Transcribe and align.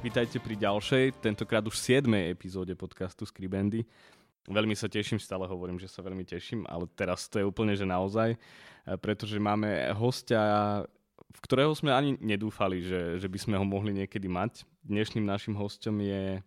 Vítajte 0.00 0.40
pri 0.40 0.56
ďalšej, 0.56 1.20
tentokrát 1.20 1.60
už 1.60 1.76
7. 1.76 2.08
epizóde 2.32 2.72
podcastu 2.72 3.28
Skribendy. 3.28 3.84
Veľmi 4.48 4.72
sa 4.72 4.88
teším, 4.88 5.20
stále 5.20 5.44
hovorím, 5.44 5.76
že 5.76 5.92
sa 5.92 6.00
veľmi 6.00 6.24
teším, 6.24 6.64
ale 6.72 6.88
teraz 6.96 7.28
to 7.28 7.36
je 7.36 7.44
úplne, 7.44 7.76
že 7.76 7.84
naozaj, 7.84 8.32
eh, 8.32 8.96
pretože 8.96 9.36
máme 9.36 9.92
hostia, 9.92 10.40
v 11.20 11.40
ktorého 11.44 11.76
sme 11.76 11.92
ani 11.92 12.16
nedúfali, 12.16 12.80
že, 12.80 13.20
že 13.20 13.28
by 13.28 13.38
sme 13.44 13.60
ho 13.60 13.64
mohli 13.68 13.92
niekedy 13.92 14.24
mať. 14.24 14.64
Dnešným 14.88 15.28
našim 15.28 15.52
hostom 15.52 16.00
je 16.00 16.40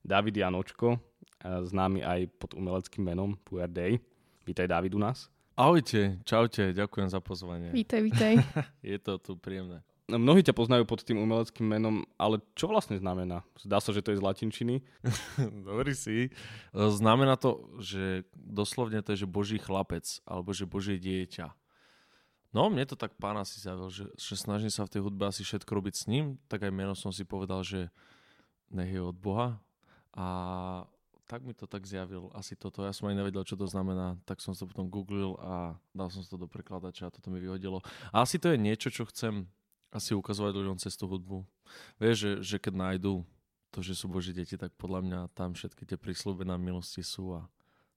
David 0.00 0.40
Janočko, 0.40 0.96
eh, 0.96 1.60
známy 1.60 2.00
aj 2.00 2.32
pod 2.40 2.56
umeleckým 2.56 3.04
menom 3.04 3.36
Puer 3.44 3.68
Day. 3.68 4.00
Vítaj 4.48 4.64
David 4.64 4.96
u 4.96 5.04
nás. 5.04 5.28
Ahojte, 5.60 6.24
čaute, 6.24 6.72
ďakujem 6.72 7.12
za 7.12 7.20
pozvanie. 7.20 7.68
Vítaj, 7.68 8.00
vítaj. 8.00 8.40
Je 8.80 8.96
to 8.96 9.20
tu 9.20 9.36
príjemné. 9.36 9.84
No, 10.04 10.20
Mnohí 10.20 10.44
ťa 10.44 10.52
poznajú 10.52 10.84
pod 10.84 11.00
tým 11.00 11.16
umeleckým 11.16 11.64
menom, 11.64 12.04
ale 12.20 12.44
čo 12.52 12.68
vlastne 12.68 13.00
znamená? 13.00 13.40
Zdá 13.56 13.80
sa, 13.80 13.88
že 13.88 14.04
to 14.04 14.12
je 14.12 14.20
z 14.20 14.26
latinčiny. 14.26 14.84
Dobrý 15.68 15.96
si. 15.96 16.28
Znamená 16.76 17.40
to, 17.40 17.72
že 17.80 18.28
doslovne 18.36 19.00
to 19.00 19.16
je, 19.16 19.24
že 19.24 19.28
boží 19.28 19.56
chlapec, 19.56 20.04
alebo 20.28 20.52
že 20.52 20.68
božie 20.68 21.00
dieťa. 21.00 21.56
No, 22.52 22.68
mne 22.68 22.84
to 22.84 23.00
tak 23.00 23.16
pán 23.16 23.34
asi 23.40 23.58
zavil, 23.58 23.88
že, 23.90 24.06
že 24.14 24.36
snažím 24.38 24.70
sa 24.70 24.86
v 24.86 24.92
tej 24.94 25.00
hudbe 25.02 25.26
asi 25.26 25.42
všetko 25.42 25.72
robiť 25.72 25.94
s 25.96 26.04
ním, 26.06 26.38
tak 26.46 26.62
aj 26.62 26.70
meno 26.70 26.94
som 26.94 27.10
si 27.10 27.26
povedal, 27.26 27.64
že 27.64 27.90
nech 28.70 28.92
je 28.92 29.02
od 29.02 29.16
Boha. 29.16 29.58
A 30.14 30.26
tak 31.26 31.42
mi 31.42 31.56
to 31.56 31.64
tak 31.64 31.88
zjavil, 31.88 32.28
asi 32.36 32.54
toto. 32.54 32.84
Ja 32.84 32.92
som 32.92 33.08
aj 33.08 33.16
nevedel, 33.16 33.42
čo 33.42 33.56
to 33.56 33.64
znamená, 33.64 34.20
tak 34.28 34.44
som 34.44 34.52
to 34.52 34.68
potom 34.68 34.86
googlil 34.92 35.40
a 35.40 35.74
dal 35.96 36.12
som 36.12 36.20
to 36.22 36.36
do 36.36 36.46
prekladača 36.46 37.08
a 37.08 37.14
toto 37.14 37.32
mi 37.32 37.40
vyhodilo. 37.40 37.80
A 38.12 38.22
asi 38.22 38.36
to 38.36 38.52
je 38.52 38.60
niečo, 38.60 38.92
čo 38.92 39.08
chcem 39.08 39.48
asi 39.94 40.10
ukazovať 40.18 40.52
ľuďom 40.58 40.76
cez 40.82 40.98
tú 40.98 41.06
hudbu. 41.06 41.46
Vieš, 42.02 42.16
že, 42.18 42.32
že 42.42 42.56
keď 42.58 42.74
nájdú 42.74 43.22
to, 43.70 43.78
že 43.78 43.94
sú 43.94 44.10
Boží 44.10 44.34
deti, 44.34 44.58
tak 44.58 44.74
podľa 44.74 45.00
mňa 45.06 45.20
tam 45.34 45.54
všetky 45.54 45.86
tie 45.86 45.94
prísľubené 45.94 46.58
milosti 46.58 47.06
sú 47.06 47.38
a 47.38 47.46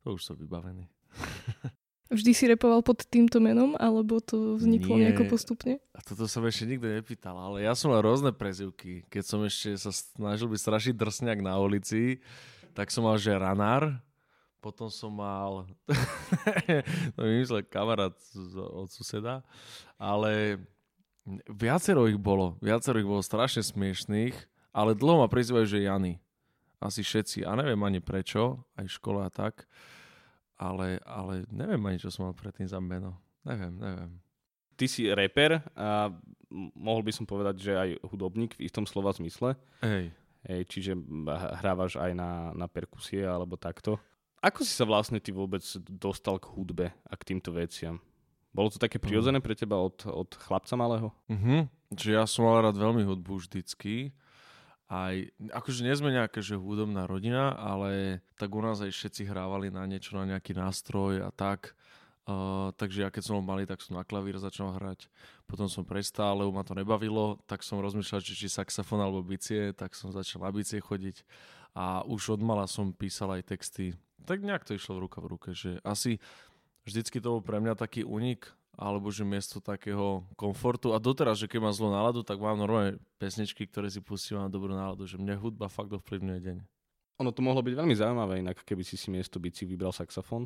to 0.05 0.13
už 0.13 0.21
sú 0.21 0.33
vybavení. 0.37 0.85
Vždy 2.07 2.31
si 2.31 2.47
repoval 2.47 2.79
pod 2.87 3.03
týmto 3.03 3.43
menom, 3.43 3.75
alebo 3.75 4.23
to 4.23 4.55
vzniklo 4.55 4.95
Nie. 4.95 5.11
nejako 5.11 5.27
postupne? 5.27 5.83
A 5.91 5.99
toto 5.99 6.23
som 6.23 6.39
ešte 6.47 6.63
nikto 6.63 6.87
nepýtal, 6.87 7.35
ale 7.35 7.67
ja 7.67 7.75
som 7.75 7.91
mal 7.91 7.99
rôzne 7.99 8.31
prezivky. 8.31 9.03
Keď 9.11 9.23
som 9.27 9.43
ešte 9.43 9.75
sa 9.75 9.91
snažil 9.91 10.47
byť 10.47 10.59
strašný 10.63 10.93
drsňak 10.95 11.43
na 11.43 11.59
ulici, 11.59 12.23
tak 12.71 12.95
som 12.95 13.03
mal, 13.03 13.19
že 13.19 13.35
ranár, 13.35 13.99
potom 14.63 14.87
som 14.87 15.11
mal, 15.11 15.67
to 17.15 17.19
mi 17.27 17.43
vymyslel 17.43 17.67
kamarát 17.67 18.15
od 18.55 18.87
suseda, 18.87 19.43
ale 19.99 20.63
viacero 21.51 22.07
ich 22.07 22.17
bolo, 22.17 22.55
viacero 22.63 22.97
ich 22.97 23.07
bolo 23.07 23.19
strašne 23.19 23.61
smiešných, 23.61 24.35
ale 24.71 24.95
dlho 24.95 25.23
ma 25.23 25.27
prizývajú, 25.27 25.65
že 25.67 25.83
Jany. 25.83 26.13
Asi 26.77 27.01
všetci. 27.01 27.41
A 27.43 27.57
neviem 27.57 27.81
ani 27.81 27.99
prečo, 27.99 28.61
aj 28.77 28.85
škola 28.87 29.27
a 29.27 29.33
tak. 29.33 29.65
Ale, 30.57 31.01
ale 31.05 31.45
neviem 31.49 31.81
ani, 31.85 31.97
čo 31.97 32.09
som 32.09 32.29
mal 32.29 32.37
predtým 32.37 32.69
za 32.69 32.77
meno. 32.77 33.17
Neviem, 33.45 33.73
neviem. 33.77 34.11
Ty 34.77 34.85
si 34.85 35.09
reper 35.09 35.61
a 35.73 36.13
mohol 36.77 37.01
by 37.01 37.11
som 37.13 37.25
povedať, 37.25 37.55
že 37.57 37.73
aj 37.73 37.89
hudobník 38.13 38.53
v 38.57 38.69
istom 38.69 38.85
slova 38.85 39.09
zmysle. 39.17 39.57
Hej. 39.81 40.13
Hej, 40.45 40.61
čiže 40.69 40.91
hrávaš 41.59 41.97
aj 41.97 42.13
na, 42.13 42.53
na 42.53 42.69
perkusie 42.69 43.25
alebo 43.25 43.57
takto. 43.57 43.97
Ako 44.37 44.61
si 44.61 44.69
sa 44.69 44.85
vlastne 44.85 45.17
ty 45.17 45.33
vôbec 45.33 45.65
dostal 45.89 46.37
k 46.37 46.53
hudbe 46.53 46.93
a 46.93 47.13
k 47.17 47.25
týmto 47.33 47.49
veciam? 47.49 47.97
Bolo 48.57 48.73
to 48.73 48.81
také 48.81 48.97
prirodzené 48.97 49.37
pre 49.37 49.53
teba 49.53 49.77
od, 49.77 50.01
od 50.09 50.33
chlapca 50.33 50.73
malého? 50.73 51.13
Mhm. 51.29 51.69
Čiže 51.93 52.11
ja 52.17 52.25
som 52.25 52.49
mal 52.49 52.65
rád 52.65 52.81
veľmi 52.81 53.05
hudbu 53.05 53.37
vždycky. 53.37 54.17
Aj, 54.87 55.13
akože 55.51 55.83
nie 55.83 55.93
sme 55.93 56.15
nejaká 56.15 56.39
že 56.39 56.57
hudobná 56.57 57.05
rodina, 57.05 57.53
ale 57.53 58.23
tak 58.39 58.55
u 58.55 58.63
nás 58.63 58.79
aj 58.79 58.91
všetci 58.91 59.27
hrávali 59.27 59.67
na 59.67 59.83
niečo, 59.83 60.15
na 60.15 60.25
nejaký 60.25 60.57
nástroj 60.57 61.27
a 61.27 61.29
tak. 61.29 61.77
Uh, 62.27 62.75
takže 62.75 63.07
ja 63.07 63.09
keď 63.11 63.23
som 63.23 63.39
bol 63.39 63.45
malý, 63.55 63.63
tak 63.63 63.79
som 63.79 63.95
na 63.95 64.03
klavír 64.03 64.35
začal 64.35 64.75
hrať. 64.75 65.07
Potom 65.47 65.71
som 65.71 65.87
prestal, 65.87 66.39
lebo 66.39 66.51
ma 66.51 66.63
to 66.63 66.75
nebavilo, 66.75 67.39
tak 67.47 67.63
som 67.63 67.79
rozmýšľal, 67.79 68.19
či, 68.19 68.35
či 68.35 68.47
saxofón 68.51 68.99
alebo 68.99 69.23
bicie, 69.23 69.71
tak 69.71 69.95
som 69.95 70.11
začal 70.11 70.43
na 70.43 70.51
bicie 70.51 70.83
chodiť. 70.83 71.23
A 71.71 72.03
už 72.03 72.35
od 72.35 72.41
mala 72.43 72.67
som 72.67 72.91
písal 72.91 73.31
aj 73.39 73.47
texty. 73.47 73.95
Tak 74.27 74.43
nejak 74.43 74.67
to 74.67 74.75
išlo 74.75 74.99
v 74.99 75.07
ruka 75.07 75.23
v 75.23 75.31
ruke, 75.31 75.49
že 75.55 75.79
asi 75.87 76.19
vždycky 76.87 77.19
to 77.19 77.37
bol 77.37 77.41
pre 77.43 77.59
mňa 77.59 77.75
taký 77.75 78.07
únik, 78.07 78.47
alebo 78.79 79.11
že 79.11 79.27
miesto 79.27 79.59
takého 79.59 80.23
komfortu. 80.39 80.95
A 80.95 81.01
doteraz, 81.01 81.41
že 81.41 81.51
keď 81.51 81.67
mám 81.67 81.75
zlú 81.75 81.91
náladu, 81.91 82.23
tak 82.23 82.39
mám 82.39 82.55
normálne 82.55 83.01
pesničky, 83.19 83.67
ktoré 83.67 83.91
si 83.91 83.99
pustím 83.99 84.39
na 84.39 84.47
dobrú 84.47 84.71
náladu, 84.71 85.03
že 85.03 85.19
mne 85.19 85.35
hudba 85.35 85.67
fakt 85.67 85.91
ovplyvňuje 85.91 86.39
deň. 86.39 86.57
Ono 87.17 87.33
to 87.33 87.41
mohlo 87.41 87.65
byť 87.65 87.73
veľmi 87.73 87.97
zaujímavé, 87.97 88.45
inak 88.45 88.61
keby 88.61 88.85
si 88.85 88.93
si 88.93 89.09
miesto 89.09 89.41
bici 89.41 89.65
vybral 89.65 89.89
saxofón. 89.89 90.45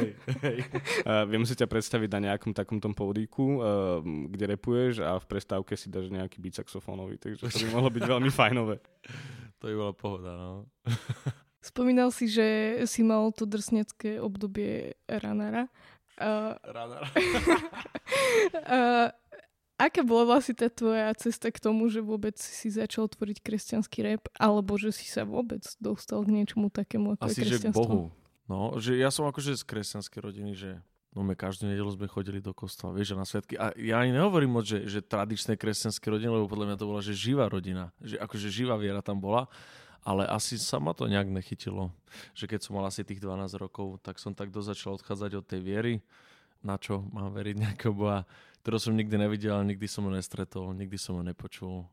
hej, 0.00 0.16
hej. 0.40 0.58
Uh, 1.02 1.26
viem 1.28 1.44
si 1.44 1.52
ťa 1.52 1.68
predstaviť 1.68 2.08
na 2.14 2.32
nejakom 2.32 2.56
takomto 2.56 2.88
pódiku, 2.96 3.60
uh, 3.60 4.00
kde 4.00 4.56
repuješ 4.56 5.04
a 5.04 5.20
v 5.20 5.28
prestávke 5.28 5.76
si 5.76 5.92
dáš 5.92 6.08
nejaký 6.08 6.40
beat 6.40 6.56
saxofónový, 6.56 7.20
takže 7.20 7.50
to 7.50 7.58
by 7.68 7.68
mohlo 7.74 7.90
byť 7.92 8.02
veľmi 8.08 8.30
fajnové. 8.32 8.80
To 9.62 9.70
by 9.70 9.74
bola 9.78 9.94
pohoda, 9.94 10.30
no. 10.34 10.66
Spomínal 11.62 12.10
si, 12.10 12.26
že 12.26 12.82
si 12.90 13.06
mal 13.06 13.30
to 13.30 13.46
drsnecké 13.46 14.18
obdobie 14.18 14.98
ranára. 15.06 15.70
Uh, 16.18 16.58
Rána. 16.66 16.98
uh, 18.66 19.08
aká 19.82 20.02
bola 20.06 20.36
vlastne 20.36 20.54
tá 20.54 20.68
tvoja 20.70 21.10
cesta 21.14 21.50
k 21.50 21.58
tomu, 21.58 21.86
že 21.90 22.02
vôbec 22.02 22.34
si 22.38 22.70
začal 22.70 23.06
tvoriť 23.10 23.42
kresťanský 23.42 23.98
rap, 24.06 24.22
alebo 24.38 24.78
že 24.78 24.94
si 24.94 25.06
sa 25.06 25.26
vôbec 25.26 25.62
dostal 25.82 26.22
k 26.22 26.34
niečomu 26.34 26.70
takému 26.70 27.18
ako 27.18 27.26
Asi, 27.26 27.42
je 27.42 27.46
že 27.46 27.46
k 27.46 27.70
kresťanstvo? 27.70 27.82
Bohu. 27.82 28.02
No, 28.50 28.76
že 28.78 28.98
ja 28.98 29.08
som 29.14 29.26
akože 29.26 29.54
z 29.58 29.64
kresťanskej 29.64 30.20
rodiny, 30.20 30.52
že 30.52 30.70
no 31.14 31.22
my 31.24 31.34
každú 31.34 31.70
nedelu 31.70 31.88
sme 31.94 32.10
chodili 32.10 32.38
do 32.42 32.52
kostola, 32.52 32.92
vieš, 32.94 33.14
že 33.14 33.16
na 33.16 33.26
sviatky. 33.26 33.54
A 33.56 33.70
ja 33.78 34.02
ani 34.02 34.12
nehovorím 34.12 34.60
moc, 34.60 34.64
že, 34.66 34.84
že 34.86 35.00
tradičné 35.00 35.56
kresťanské 35.56 36.10
rodiny, 36.10 36.30
lebo 36.30 36.50
podľa 36.50 36.72
mňa 36.72 36.76
to 36.78 36.88
bola, 36.88 37.00
že 37.00 37.16
živá 37.16 37.46
rodina. 37.48 37.94
Že 38.02 38.18
akože 38.20 38.48
živá 38.50 38.74
viera 38.76 39.00
tam 39.00 39.22
bola. 39.22 39.48
Ale 40.02 40.26
asi 40.26 40.58
sa 40.58 40.82
ma 40.82 40.90
to 40.90 41.06
nejak 41.06 41.30
nechytilo. 41.30 41.94
Že 42.34 42.44
keď 42.50 42.60
som 42.66 42.74
mal 42.74 42.90
asi 42.90 43.06
tých 43.06 43.22
12 43.22 43.54
rokov, 43.54 44.02
tak 44.02 44.18
som 44.18 44.34
tak 44.34 44.50
dosť 44.50 44.74
začal 44.74 44.90
odchádzať 44.98 45.30
od 45.38 45.44
tej 45.46 45.60
viery. 45.62 45.94
Na 46.62 46.74
čo 46.74 47.06
mám 47.14 47.30
veriť 47.34 47.56
nejakého 47.58 47.94
Boha, 47.94 48.26
ktorého 48.62 48.82
som 48.82 48.94
nikdy 48.94 49.14
nevidel, 49.18 49.62
nikdy 49.62 49.86
som 49.86 50.06
ho 50.06 50.10
nestretol, 50.14 50.74
nikdy 50.74 50.98
som 50.98 51.18
ho 51.18 51.22
nepočul. 51.22 51.86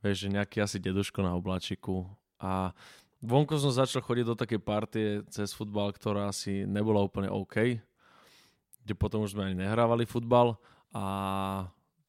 Vieš, 0.00 0.28
že 0.28 0.34
nejaký 0.34 0.64
asi 0.64 0.80
deduško 0.80 1.20
na 1.20 1.36
obláčiku. 1.36 2.08
A 2.40 2.72
vonko 3.20 3.60
som 3.60 3.72
začal 3.72 4.00
chodiť 4.00 4.24
do 4.32 4.36
takej 4.36 4.60
partie 4.60 5.06
cez 5.28 5.52
futbal, 5.52 5.92
ktorá 5.92 6.32
asi 6.32 6.64
nebola 6.64 7.04
úplne 7.04 7.28
OK. 7.28 7.80
Kde 8.82 8.94
potom 8.96 9.24
už 9.28 9.36
sme 9.36 9.52
ani 9.52 9.60
nehrávali 9.60 10.08
futbal. 10.08 10.56
A 10.92 11.04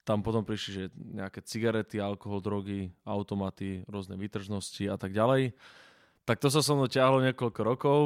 tam 0.03 0.19
potom 0.19 0.44
prišli, 0.44 0.71
že 0.71 0.83
nejaké 0.95 1.39
cigarety, 1.44 2.00
alkohol, 2.00 2.44
drogy, 2.44 2.91
automaty, 3.07 3.88
rôzne 3.88 4.19
výtržnosti 4.19 4.83
a 4.91 5.00
tak 5.00 5.15
ďalej. 5.15 5.55
Tak 6.27 6.39
to 6.39 6.51
sa 6.51 6.59
so 6.59 6.75
mnou 6.75 6.91
ťahlo 6.91 7.23
niekoľko 7.23 7.61
rokov, 7.63 8.00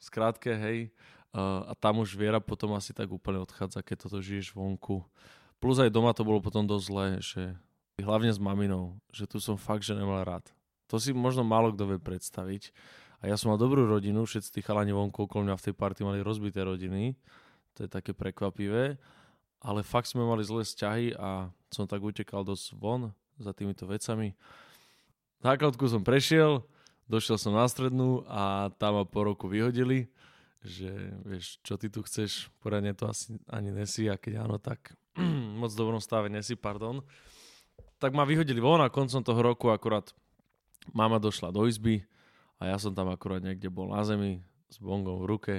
skrátke, 0.00 0.52
hej. 0.56 0.92
Uh, 1.34 1.66
a 1.68 1.72
tam 1.74 2.00
už 2.00 2.14
viera 2.14 2.38
potom 2.38 2.72
asi 2.78 2.94
tak 2.94 3.10
úplne 3.10 3.42
odchádza, 3.42 3.84
keď 3.84 4.06
toto 4.08 4.22
žiješ 4.22 4.54
vonku. 4.54 5.02
Plus 5.58 5.76
aj 5.80 5.90
doma 5.92 6.14
to 6.16 6.22
bolo 6.22 6.40
potom 6.40 6.64
dosť 6.64 6.84
zlé, 6.86 7.06
že 7.20 7.42
hlavne 8.00 8.30
s 8.30 8.38
maminou, 8.38 8.96
že 9.10 9.28
tu 9.28 9.42
som 9.42 9.58
fakt, 9.58 9.84
že 9.84 9.98
nemal 9.98 10.22
rád. 10.22 10.46
To 10.92 11.00
si 11.00 11.10
možno 11.10 11.42
málo 11.42 11.72
kto 11.72 11.90
vie 11.90 11.98
predstaviť. 11.98 12.70
A 13.24 13.32
ja 13.32 13.40
som 13.40 13.50
mal 13.50 13.58
dobrú 13.58 13.88
rodinu, 13.88 14.28
všetci 14.28 14.48
tí 14.52 14.60
chalani 14.60 14.92
vonku 14.92 15.24
okolo 15.24 15.48
mňa 15.48 15.56
v 15.56 15.64
tej 15.70 15.74
party 15.74 16.00
mali 16.04 16.20
rozbité 16.20 16.60
rodiny. 16.60 17.16
To 17.74 17.88
je 17.88 17.88
také 17.90 18.12
prekvapivé 18.12 19.00
ale 19.64 19.80
fakt 19.80 20.12
sme 20.12 20.28
mali 20.28 20.44
zlé 20.44 20.60
vzťahy 20.60 21.16
a 21.16 21.48
som 21.72 21.88
tak 21.88 22.04
utekal 22.04 22.44
dosť 22.44 22.76
von 22.76 23.16
za 23.40 23.56
týmito 23.56 23.88
vecami. 23.88 24.36
Základku 25.40 25.88
som 25.88 26.04
prešiel, 26.04 26.60
došiel 27.08 27.40
som 27.40 27.56
na 27.56 27.64
strednú 27.64 28.28
a 28.28 28.68
tam 28.76 29.00
ma 29.00 29.04
po 29.08 29.24
roku 29.24 29.48
vyhodili, 29.48 30.12
že 30.60 30.88
vieš, 31.24 31.60
čo 31.64 31.80
ty 31.80 31.88
tu 31.88 32.04
chceš, 32.04 32.52
poradne 32.60 32.92
to 32.92 33.08
asi 33.08 33.36
ani 33.48 33.72
nesi 33.72 34.08
a 34.08 34.20
keď 34.20 34.44
áno, 34.44 34.60
tak 34.60 34.92
moc 35.60 35.72
dobrom 35.72 36.00
stave 36.00 36.28
nesi, 36.28 36.56
pardon. 36.56 37.00
tak 37.96 38.12
ma 38.12 38.28
vyhodili 38.28 38.60
von 38.60 38.84
a 38.84 38.92
koncom 38.92 39.24
toho 39.24 39.40
roku 39.40 39.72
akurát 39.72 40.12
mama 40.92 41.16
došla 41.16 41.48
do 41.48 41.64
izby 41.64 42.04
a 42.60 42.68
ja 42.68 42.76
som 42.76 42.92
tam 42.92 43.08
akurát 43.08 43.40
niekde 43.40 43.72
bol 43.72 43.88
na 43.88 44.04
zemi 44.04 44.44
s 44.68 44.76
bongom 44.76 45.24
v 45.24 45.28
ruke. 45.28 45.54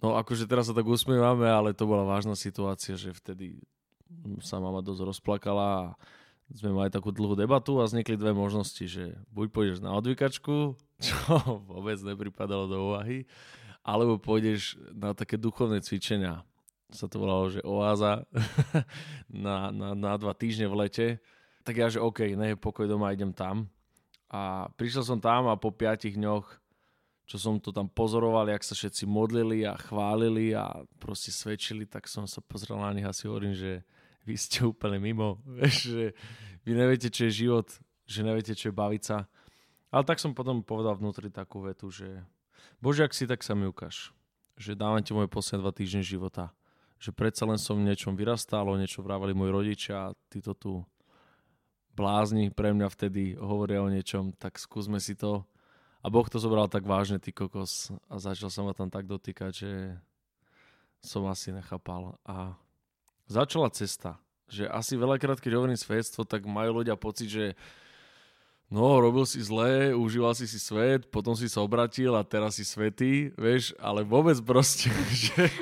No 0.00 0.16
akože 0.16 0.48
teraz 0.48 0.72
sa 0.72 0.74
tak 0.76 0.88
usmievame, 0.88 1.44
ale 1.44 1.76
to 1.76 1.84
bola 1.84 2.08
vážna 2.08 2.32
situácia, 2.32 2.96
že 2.96 3.12
vtedy 3.12 3.60
sa 4.40 4.56
mama 4.56 4.80
dosť 4.80 5.00
rozplakala 5.06 5.66
a 5.68 5.84
sme 6.50 6.74
mali 6.74 6.90
takú 6.90 7.14
dlhú 7.14 7.38
debatu 7.38 7.78
a 7.78 7.86
vznikli 7.86 8.18
dve 8.18 8.34
možnosti, 8.34 8.82
že 8.82 9.14
buď 9.30 9.46
pôjdeš 9.54 9.78
na 9.84 9.94
odvykačku, 9.94 10.74
čo 11.06 11.16
vôbec 11.68 12.00
nepripadalo 12.02 12.66
do 12.66 12.78
úvahy, 12.90 13.28
alebo 13.86 14.18
pôjdeš 14.18 14.80
na 14.90 15.14
také 15.14 15.38
duchovné 15.38 15.84
cvičenia. 15.84 16.42
Sa 16.90 17.06
to 17.06 17.22
volalo, 17.22 17.46
že 17.54 17.62
oáza 17.62 18.26
na, 19.30 19.70
na, 19.70 19.94
na 19.94 20.12
dva 20.18 20.34
týždne 20.34 20.66
v 20.66 20.78
lete. 20.86 21.06
Tak 21.62 21.74
ja, 21.78 21.86
že 21.86 22.02
OK, 22.02 22.34
ne 22.34 22.58
pokoj 22.58 22.90
doma, 22.90 23.14
idem 23.14 23.30
tam. 23.30 23.70
A 24.30 24.70
prišiel 24.74 25.06
som 25.06 25.18
tam 25.22 25.46
a 25.46 25.58
po 25.58 25.70
piatich 25.70 26.18
dňoch, 26.18 26.59
čo 27.30 27.38
som 27.38 27.62
to 27.62 27.70
tam 27.70 27.86
pozoroval, 27.86 28.50
jak 28.50 28.66
sa 28.66 28.74
všetci 28.74 29.06
modlili 29.06 29.62
a 29.62 29.78
chválili 29.78 30.50
a 30.50 30.82
proste 30.98 31.30
svedčili, 31.30 31.86
tak 31.86 32.10
som 32.10 32.26
sa 32.26 32.42
pozrel 32.42 32.82
na 32.82 32.90
nich 32.90 33.06
a 33.06 33.14
si 33.14 33.30
hovorím, 33.30 33.54
že 33.54 33.86
vy 34.26 34.34
ste 34.34 34.66
úplne 34.66 34.98
mimo. 34.98 35.38
Že 35.86 36.10
vy 36.66 36.72
neviete, 36.74 37.06
čo 37.06 37.30
je 37.30 37.46
život, 37.46 37.70
že 38.04 38.26
neviete, 38.26 38.58
čo 38.58 38.68
je 38.68 38.74
baviť 38.74 39.02
sa. 39.06 39.30
Ale 39.94 40.02
tak 40.02 40.18
som 40.18 40.34
potom 40.34 40.66
povedal 40.66 40.98
vnútri 40.98 41.30
takú 41.30 41.62
vetu, 41.62 41.88
že 41.88 42.20
Bože, 42.82 43.06
ak 43.06 43.14
si, 43.14 43.24
tak 43.24 43.46
sa 43.46 43.54
mi 43.54 43.70
ukáž. 43.70 44.10
Že 44.58 44.76
dávam 44.76 45.00
ti 45.00 45.14
moje 45.14 45.30
posledné 45.30 45.62
dva 45.62 45.72
týždne 45.72 46.02
života. 46.02 46.52
Že 47.00 47.16
predsa 47.16 47.48
len 47.48 47.56
som 47.56 47.78
v 47.78 47.86
niečom 47.88 48.12
vyrastal, 48.18 48.68
o 48.68 48.76
niečo 48.76 49.00
vrávali 49.00 49.32
moji 49.32 49.50
rodičia 49.54 50.10
a 50.10 50.14
títo 50.28 50.52
tu 50.52 50.82
blázni 51.94 52.50
pre 52.52 52.74
mňa 52.74 52.90
vtedy 52.90 53.38
hovoria 53.38 53.80
o 53.80 53.88
niečom, 53.88 54.36
tak 54.36 54.58
skúsme 54.58 54.98
si 54.98 55.14
to. 55.14 55.46
A 56.00 56.06
Boh 56.08 56.24
to 56.24 56.40
zobral 56.40 56.64
tak 56.64 56.88
vážne, 56.88 57.20
ty 57.20 57.28
kokos. 57.28 57.92
A 58.08 58.16
začal 58.16 58.48
sa 58.48 58.64
ma 58.64 58.72
tam 58.72 58.88
tak 58.88 59.04
dotýkať, 59.04 59.52
že 59.52 59.72
som 61.04 61.28
asi 61.28 61.52
nechápal. 61.52 62.16
A 62.24 62.56
začala 63.28 63.68
cesta. 63.68 64.16
Že 64.48 64.72
asi 64.72 64.96
veľakrát, 64.96 65.38
keď 65.38 65.60
hovorím 65.60 65.76
svedstvo, 65.76 66.24
tak 66.24 66.48
majú 66.48 66.80
ľudia 66.80 66.96
pocit, 66.96 67.28
že 67.28 67.44
no, 68.72 68.96
robil 68.96 69.28
si 69.28 69.44
zlé, 69.44 69.92
užíval 69.92 70.32
si 70.32 70.48
si 70.48 70.56
svet, 70.56 71.04
potom 71.12 71.36
si 71.36 71.46
sa 71.52 71.60
obratil 71.60 72.16
a 72.16 72.24
teraz 72.24 72.56
si 72.56 72.64
svetý, 72.64 73.30
vieš, 73.36 73.76
ale 73.76 74.00
vôbec 74.00 74.40
proste, 74.40 74.88
že 75.28 75.52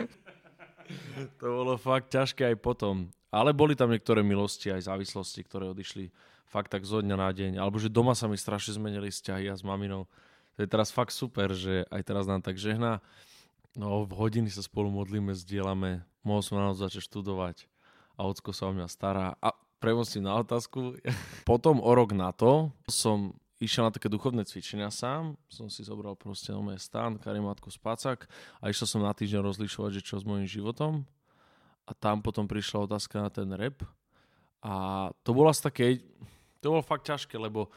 to 1.43 1.47
bolo 1.51 1.75
fakt 1.75 2.15
ťažké 2.15 2.55
aj 2.55 2.57
potom. 2.63 3.11
Ale 3.29 3.53
boli 3.53 3.77
tam 3.77 3.93
niektoré 3.93 4.25
milosti 4.25 4.73
aj 4.73 4.89
závislosti, 4.89 5.45
ktoré 5.45 5.69
odišli 5.69 6.09
fakt 6.49 6.73
tak 6.73 6.89
zo 6.89 7.05
dňa 7.05 7.17
na 7.17 7.29
deň. 7.29 7.53
Alebo 7.61 7.77
že 7.77 7.93
doma 7.93 8.17
sa 8.17 8.25
mi 8.25 8.41
strašne 8.41 8.81
zmenili 8.81 9.13
vzťahy 9.13 9.53
a 9.53 9.59
s 9.59 9.61
maminou. 9.61 10.09
To 10.59 10.67
je 10.67 10.75
teraz 10.75 10.91
fakt 10.91 11.15
super, 11.15 11.55
že 11.55 11.87
aj 11.87 12.03
teraz 12.03 12.27
nám 12.27 12.43
tak 12.43 12.59
žehná. 12.59 12.99
No, 13.79 14.03
v 14.03 14.11
hodiny 14.19 14.51
sa 14.51 14.59
spolu 14.59 14.91
modlíme, 14.91 15.31
zdieľame. 15.31 16.03
Mohol 16.27 16.43
som 16.43 16.59
na 16.59 16.75
noc 16.75 16.83
začať 16.83 17.07
študovať 17.07 17.71
a 18.19 18.27
ocko 18.27 18.51
sa 18.51 18.67
o 18.67 18.75
mňa 18.75 18.91
stará. 18.91 19.39
A 19.39 19.55
premostím 19.79 20.27
na 20.27 20.35
otázku. 20.35 20.99
Potom 21.47 21.79
o 21.79 21.91
rok 21.95 22.11
na 22.11 22.35
to 22.35 22.75
som 22.91 23.39
išiel 23.63 23.87
na 23.87 23.95
také 23.95 24.11
duchovné 24.11 24.43
cvičenia 24.51 24.91
sám. 24.91 25.39
Som 25.47 25.71
si 25.71 25.87
zobral 25.87 26.19
proste 26.19 26.51
moje 26.59 26.83
stan, 26.83 27.23
karimatku, 27.23 27.71
spacak 27.71 28.27
a 28.59 28.67
išiel 28.67 28.99
som 28.99 29.07
na 29.07 29.15
týždeň 29.15 29.39
rozlišovať, 29.47 30.03
že 30.03 30.11
čo 30.11 30.19
s 30.19 30.27
mojím 30.27 30.51
životom. 30.51 31.07
A 31.87 31.95
tam 31.95 32.19
potom 32.19 32.51
prišla 32.51 32.91
otázka 32.91 33.23
na 33.23 33.31
ten 33.31 33.47
rep. 33.55 33.87
A 34.59 35.07
to 35.23 35.31
bolo 35.31 35.55
asi 35.55 35.63
také, 35.63 36.03
to 36.59 36.75
bolo 36.75 36.83
fakt 36.83 37.07
ťažké, 37.07 37.39
lebo 37.39 37.71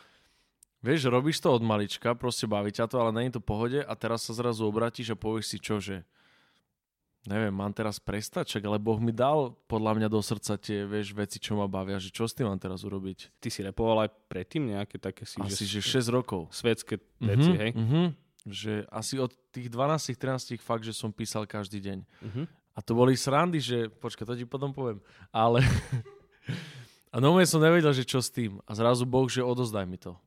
Vieš, 0.82 1.14
robíš 1.14 1.38
to 1.38 1.54
od 1.54 1.62
malička, 1.62 2.18
proste 2.18 2.50
baví 2.50 2.74
ťa 2.74 2.90
to, 2.90 2.98
ale 2.98 3.14
není 3.14 3.30
to 3.30 3.38
pohode 3.38 3.78
a 3.86 3.94
teraz 3.94 4.26
sa 4.26 4.34
zrazu 4.34 4.66
obratíš 4.66 5.14
a 5.14 5.18
povieš 5.18 5.46
si 5.46 5.58
čo, 5.62 5.78
že 5.78 6.02
neviem, 7.30 7.54
mám 7.54 7.70
teraz 7.70 8.02
prestať, 8.02 8.58
čak, 8.58 8.66
ale 8.66 8.82
Boh 8.82 8.98
mi 8.98 9.14
dal 9.14 9.54
podľa 9.70 9.94
mňa 10.02 10.08
do 10.10 10.18
srdca 10.26 10.58
tie, 10.58 10.90
vieš, 10.90 11.14
veci, 11.14 11.38
čo 11.38 11.54
ma 11.54 11.70
bavia, 11.70 12.02
že 12.02 12.10
čo 12.10 12.26
s 12.26 12.34
tým 12.34 12.50
mám 12.50 12.58
teraz 12.58 12.82
urobiť. 12.82 13.30
Ty 13.38 13.48
si 13.54 13.62
repoval 13.62 14.10
aj 14.10 14.10
predtým 14.26 14.74
nejaké 14.74 14.98
také 14.98 15.22
si, 15.30 15.38
Asi, 15.38 15.70
že, 15.70 15.86
že 15.86 16.02
6 16.02 16.18
rokov. 16.18 16.50
Svetské 16.50 16.98
veci, 17.22 17.52
Mhm, 17.54 17.62
hej? 17.62 17.72
mhm. 17.78 18.04
Že 18.42 18.74
asi 18.90 19.22
od 19.22 19.30
tých 19.54 19.70
12-13 19.70 20.58
fakt, 20.66 20.82
že 20.82 20.98
som 20.98 21.14
písal 21.14 21.46
každý 21.46 21.78
deň. 21.78 21.98
Mhm. 22.26 22.44
A 22.74 22.80
to 22.82 22.98
boli 22.98 23.14
srandy, 23.14 23.62
že, 23.62 23.86
počkaj, 24.02 24.26
to 24.26 24.34
ti 24.34 24.50
potom 24.50 24.74
poviem, 24.74 24.98
ale... 25.30 25.62
a 27.14 27.22
no 27.22 27.38
som 27.46 27.62
nevedel, 27.62 27.94
že 27.94 28.02
čo 28.02 28.18
s 28.18 28.34
tým. 28.34 28.58
A 28.66 28.74
zrazu 28.74 29.06
Boh, 29.06 29.30
že 29.30 29.46
odozdaj 29.46 29.86
mi 29.86 30.02
to 30.02 30.18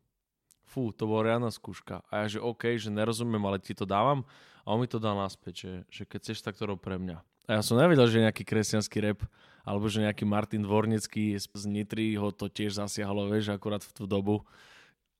fú, 0.75 0.91
to 0.91 1.07
bola 1.07 1.31
reálna 1.31 1.55
skúška. 1.55 2.03
A 2.11 2.27
ja, 2.27 2.37
že 2.37 2.39
OK, 2.43 2.75
že 2.75 2.91
nerozumiem, 2.91 3.39
ale 3.47 3.63
ti 3.63 3.71
to 3.71 3.87
dávam. 3.87 4.27
A 4.67 4.75
on 4.75 4.83
mi 4.83 4.91
to 4.91 4.99
dal 4.99 5.15
naspäť, 5.15 5.55
že, 5.55 5.73
že 5.87 6.03
keď 6.03 6.19
chceš, 6.27 6.43
tak 6.43 6.59
to 6.59 6.67
rob 6.67 6.83
pre 6.83 6.99
mňa. 6.99 7.23
A 7.47 7.61
ja 7.61 7.63
som 7.63 7.79
nevedel, 7.79 8.11
že 8.11 8.25
nejaký 8.25 8.43
kresťanský 8.43 8.99
rap, 9.05 9.21
alebo 9.63 9.87
že 9.87 10.03
nejaký 10.03 10.27
Martin 10.27 10.67
Dvornecký 10.67 11.39
z 11.39 11.65
Nitry 11.69 12.19
ho 12.19 12.35
to 12.35 12.51
tiež 12.51 12.81
zasiahlo, 12.81 13.31
vieš, 13.31 13.55
akurát 13.55 13.85
v 13.87 13.93
tú 13.95 14.05
dobu. 14.09 14.43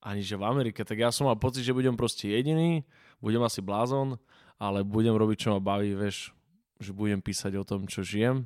Ani 0.03 0.21
že 0.21 0.37
v 0.37 0.45
Amerike. 0.45 0.85
Tak 0.85 0.97
ja 0.97 1.09
som 1.09 1.25
mal 1.29 1.37
pocit, 1.37 1.65
že 1.65 1.73
budem 1.73 1.97
proste 1.97 2.29
jediný, 2.29 2.85
budem 3.21 3.41
asi 3.41 3.61
blázon, 3.61 4.21
ale 4.59 4.85
budem 4.85 5.13
robiť, 5.13 5.47
čo 5.47 5.57
ma 5.57 5.61
baví, 5.61 5.97
vieš, 5.97 6.33
že 6.77 6.93
budem 6.93 7.21
písať 7.21 7.57
o 7.57 7.63
tom, 7.65 7.89
čo 7.89 8.05
žijem. 8.05 8.45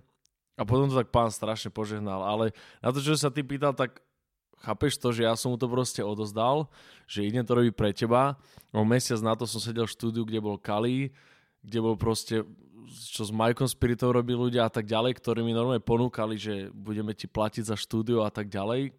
A 0.59 0.67
potom 0.67 0.91
to 0.91 0.99
tak 0.99 1.11
pán 1.11 1.31
strašne 1.31 1.71
požehnal. 1.71 2.19
Ale 2.19 2.51
na 2.83 2.91
to, 2.91 2.99
čo 2.99 3.15
sa 3.15 3.31
ty 3.31 3.47
pýtal, 3.47 3.71
tak 3.71 4.03
Chápeš 4.59 4.99
to, 4.99 5.15
že 5.15 5.23
ja 5.23 5.33
som 5.39 5.55
mu 5.55 5.57
to 5.57 5.71
proste 5.71 6.03
odozdal, 6.03 6.67
že 7.07 7.23
idem 7.23 7.47
to 7.47 7.55
robiť 7.55 7.73
pre 7.73 7.95
teba. 7.95 8.35
O 8.75 8.83
mesiac 8.83 9.19
na 9.23 9.33
to 9.33 9.47
som 9.47 9.63
sedel 9.63 9.87
v 9.87 9.95
štúdiu, 9.95 10.27
kde 10.27 10.43
bol 10.43 10.59
Kali, 10.59 11.15
kde 11.63 11.79
bol 11.79 11.95
proste, 11.95 12.43
čo 12.91 13.23
s 13.23 13.31
Majkom 13.31 13.67
Spiritov 13.71 14.11
robili 14.15 14.35
ľudia 14.35 14.67
a 14.67 14.71
tak 14.71 14.83
ďalej, 14.83 15.15
ktorí 15.17 15.41
mi 15.41 15.55
normálne 15.55 15.83
ponúkali, 15.83 16.35
že 16.35 16.67
budeme 16.75 17.15
ti 17.15 17.25
platiť 17.31 17.71
za 17.71 17.75
štúdio 17.79 18.27
a 18.27 18.31
tak 18.31 18.51
ďalej 18.51 18.91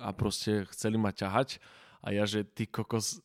a 0.00 0.08
proste 0.16 0.64
chceli 0.72 0.96
ma 0.96 1.12
ťahať. 1.12 1.60
A 2.02 2.10
ja, 2.10 2.26
že 2.26 2.42
ty 2.42 2.66
kokos, 2.66 3.22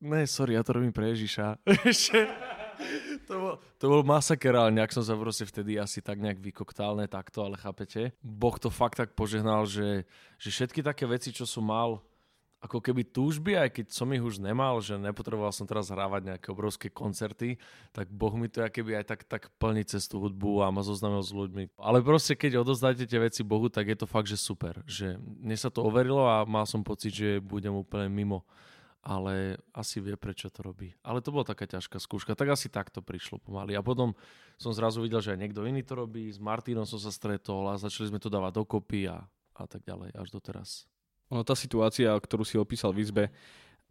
ne, 0.00 0.24
sorry, 0.24 0.56
ja 0.56 0.62
to 0.64 0.80
robím 0.80 0.94
pre 0.94 1.12
Ježiša. 1.12 1.60
to, 3.24 3.34
bol, 3.40 3.54
to 3.80 3.84
bol 3.88 4.02
masaker, 4.04 4.54
ale 4.54 4.70
nejak 4.72 4.92
som 4.92 5.04
sa 5.04 5.16
proste 5.16 5.48
vtedy 5.48 5.80
asi 5.80 6.04
tak 6.04 6.20
nejak 6.20 6.38
vykoktal, 6.40 6.96
ne 6.96 7.08
takto, 7.08 7.44
ale 7.44 7.56
chápete? 7.58 8.12
Boh 8.20 8.56
to 8.60 8.68
fakt 8.68 9.00
tak 9.00 9.16
požehnal, 9.16 9.64
že, 9.64 10.04
že 10.38 10.48
všetky 10.52 10.84
také 10.84 11.08
veci, 11.08 11.32
čo 11.32 11.48
som 11.48 11.64
mal, 11.64 12.04
ako 12.64 12.80
keby 12.80 13.04
túžby, 13.04 13.60
aj 13.60 13.76
keď 13.76 13.86
som 13.92 14.08
ich 14.16 14.24
už 14.24 14.40
nemal, 14.40 14.80
že 14.80 14.96
nepotreboval 14.96 15.52
som 15.52 15.68
teraz 15.68 15.92
hrávať 15.92 16.32
nejaké 16.32 16.48
obrovské 16.48 16.88
koncerty, 16.88 17.60
tak 17.92 18.08
Boh 18.08 18.32
mi 18.32 18.48
to 18.48 18.64
keby 18.64 18.96
aj 18.96 19.04
tak, 19.04 19.20
tak 19.28 19.52
plní 19.60 19.84
cez 19.84 20.08
tú 20.08 20.16
hudbu 20.24 20.64
a 20.64 20.72
ma 20.72 20.80
zoznamil 20.80 21.20
s 21.20 21.36
ľuďmi. 21.36 21.76
Ale 21.76 22.00
proste, 22.00 22.32
keď 22.32 22.64
odozdáte 22.64 23.04
tie 23.04 23.20
veci 23.20 23.44
Bohu, 23.44 23.68
tak 23.68 23.92
je 23.92 24.00
to 24.00 24.08
fakt, 24.08 24.32
že 24.32 24.40
super. 24.40 24.80
Že 24.88 25.20
mne 25.20 25.56
sa 25.60 25.68
to 25.68 25.84
overilo 25.84 26.24
a 26.24 26.48
mal 26.48 26.64
som 26.64 26.80
pocit, 26.80 27.12
že 27.12 27.36
budem 27.44 27.76
úplne 27.76 28.08
mimo 28.08 28.48
ale 29.04 29.60
asi 29.76 30.00
vie, 30.00 30.16
prečo 30.16 30.48
to 30.48 30.64
robí. 30.64 30.96
Ale 31.04 31.20
to 31.20 31.28
bola 31.28 31.44
taká 31.44 31.68
ťažká 31.68 32.00
skúška, 32.00 32.32
tak 32.32 32.56
asi 32.56 32.72
takto 32.72 33.04
prišlo 33.04 33.36
pomaly. 33.36 33.76
A 33.76 33.84
potom 33.84 34.16
som 34.56 34.72
zrazu 34.72 35.04
videl, 35.04 35.20
že 35.20 35.36
aj 35.36 35.40
niekto 35.44 35.60
iný 35.68 35.84
to 35.84 35.92
robí, 35.92 36.32
s 36.32 36.40
Martinom 36.40 36.88
som 36.88 36.96
sa 36.96 37.12
stretol 37.12 37.68
a 37.68 37.76
začali 37.76 38.08
sme 38.08 38.18
to 38.18 38.32
dávať 38.32 38.64
dokopy 38.64 39.12
a, 39.12 39.20
a 39.60 39.64
tak 39.68 39.84
ďalej, 39.84 40.16
až 40.16 40.28
doteraz. 40.32 40.88
Ono, 41.28 41.44
tá 41.44 41.52
situácia, 41.52 42.16
ktorú 42.16 42.48
si 42.48 42.56
opísal 42.56 42.96
v 42.96 43.04
izbe, 43.04 43.24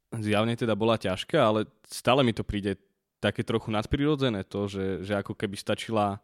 zjavne 0.09 0.57
teda 0.57 0.73
bola 0.73 0.97
ťažká, 0.97 1.37
ale 1.37 1.69
stále 1.85 2.25
mi 2.25 2.33
to 2.33 2.41
príde 2.41 2.81
také 3.21 3.45
trochu 3.45 3.69
nadprirodzené 3.69 4.43
to, 4.43 4.65
že, 4.65 5.05
že 5.05 5.13
ako 5.15 5.37
keby 5.37 5.55
stačila 5.55 6.19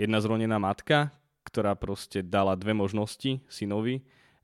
jedna 0.00 0.18
zronená 0.18 0.56
matka, 0.56 1.12
ktorá 1.44 1.76
proste 1.76 2.24
dala 2.24 2.56
dve 2.56 2.72
možnosti 2.72 3.40
synovi 3.52 4.00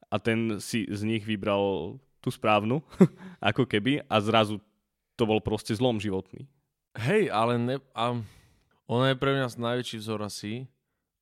a 0.08 0.16
ten 0.22 0.62
si 0.62 0.86
z 0.86 1.00
nich 1.02 1.26
vybral 1.26 1.96
tú 2.26 2.34
správnu, 2.34 2.82
ako 3.54 3.62
keby, 3.70 4.02
a 4.10 4.18
zrazu 4.18 4.58
to 5.14 5.22
bol 5.30 5.38
proste 5.38 5.70
zlom 5.78 6.02
životný. 6.02 6.50
Hej, 6.98 7.30
ale 7.30 7.54
ne, 7.54 7.76
a 7.94 8.18
ona 8.90 9.14
je 9.14 9.20
pre 9.22 9.30
mňa 9.38 9.54
najväčší 9.54 10.02
vzor 10.02 10.26
asi, 10.26 10.66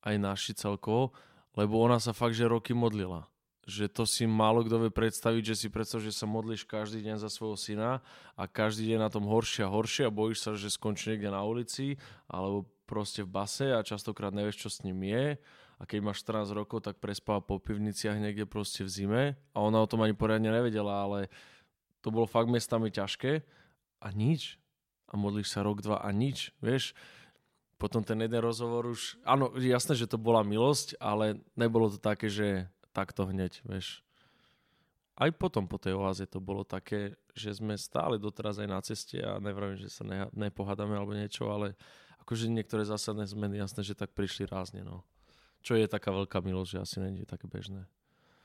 aj 0.01 0.15
naši 0.17 0.57
celkovo, 0.57 1.13
lebo 1.53 1.77
ona 1.77 2.01
sa 2.01 2.09
fakt, 2.09 2.33
že 2.33 2.49
roky 2.49 2.73
modlila. 2.73 3.29
Že 3.65 3.89
to 3.89 4.03
si 4.05 4.29
málo 4.29 4.61
kto 4.61 4.77
vie 4.85 4.91
predstaviť, 4.93 5.41
že 5.53 5.55
si 5.65 5.67
predstav, 5.73 6.01
že 6.01 6.13
sa 6.13 6.29
modlíš 6.29 6.69
každý 6.69 7.01
deň 7.01 7.17
za 7.17 7.29
svojho 7.33 7.57
syna 7.57 8.05
a 8.37 8.45
každý 8.45 8.93
deň 8.93 8.99
na 9.01 9.09
tom 9.09 9.25
horšie 9.25 9.65
a 9.65 9.73
horšie 9.73 10.05
a 10.05 10.13
bojíš 10.13 10.45
sa, 10.45 10.51
že 10.53 10.69
skončí 10.69 11.13
niekde 11.13 11.33
na 11.33 11.41
ulici 11.41 11.97
alebo 12.29 12.69
proste 12.85 13.25
v 13.25 13.33
base 13.33 13.73
a 13.73 13.81
častokrát 13.81 14.29
nevieš, 14.29 14.61
čo 14.61 14.69
s 14.69 14.85
ním 14.85 15.01
je 15.01 15.41
a 15.75 15.83
keď 15.83 15.99
máš 15.99 16.23
14 16.23 16.55
rokov, 16.55 16.87
tak 16.87 17.03
prespáva 17.03 17.43
po 17.43 17.59
pivniciach 17.59 18.15
niekde 18.15 18.47
proste 18.47 18.87
v 18.87 18.89
zime 18.91 19.23
a 19.51 19.57
ona 19.59 19.83
o 19.83 19.89
tom 19.89 19.99
ani 20.03 20.15
poriadne 20.15 20.47
nevedela, 20.47 21.03
ale 21.03 21.27
to 21.99 22.13
bolo 22.13 22.29
fakt 22.29 22.47
miestami 22.47 22.93
ťažké 22.93 23.43
a 23.99 24.07
nič. 24.13 24.55
A 25.11 25.19
modlíš 25.19 25.53
sa 25.53 25.61
rok, 25.61 25.85
dva 25.85 26.01
a 26.01 26.09
nič, 26.09 26.55
vieš. 26.63 26.95
Potom 27.75 28.01
ten 28.01 28.17
jeden 28.23 28.39
rozhovor 28.39 28.87
už, 28.87 29.19
áno, 29.27 29.51
jasné, 29.59 29.99
že 29.99 30.07
to 30.07 30.15
bola 30.15 30.41
milosť, 30.41 30.95
ale 30.97 31.43
nebolo 31.59 31.91
to 31.91 31.99
také, 31.99 32.31
že 32.31 32.71
takto 32.95 33.27
hneď, 33.27 33.59
vieš. 33.67 33.99
aj 35.19 35.35
potom 35.35 35.67
po 35.67 35.75
tej 35.75 35.99
oáze 35.99 36.23
to 36.27 36.39
bolo 36.39 36.63
také, 36.63 37.19
že 37.35 37.59
sme 37.59 37.75
stále 37.75 38.15
doteraz 38.15 38.63
aj 38.63 38.69
na 38.71 38.79
ceste 38.79 39.19
a 39.19 39.35
nevravím, 39.43 39.75
že 39.75 39.91
sa 39.91 40.07
ne, 40.07 40.31
nepohádame 40.31 40.95
alebo 40.95 41.11
niečo, 41.11 41.51
ale 41.51 41.75
akože 42.23 42.47
niektoré 42.47 42.87
zásadné 42.87 43.27
zmeny, 43.27 43.59
jasné, 43.59 43.83
že 43.83 43.93
tak 43.93 44.15
prišli 44.15 44.47
rázne, 44.47 44.81
no. 44.81 45.03
Čo 45.65 45.73
je 45.73 45.89
taká 45.89 46.13
veľká 46.13 46.45
milosť, 46.45 46.69
že 46.77 46.79
asi 46.85 46.97
není 47.01 47.25
také 47.25 47.49
bežné. 47.49 47.89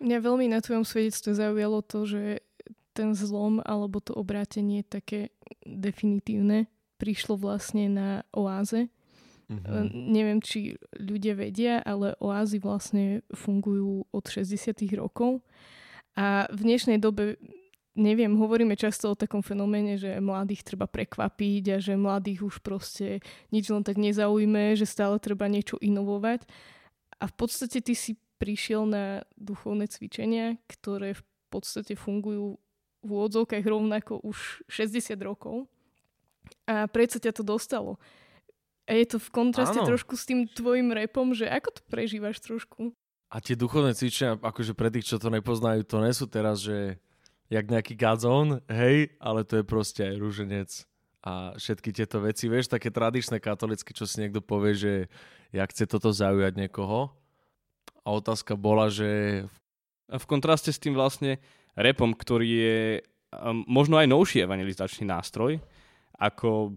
Mňa 0.00 0.18
veľmi 0.24 0.48
na 0.48 0.64
tvojom 0.64 0.88
svedectve 0.88 1.36
zaujalo 1.36 1.84
to, 1.84 2.08
že 2.08 2.40
ten 2.96 3.12
zlom 3.12 3.60
alebo 3.60 4.00
to 4.00 4.16
obrátenie 4.16 4.80
také 4.80 5.28
definitívne 5.68 6.72
prišlo 6.96 7.36
vlastne 7.36 7.92
na 7.92 8.08
oáze. 8.32 8.88
Mm-hmm. 9.52 9.84
Neviem, 9.92 10.40
či 10.40 10.80
ľudia 10.96 11.36
vedia, 11.36 11.82
ale 11.84 12.16
oázy 12.22 12.62
vlastne 12.62 13.20
fungujú 13.34 14.08
od 14.14 14.24
60 14.24 14.72
rokov 14.96 15.42
a 16.14 16.46
v 16.48 16.60
dnešnej 16.64 17.02
dobe 17.02 17.36
neviem, 17.98 18.30
hovoríme 18.38 18.78
často 18.78 19.12
o 19.12 19.18
takom 19.18 19.42
fenoméne, 19.42 19.98
že 19.98 20.22
mladých 20.22 20.62
treba 20.62 20.86
prekvapiť 20.86 21.64
a 21.74 21.76
že 21.82 21.98
mladých 21.98 22.46
už 22.46 22.56
proste 22.62 23.18
nič 23.50 23.68
len 23.68 23.82
tak 23.82 23.98
nezaujme, 23.98 24.78
že 24.78 24.86
stále 24.86 25.18
treba 25.18 25.50
niečo 25.50 25.76
inovovať. 25.82 26.46
A 27.20 27.28
v 27.28 27.34
podstate 27.36 27.84
ty 27.84 27.92
si 27.92 28.16
prišiel 28.40 28.88
na 28.88 29.22
duchovné 29.36 29.84
cvičenia, 29.86 30.56
ktoré 30.64 31.12
v 31.12 31.22
podstate 31.52 31.92
fungujú 31.92 32.56
v 33.04 33.08
úvodzovkách 33.08 33.64
rovnako 33.64 34.24
už 34.24 34.64
60 34.68 35.12
rokov. 35.20 35.68
A 36.64 36.88
predsa 36.88 37.20
ťa 37.20 37.36
to 37.36 37.44
dostalo. 37.44 38.00
A 38.88 38.96
je 38.96 39.06
to 39.06 39.18
v 39.20 39.28
kontraste 39.30 39.78
Áno. 39.78 39.86
trošku 39.86 40.16
s 40.16 40.24
tým 40.24 40.48
tvojim 40.48 40.90
repom, 40.90 41.36
že 41.36 41.46
ako 41.46 41.78
to 41.78 41.82
prežívaš 41.86 42.40
trošku? 42.40 42.96
A 43.30 43.38
tie 43.38 43.54
duchovné 43.54 43.94
cvičenia, 43.94 44.40
akože 44.40 44.74
pre 44.74 44.90
tých, 44.90 45.14
čo 45.14 45.22
to 45.22 45.30
nepoznajú, 45.30 45.86
to 45.86 46.02
nie 46.02 46.10
sú 46.10 46.26
teraz, 46.26 46.64
že 46.64 46.98
jak 47.46 47.70
nejaký 47.70 47.94
gazón, 47.94 48.58
hej, 48.66 49.14
ale 49.22 49.46
to 49.46 49.62
je 49.62 49.64
proste 49.68 50.02
aj 50.02 50.16
rúženec 50.18 50.70
a 51.20 51.52
všetky 51.52 51.92
tieto 51.92 52.24
veci, 52.24 52.48
vieš, 52.48 52.72
také 52.72 52.88
tradičné 52.88 53.44
katolické, 53.44 53.92
čo 53.92 54.08
si 54.08 54.24
niekto 54.24 54.40
povie, 54.40 54.72
že 54.72 54.92
jak 55.52 55.68
chce 55.68 55.84
toto 55.84 56.16
zaujať 56.16 56.56
niekoho. 56.56 57.12
A 58.04 58.08
otázka 58.16 58.56
bola, 58.56 58.88
že... 58.88 59.44
A 60.08 60.16
v 60.16 60.26
kontraste 60.26 60.72
s 60.72 60.80
tým 60.80 60.96
vlastne 60.96 61.36
repom, 61.76 62.16
ktorý 62.16 62.48
je 62.48 62.80
um, 63.36 63.62
možno 63.68 64.00
aj 64.00 64.08
novší 64.08 64.48
evangelizačný 64.48 65.04
nástroj, 65.06 65.60
ako 66.16 66.74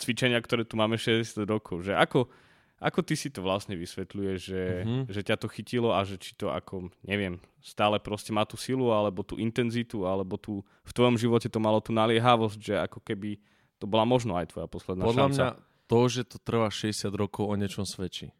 cvičenia, 0.00 0.40
ktoré 0.40 0.64
tu 0.64 0.80
máme 0.80 0.96
60 0.96 1.44
rokov. 1.44 1.84
Že 1.84 1.92
ako, 1.96 2.32
ako 2.76 3.00
ty 3.00 3.16
si 3.16 3.32
to 3.32 3.40
vlastne 3.40 3.72
vysvetľuješ, 3.72 4.38
že, 4.40 4.62
uh-huh. 4.84 5.04
že 5.08 5.20
ťa 5.24 5.36
to 5.40 5.48
chytilo 5.48 5.96
a 5.96 6.04
že 6.04 6.20
či 6.20 6.36
to 6.36 6.52
ako, 6.52 6.92
neviem, 7.08 7.40
stále 7.64 7.96
proste 7.96 8.36
má 8.36 8.44
tú 8.44 8.60
silu, 8.60 8.92
alebo 8.92 9.24
tú 9.24 9.40
intenzitu, 9.40 10.04
alebo 10.04 10.36
tú, 10.36 10.60
v 10.84 10.92
tvojom 10.92 11.16
živote 11.16 11.48
to 11.48 11.56
malo 11.56 11.80
tú 11.80 11.96
naliehavosť, 11.96 12.58
že 12.60 12.74
ako 12.76 13.00
keby 13.00 13.40
to 13.80 13.88
bola 13.88 14.04
možno 14.04 14.36
aj 14.36 14.52
tvoja 14.52 14.68
posledná 14.68 15.08
Podľa 15.08 15.24
šanca. 15.28 15.32
mňa 15.32 15.48
to, 15.88 16.00
že 16.12 16.22
to 16.28 16.36
trvá 16.42 16.68
60 16.68 17.08
rokov 17.16 17.48
o 17.48 17.54
niečom 17.56 17.88
svedčí. 17.88 18.36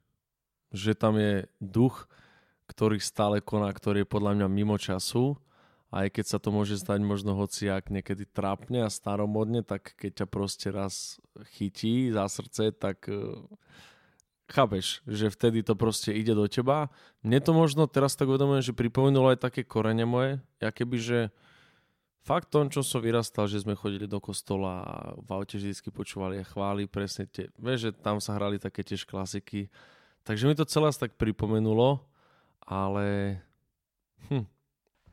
Že 0.75 0.93
tam 0.99 1.15
je 1.17 1.49
duch, 1.63 2.05
ktorý 2.69 3.01
stále 3.01 3.41
koná, 3.41 3.73
ktorý 3.73 4.05
je 4.05 4.09
podľa 4.09 4.33
mňa 4.37 4.47
mimo 4.53 4.77
času 4.77 5.39
aj 5.95 6.13
keď 6.13 6.25
sa 6.27 6.39
to 6.43 6.51
môže 6.51 6.83
stať 6.83 6.99
možno 7.01 7.39
hociak 7.39 7.95
niekedy 7.95 8.27
trápne 8.27 8.83
a 8.85 8.91
staromodne, 8.91 9.63
tak 9.63 9.95
keď 9.95 10.25
ťa 10.25 10.27
proste 10.27 10.69
raz 10.75 11.23
chytí 11.57 12.11
za 12.11 12.27
srdce, 12.27 12.75
tak 12.75 13.07
chápeš, 14.47 15.03
že 15.07 15.31
vtedy 15.31 15.67
to 15.67 15.75
proste 15.75 16.15
ide 16.15 16.33
do 16.33 16.47
teba. 16.47 16.89
Mne 17.27 17.43
to 17.43 17.51
možno 17.51 17.91
teraz 17.91 18.15
tak 18.15 18.31
uvedomujem, 18.31 18.63
že 18.63 18.79
pripomenulo 18.79 19.35
aj 19.35 19.43
také 19.43 19.67
korene 19.67 20.07
moje, 20.07 20.39
ja 20.63 20.71
keby, 20.71 20.97
že 20.99 21.19
fakt 22.23 22.51
tom, 22.51 22.71
čo 22.71 22.83
som 22.83 23.03
vyrastal, 23.03 23.47
že 23.47 23.63
sme 23.63 23.79
chodili 23.79 24.07
do 24.11 24.19
kostola 24.19 24.83
a 24.83 24.95
v 25.19 25.29
aute 25.31 25.59
vždy 25.59 25.75
počúvali 25.91 26.43
a 26.43 26.47
chváli 26.47 26.91
presne 26.91 27.27
tie, 27.27 27.51
vieš, 27.59 27.91
že 27.91 27.93
tam 27.95 28.19
sa 28.19 28.35
hrali 28.35 28.59
také 28.59 28.83
tiež 28.83 29.07
klasiky. 29.07 29.71
Takže 30.27 30.51
mi 30.51 30.59
to 30.59 30.67
celé 30.67 30.91
tak 30.91 31.15
pripomenulo, 31.15 32.03
ale 32.67 33.39
hm. 34.27 34.43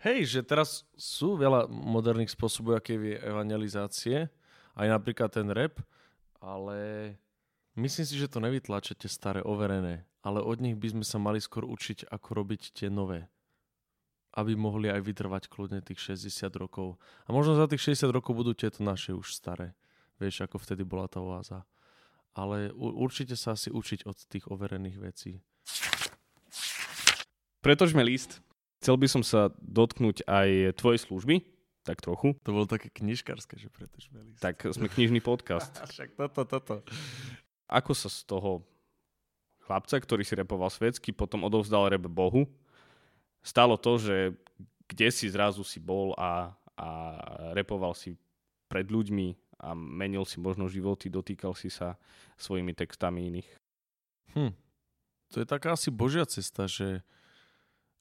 hej, 0.02 0.20
že 0.26 0.42
teraz 0.42 0.86
sú 0.98 1.38
veľa 1.38 1.70
moderných 1.70 2.34
spôsobov, 2.34 2.82
aké 2.82 2.98
je 2.98 3.22
evangelizácie, 3.22 4.18
aj 4.74 4.88
napríklad 4.90 5.30
ten 5.30 5.46
rap, 5.54 5.78
ale 6.42 7.14
Myslím 7.74 8.06
si, 8.06 8.22
že 8.22 8.30
to 8.30 8.38
nevytlačia 8.38 8.94
tie 8.94 9.10
staré 9.10 9.42
overené, 9.42 10.06
ale 10.22 10.46
od 10.46 10.62
nich 10.62 10.78
by 10.78 10.94
sme 10.94 11.06
sa 11.06 11.18
mali 11.18 11.42
skôr 11.42 11.66
učiť, 11.66 12.06
ako 12.06 12.30
robiť 12.38 12.70
tie 12.78 12.94
nové. 12.94 13.26
Aby 14.34 14.54
mohli 14.54 14.94
aj 14.94 15.02
vytrvať 15.02 15.50
kľudne 15.50 15.82
tých 15.82 16.14
60 16.14 16.54
rokov. 16.54 17.02
A 17.26 17.34
možno 17.34 17.58
za 17.58 17.66
tých 17.66 17.98
60 17.98 18.14
rokov 18.14 18.38
budú 18.38 18.54
tieto 18.54 18.86
naše 18.86 19.14
už 19.14 19.34
staré. 19.34 19.74
Vieš, 20.22 20.46
ako 20.46 20.62
vtedy 20.62 20.86
bola 20.86 21.10
tá 21.10 21.18
oáza. 21.18 21.66
Ale 22.38 22.70
určite 22.78 23.34
sa 23.34 23.58
asi 23.58 23.74
učiť 23.74 24.06
od 24.06 24.18
tých 24.30 24.50
overených 24.50 24.98
vecí. 25.02 25.42
Pretožme 27.62 28.06
list. 28.06 28.42
Chcel 28.82 29.02
by 29.02 29.08
som 29.10 29.24
sa 29.26 29.50
dotknúť 29.62 30.28
aj 30.30 30.78
tvojej 30.78 31.00
služby, 31.00 31.36
tak 31.88 32.04
trochu. 32.04 32.36
To 32.44 32.52
bolo 32.52 32.66
také 32.68 32.92
knižkárske, 32.92 33.56
že 33.56 33.72
pretožme 33.72 34.24
list. 34.24 34.42
Tak 34.44 34.62
sme 34.72 34.92
knižný 34.92 35.24
podcast. 35.24 35.72
Však 35.94 36.20
toto, 36.20 36.44
toto. 36.44 36.76
Ako 37.68 37.96
sa 37.96 38.12
z 38.12 38.26
toho 38.28 38.64
chlapca, 39.64 39.96
ktorý 39.96 40.24
si 40.28 40.36
repoval 40.36 40.68
svetsky, 40.68 41.16
potom 41.16 41.48
odovzdal 41.48 41.88
rep 41.88 42.04
Bohu, 42.12 42.48
stalo 43.40 43.80
to, 43.80 43.96
že 44.00 44.36
kde 44.88 45.08
si 45.10 45.32
zrazu 45.32 45.64
si 45.64 45.80
bol 45.80 46.12
a, 46.20 46.52
a 46.76 46.88
repoval 47.56 47.96
si 47.96 48.20
pred 48.68 48.88
ľuďmi 48.88 49.60
a 49.64 49.72
menil 49.74 50.28
si 50.28 50.44
možno 50.44 50.68
životy, 50.68 51.08
dotýkal 51.08 51.56
si 51.56 51.72
sa 51.72 51.96
svojimi 52.36 52.76
textami 52.76 53.32
iných. 53.32 53.50
Hm. 54.36 54.54
To 55.34 55.36
je 55.42 55.48
taká 55.48 55.74
asi 55.74 55.90
božia 55.90 56.28
cesta, 56.28 56.68
že, 56.68 57.02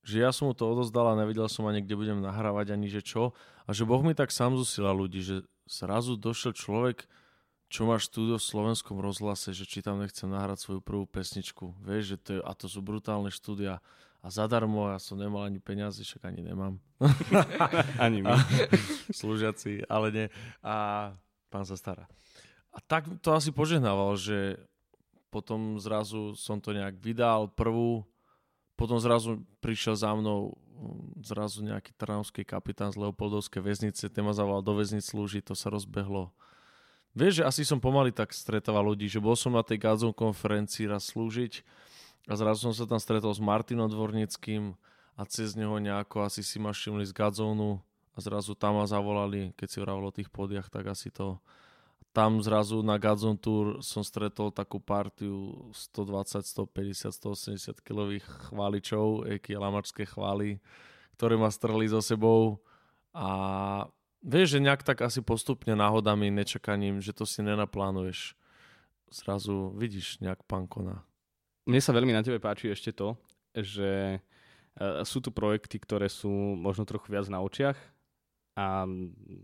že 0.03 0.21
ja 0.21 0.35
som 0.35 0.51
mu 0.51 0.55
to 0.59 0.67
odozdal 0.67 1.09
a 1.13 1.19
nevedel 1.19 1.47
som 1.47 1.65
ani, 1.71 1.81
kde 1.81 1.97
budem 1.97 2.19
nahrávať, 2.21 2.75
ani 2.75 2.91
že 2.91 3.01
čo. 3.01 3.33
A 3.65 3.71
že 3.71 3.87
Boh 3.87 4.03
mi 4.03 4.13
tak 4.13 4.35
sám 4.35 4.59
zosila 4.59 4.91
ľudí, 4.91 5.23
že 5.23 5.47
zrazu 5.65 6.19
došiel 6.19 6.53
človek, 6.53 7.07
čo 7.73 7.89
má 7.89 7.97
štúdio 7.97 8.37
v 8.37 8.45
slovenskom 8.45 9.01
rozhlase, 9.01 9.57
že 9.57 9.65
či 9.65 9.81
tam 9.81 9.97
nechcem 9.97 10.29
nahrať 10.29 10.61
svoju 10.61 10.85
prvú 10.85 11.09
pesničku. 11.09 11.73
Vieš, 11.81 12.05
že 12.05 12.17
to 12.21 12.31
je, 12.37 12.41
a 12.45 12.53
to 12.53 12.69
sú 12.69 12.85
brutálne 12.85 13.33
štúdia 13.33 13.81
a 14.21 14.29
zadarmo, 14.29 14.93
ja 14.93 15.01
som 15.01 15.17
nemal 15.17 15.49
ani 15.49 15.57
peniaze, 15.57 16.05
však 16.05 16.29
ani 16.29 16.45
nemám. 16.45 16.77
ani 18.05 18.21
my. 18.21 18.37
slúžiaci, 19.09 19.89
ale 19.89 20.07
nie. 20.13 20.27
A 20.61 21.11
pán 21.49 21.65
sa 21.65 21.81
stará. 21.81 22.05
A 22.77 22.79
tak 22.85 23.09
to 23.25 23.33
asi 23.33 23.49
požehnával, 23.49 24.21
že 24.21 24.61
potom 25.33 25.81
zrazu 25.81 26.37
som 26.37 26.61
to 26.61 26.77
nejak 26.77 27.01
vydal 27.01 27.49
prvú, 27.49 28.05
potom 28.77 29.01
zrazu 29.01 29.41
prišiel 29.65 29.97
za 29.97 30.13
mnou 30.13 30.61
zrazu 31.25 31.65
nejaký 31.65 31.97
trnavský 31.97 32.45
kapitán 32.45 32.93
z 32.93 33.01
Leopoldovskej 33.01 33.65
väznice, 33.65 34.13
ten 34.13 34.25
ma 34.29 34.37
zavolal 34.37 34.61
do 34.61 34.77
väznic 34.77 35.09
slúžiť, 35.09 35.49
to 35.49 35.55
sa 35.57 35.73
rozbehlo 35.73 36.37
Vieš, 37.13 37.45
že 37.45 37.49
asi 37.49 37.63
som 37.69 37.77
pomaly 37.77 38.09
tak 38.09 38.33
stretával 38.33 38.89
ľudí, 38.89 39.05
že 39.05 39.21
bol 39.21 39.37
som 39.37 39.53
na 39.53 39.61
tej 39.61 39.77
Gazon 39.77 40.17
konferencii 40.17 40.89
raz 40.89 41.13
slúžiť 41.13 41.61
a 42.25 42.33
zrazu 42.41 42.65
som 42.65 42.75
sa 42.75 42.89
tam 42.89 42.97
stretol 42.97 43.37
s 43.37 43.43
Martinom 43.43 43.85
Dvornickým 43.85 44.73
a 45.13 45.23
cez 45.29 45.53
neho 45.53 45.77
nejako 45.77 46.25
asi 46.25 46.41
si 46.41 46.57
ma 46.57 46.73
všimli 46.73 47.05
z 47.05 47.13
Gazónu 47.13 47.85
a 48.17 48.19
zrazu 48.21 48.57
tam 48.57 48.81
ma 48.81 48.89
zavolali, 48.89 49.53
keď 49.61 49.69
si 49.69 49.77
hovoril 49.81 50.09
o 50.09 50.17
tých 50.17 50.33
podiach, 50.33 50.73
tak 50.73 50.89
asi 50.89 51.13
to. 51.13 51.37
Tam 52.13 52.45
zrazu 52.45 52.85
na 52.85 53.01
Gazon 53.01 53.41
Tour 53.41 53.81
som 53.81 54.05
stretol 54.05 54.53
takú 54.53 54.77
partiu 54.77 55.69
120, 55.73 56.45
150, 56.45 57.09
180 57.09 57.81
kilových 57.81 58.25
chváličov, 58.53 59.29
eky 59.33 59.57
lamačské 59.57 60.05
chvály, 60.05 60.61
ktoré 61.17 61.41
ma 61.41 61.49
strhli 61.49 61.89
so 61.89 62.05
sebou 62.05 62.61
a 63.17 63.85
Vieš, 64.23 64.55
že 64.55 64.63
nejak 64.63 64.87
tak 64.87 65.03
asi 65.03 65.19
postupne 65.19 65.75
náhodami, 65.75 66.31
nečakaním, 66.31 67.03
že 67.03 67.11
to 67.11 67.27
si 67.27 67.43
nenaplánuješ. 67.43 68.39
Zrazu 69.11 69.75
vidíš 69.75 70.23
nejak 70.23 70.47
pán 70.47 70.71
koná. 70.71 71.03
Mne 71.67 71.83
sa 71.83 71.91
veľmi 71.91 72.15
na 72.15 72.23
tebe 72.23 72.39
páči 72.39 72.71
ešte 72.71 72.95
to, 72.95 73.19
že 73.51 74.17
e, 74.17 74.19
sú 75.03 75.19
tu 75.19 75.35
projekty, 75.35 75.83
ktoré 75.83 76.07
sú 76.07 76.31
možno 76.55 76.87
trochu 76.87 77.11
viac 77.11 77.27
na 77.27 77.43
očiach 77.43 77.77
a 78.55 78.87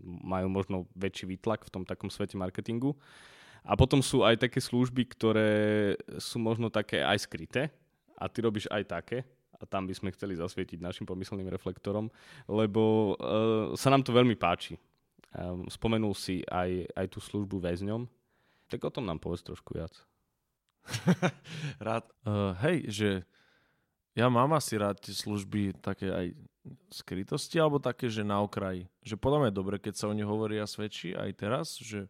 majú 0.03 0.47
možno 0.47 0.77
väčší 0.95 1.27
výtlak 1.27 1.67
v 1.67 1.73
tom 1.75 1.83
takom 1.83 2.07
svete 2.07 2.39
marketingu. 2.39 2.95
A 3.67 3.75
potom 3.75 3.99
sú 3.99 4.23
aj 4.23 4.47
také 4.47 4.63
služby, 4.63 5.03
ktoré 5.11 5.51
sú 6.23 6.39
možno 6.39 6.71
také 6.71 7.03
aj 7.03 7.27
skryté 7.27 7.61
a 8.15 8.31
ty 8.31 8.39
robíš 8.41 8.71
aj 8.71 8.83
také 8.87 9.27
a 9.59 9.63
tam 9.67 9.85
by 9.85 9.93
sme 9.93 10.15
chceli 10.15 10.39
zasvietiť 10.39 10.79
našim 10.79 11.03
pomyselným 11.03 11.51
reflektorom, 11.51 12.07
lebo 12.47 13.13
uh, 13.15 13.75
sa 13.75 13.91
nám 13.91 14.07
to 14.07 14.15
veľmi 14.15 14.39
páči. 14.39 14.79
Um, 15.29 15.67
spomenul 15.69 16.15
si 16.17 16.41
aj, 16.47 16.89
aj 16.95 17.05
tú 17.11 17.19
službu 17.21 17.61
väzňom, 17.61 18.07
tak 18.71 18.81
o 18.81 18.89
tom 18.89 19.05
nám 19.05 19.21
povedz 19.21 19.43
trošku 19.45 19.77
viac. 19.77 19.93
Rád. 21.85 22.07
Uh, 22.25 22.55
hej, 22.65 22.77
že 22.89 23.09
ja 24.17 24.27
mám 24.27 24.51
asi 24.57 24.75
rád 24.75 24.99
tie 24.99 25.13
služby 25.13 25.79
také 25.79 26.09
aj 26.09 26.27
skrytosti, 26.91 27.61
alebo 27.61 27.79
také, 27.79 28.09
že 28.11 28.25
na 28.25 28.41
okraji. 28.41 28.89
Že 29.05 29.15
podľa 29.15 29.37
mňa 29.39 29.49
je 29.49 29.59
dobre, 29.59 29.75
keď 29.79 29.93
sa 29.95 30.09
o 30.09 30.13
ne 30.17 30.25
hovorí 30.25 30.59
a 30.59 30.67
svedčí 30.67 31.15
aj 31.15 31.29
teraz, 31.39 31.77
že 31.79 32.09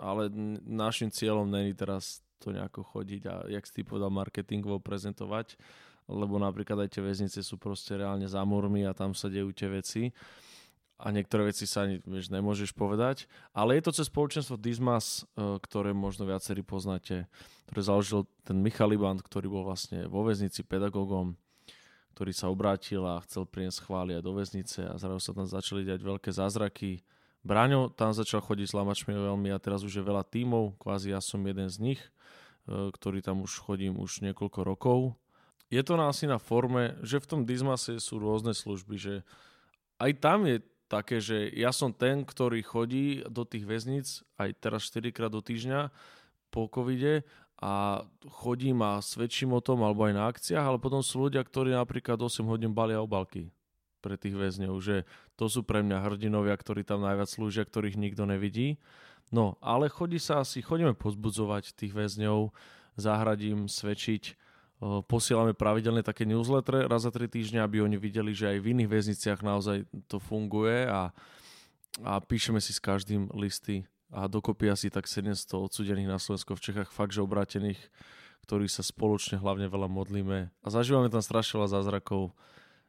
ale 0.00 0.32
našim 0.64 1.12
cieľom 1.12 1.46
není 1.46 1.76
teraz 1.76 2.24
to 2.42 2.50
nejako 2.50 2.82
chodiť 2.82 3.22
a 3.30 3.34
jak 3.46 3.64
si 3.68 3.72
ty 3.76 3.82
povedal 3.86 4.10
marketingovo 4.10 4.82
prezentovať, 4.82 5.54
lebo 6.06 6.38
napríklad 6.38 6.86
aj 6.86 6.98
tie 6.98 7.02
väznice 7.02 7.40
sú 7.42 7.58
proste 7.58 7.98
reálne 7.98 8.26
za 8.26 8.42
múrmi 8.42 8.86
a 8.86 8.96
tam 8.96 9.14
sa 9.14 9.30
dejú 9.30 9.50
tie 9.54 9.68
veci 9.70 10.10
a 11.02 11.10
niektoré 11.10 11.50
veci 11.50 11.66
sa 11.66 11.82
ani 11.82 11.98
vieš, 12.06 12.30
nemôžeš 12.30 12.78
povedať. 12.78 13.26
Ale 13.50 13.74
je 13.74 13.82
to 13.82 13.90
cez 13.90 14.06
spoločenstvo 14.06 14.54
Dismas, 14.54 15.26
e, 15.34 15.58
ktoré 15.58 15.90
možno 15.90 16.30
viacerí 16.30 16.62
poznáte, 16.62 17.26
ktoré 17.66 17.80
založil 17.82 18.30
ten 18.46 18.62
Michal 18.62 18.94
Iband, 18.94 19.18
ktorý 19.26 19.50
bol 19.50 19.66
vlastne 19.66 20.06
vo 20.06 20.22
väznici 20.22 20.62
pedagógom, 20.62 21.34
ktorý 22.14 22.30
sa 22.30 22.46
obrátil 22.54 23.02
a 23.02 23.18
chcel 23.26 23.50
priniesť 23.50 23.82
chváli 23.82 24.14
aj 24.14 24.22
do 24.22 24.32
väznice 24.38 24.86
a 24.86 24.94
zrazu 24.94 25.18
sa 25.18 25.32
tam 25.34 25.50
začali 25.50 25.82
dať 25.82 26.00
veľké 26.06 26.30
zázraky. 26.30 27.02
Braňo 27.42 27.90
tam 27.90 28.14
začal 28.14 28.38
chodiť 28.38 28.70
s 28.70 28.76
lamačmi 28.78 29.10
veľmi 29.10 29.50
a 29.50 29.58
teraz 29.58 29.82
už 29.82 29.98
je 29.98 30.06
veľa 30.06 30.22
tímov, 30.30 30.78
kvázi 30.78 31.10
ja 31.10 31.18
som 31.18 31.42
jeden 31.42 31.66
z 31.66 31.82
nich, 31.82 32.00
e, 32.70 32.94
ktorý 32.94 33.26
tam 33.26 33.42
už 33.42 33.58
chodím 33.58 33.98
už 33.98 34.22
niekoľko 34.22 34.60
rokov. 34.62 35.18
Je 35.72 35.80
to 35.80 35.96
asi 35.96 36.28
na 36.28 36.36
forme, 36.36 37.00
že 37.00 37.16
v 37.16 37.28
tom 37.28 37.40
Dismase 37.48 37.96
sú 37.96 38.20
rôzne 38.20 38.52
služby, 38.52 39.00
že 39.00 39.14
aj 39.96 40.12
tam 40.20 40.44
je 40.44 40.60
také, 40.92 41.16
že 41.24 41.48
ja 41.56 41.72
som 41.72 41.88
ten, 41.88 42.28
ktorý 42.28 42.60
chodí 42.60 43.24
do 43.24 43.48
tých 43.48 43.64
väzníc 43.64 44.20
aj 44.36 44.52
teraz 44.60 44.84
4 44.92 45.08
krát 45.16 45.32
do 45.32 45.40
týždňa 45.40 45.88
po 46.52 46.68
covide 46.68 47.24
a 47.56 48.04
chodím 48.28 48.84
a 48.84 49.00
svedčím 49.00 49.56
o 49.56 49.64
tom 49.64 49.80
alebo 49.80 50.04
aj 50.04 50.12
na 50.12 50.28
akciách, 50.28 50.60
ale 50.60 50.76
potom 50.76 51.00
sú 51.00 51.24
ľudia, 51.24 51.40
ktorí 51.40 51.72
napríklad 51.72 52.20
8 52.20 52.44
hodín 52.44 52.76
balia 52.76 53.00
obalky 53.00 53.48
pre 54.04 54.20
tých 54.20 54.36
väzňov, 54.36 54.76
že 54.82 55.08
to 55.40 55.48
sú 55.48 55.64
pre 55.64 55.80
mňa 55.80 56.04
hrdinovia, 56.04 56.52
ktorí 56.58 56.84
tam 56.84 57.06
najviac 57.06 57.30
slúžia, 57.30 57.64
ktorých 57.64 57.96
nikto 57.96 58.28
nevidí. 58.28 58.76
No, 59.32 59.56
ale 59.64 59.88
chodí 59.88 60.20
sa 60.20 60.44
asi, 60.44 60.60
chodíme 60.60 60.92
pozbudzovať 60.92 61.72
tých 61.72 61.96
väzňov, 61.96 62.52
zahradím, 63.00 63.70
svedčiť, 63.70 64.36
posielame 65.06 65.54
pravidelne 65.54 66.02
také 66.02 66.26
newsletter 66.26 66.90
raz 66.90 67.06
za 67.06 67.14
tri 67.14 67.30
týždne, 67.30 67.62
aby 67.62 67.78
oni 67.78 67.94
videli, 67.94 68.34
že 68.34 68.50
aj 68.50 68.58
v 68.58 68.70
iných 68.74 68.90
väzniciach 68.90 69.40
naozaj 69.46 69.86
to 70.10 70.18
funguje 70.18 70.90
a, 70.90 71.14
a 72.02 72.12
píšeme 72.18 72.58
si 72.58 72.74
s 72.74 72.82
každým 72.82 73.30
listy 73.30 73.86
a 74.10 74.26
dokopy 74.26 74.68
asi 74.68 74.90
tak 74.90 75.06
700 75.06 75.38
odsudených 75.54 76.10
na 76.10 76.18
Slovensku 76.18 76.58
v 76.58 76.64
Čechách, 76.66 76.90
fakt, 76.90 77.14
že 77.14 77.22
obratených, 77.22 77.78
ktorí 78.42 78.66
sa 78.66 78.82
spoločne 78.82 79.38
hlavne 79.38 79.70
veľa 79.70 79.86
modlíme 79.86 80.50
a 80.50 80.66
zažívame 80.66 81.08
tam 81.08 81.22
strašne 81.22 81.62
veľa 81.62 81.78
zázrakov. 81.78 82.34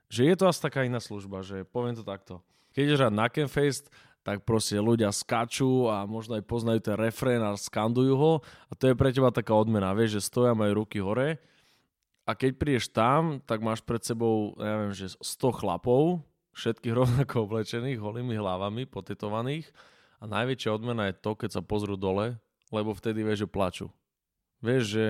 Že 0.10 0.34
je 0.34 0.36
to 0.36 0.46
asi 0.50 0.60
taká 0.66 0.84
iná 0.84 0.98
služba, 0.98 1.46
že 1.46 1.62
poviem 1.62 1.94
to 1.94 2.02
takto. 2.02 2.42
Keď 2.74 2.82
ideš 2.90 3.02
na 3.14 3.30
Kenfest, 3.30 3.94
tak 4.26 4.42
proste 4.50 4.82
ľudia 4.82 5.14
skačú 5.14 5.94
a 5.94 6.10
možno 6.10 6.40
aj 6.40 6.48
poznajú 6.48 6.80
ten 6.82 6.96
refrén 6.98 7.44
a 7.44 7.54
skandujú 7.54 8.14
ho 8.18 8.34
a 8.42 8.74
to 8.74 8.90
je 8.90 8.98
pre 8.98 9.14
teba 9.14 9.30
taká 9.30 9.54
odmena, 9.54 9.94
vieš, 9.94 10.18
že 10.18 10.28
stoja 10.32 10.58
majú 10.58 10.82
ruky 10.82 10.98
hore 10.98 11.38
a 12.24 12.32
keď 12.34 12.52
prídeš 12.56 12.88
tam, 12.88 13.44
tak 13.44 13.60
máš 13.60 13.84
pred 13.84 14.00
sebou, 14.00 14.56
ja 14.56 14.80
neviem, 14.80 14.96
že 14.96 15.12
100 15.20 15.60
chlapov, 15.60 16.24
všetkých 16.56 16.96
rovnako 17.00 17.50
oblečených, 17.50 18.00
holými 18.00 18.40
hlavami, 18.40 18.88
potetovaných 18.88 19.68
a 20.24 20.30
najväčšia 20.30 20.70
odmena 20.72 21.12
je 21.12 21.20
to, 21.20 21.36
keď 21.36 21.60
sa 21.60 21.62
pozrú 21.62 22.00
dole, 22.00 22.40
lebo 22.72 22.96
vtedy 22.96 23.28
vieš, 23.28 23.46
že 23.46 23.52
plaču. 23.52 23.88
Vieš, 24.64 24.84
že 24.88 25.06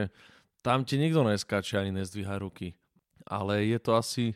tam 0.65 0.82
ti 0.82 0.98
nikto 0.98 1.22
neskáče 1.22 1.77
ani 1.77 1.93
nezdvíha 1.93 2.41
ruky. 2.41 2.73
Ale 3.30 3.62
je 3.63 3.78
to 3.78 3.93
asi 3.93 4.34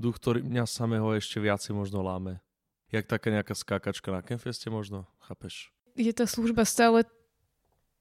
duch, 0.00 0.16
ktorý 0.16 0.42
mňa 0.42 0.64
samého 0.64 1.12
ešte 1.12 1.38
viacej 1.38 1.76
možno 1.76 2.00
láme. 2.00 2.40
Jak 2.88 3.04
taká 3.10 3.28
nejaká 3.28 3.52
skákačka 3.52 4.08
na 4.14 4.22
Kenfeste 4.22 4.70
možno, 4.70 5.04
chápeš? 5.26 5.74
Je 5.94 6.10
tá 6.10 6.26
služba 6.26 6.64
stále 6.66 7.06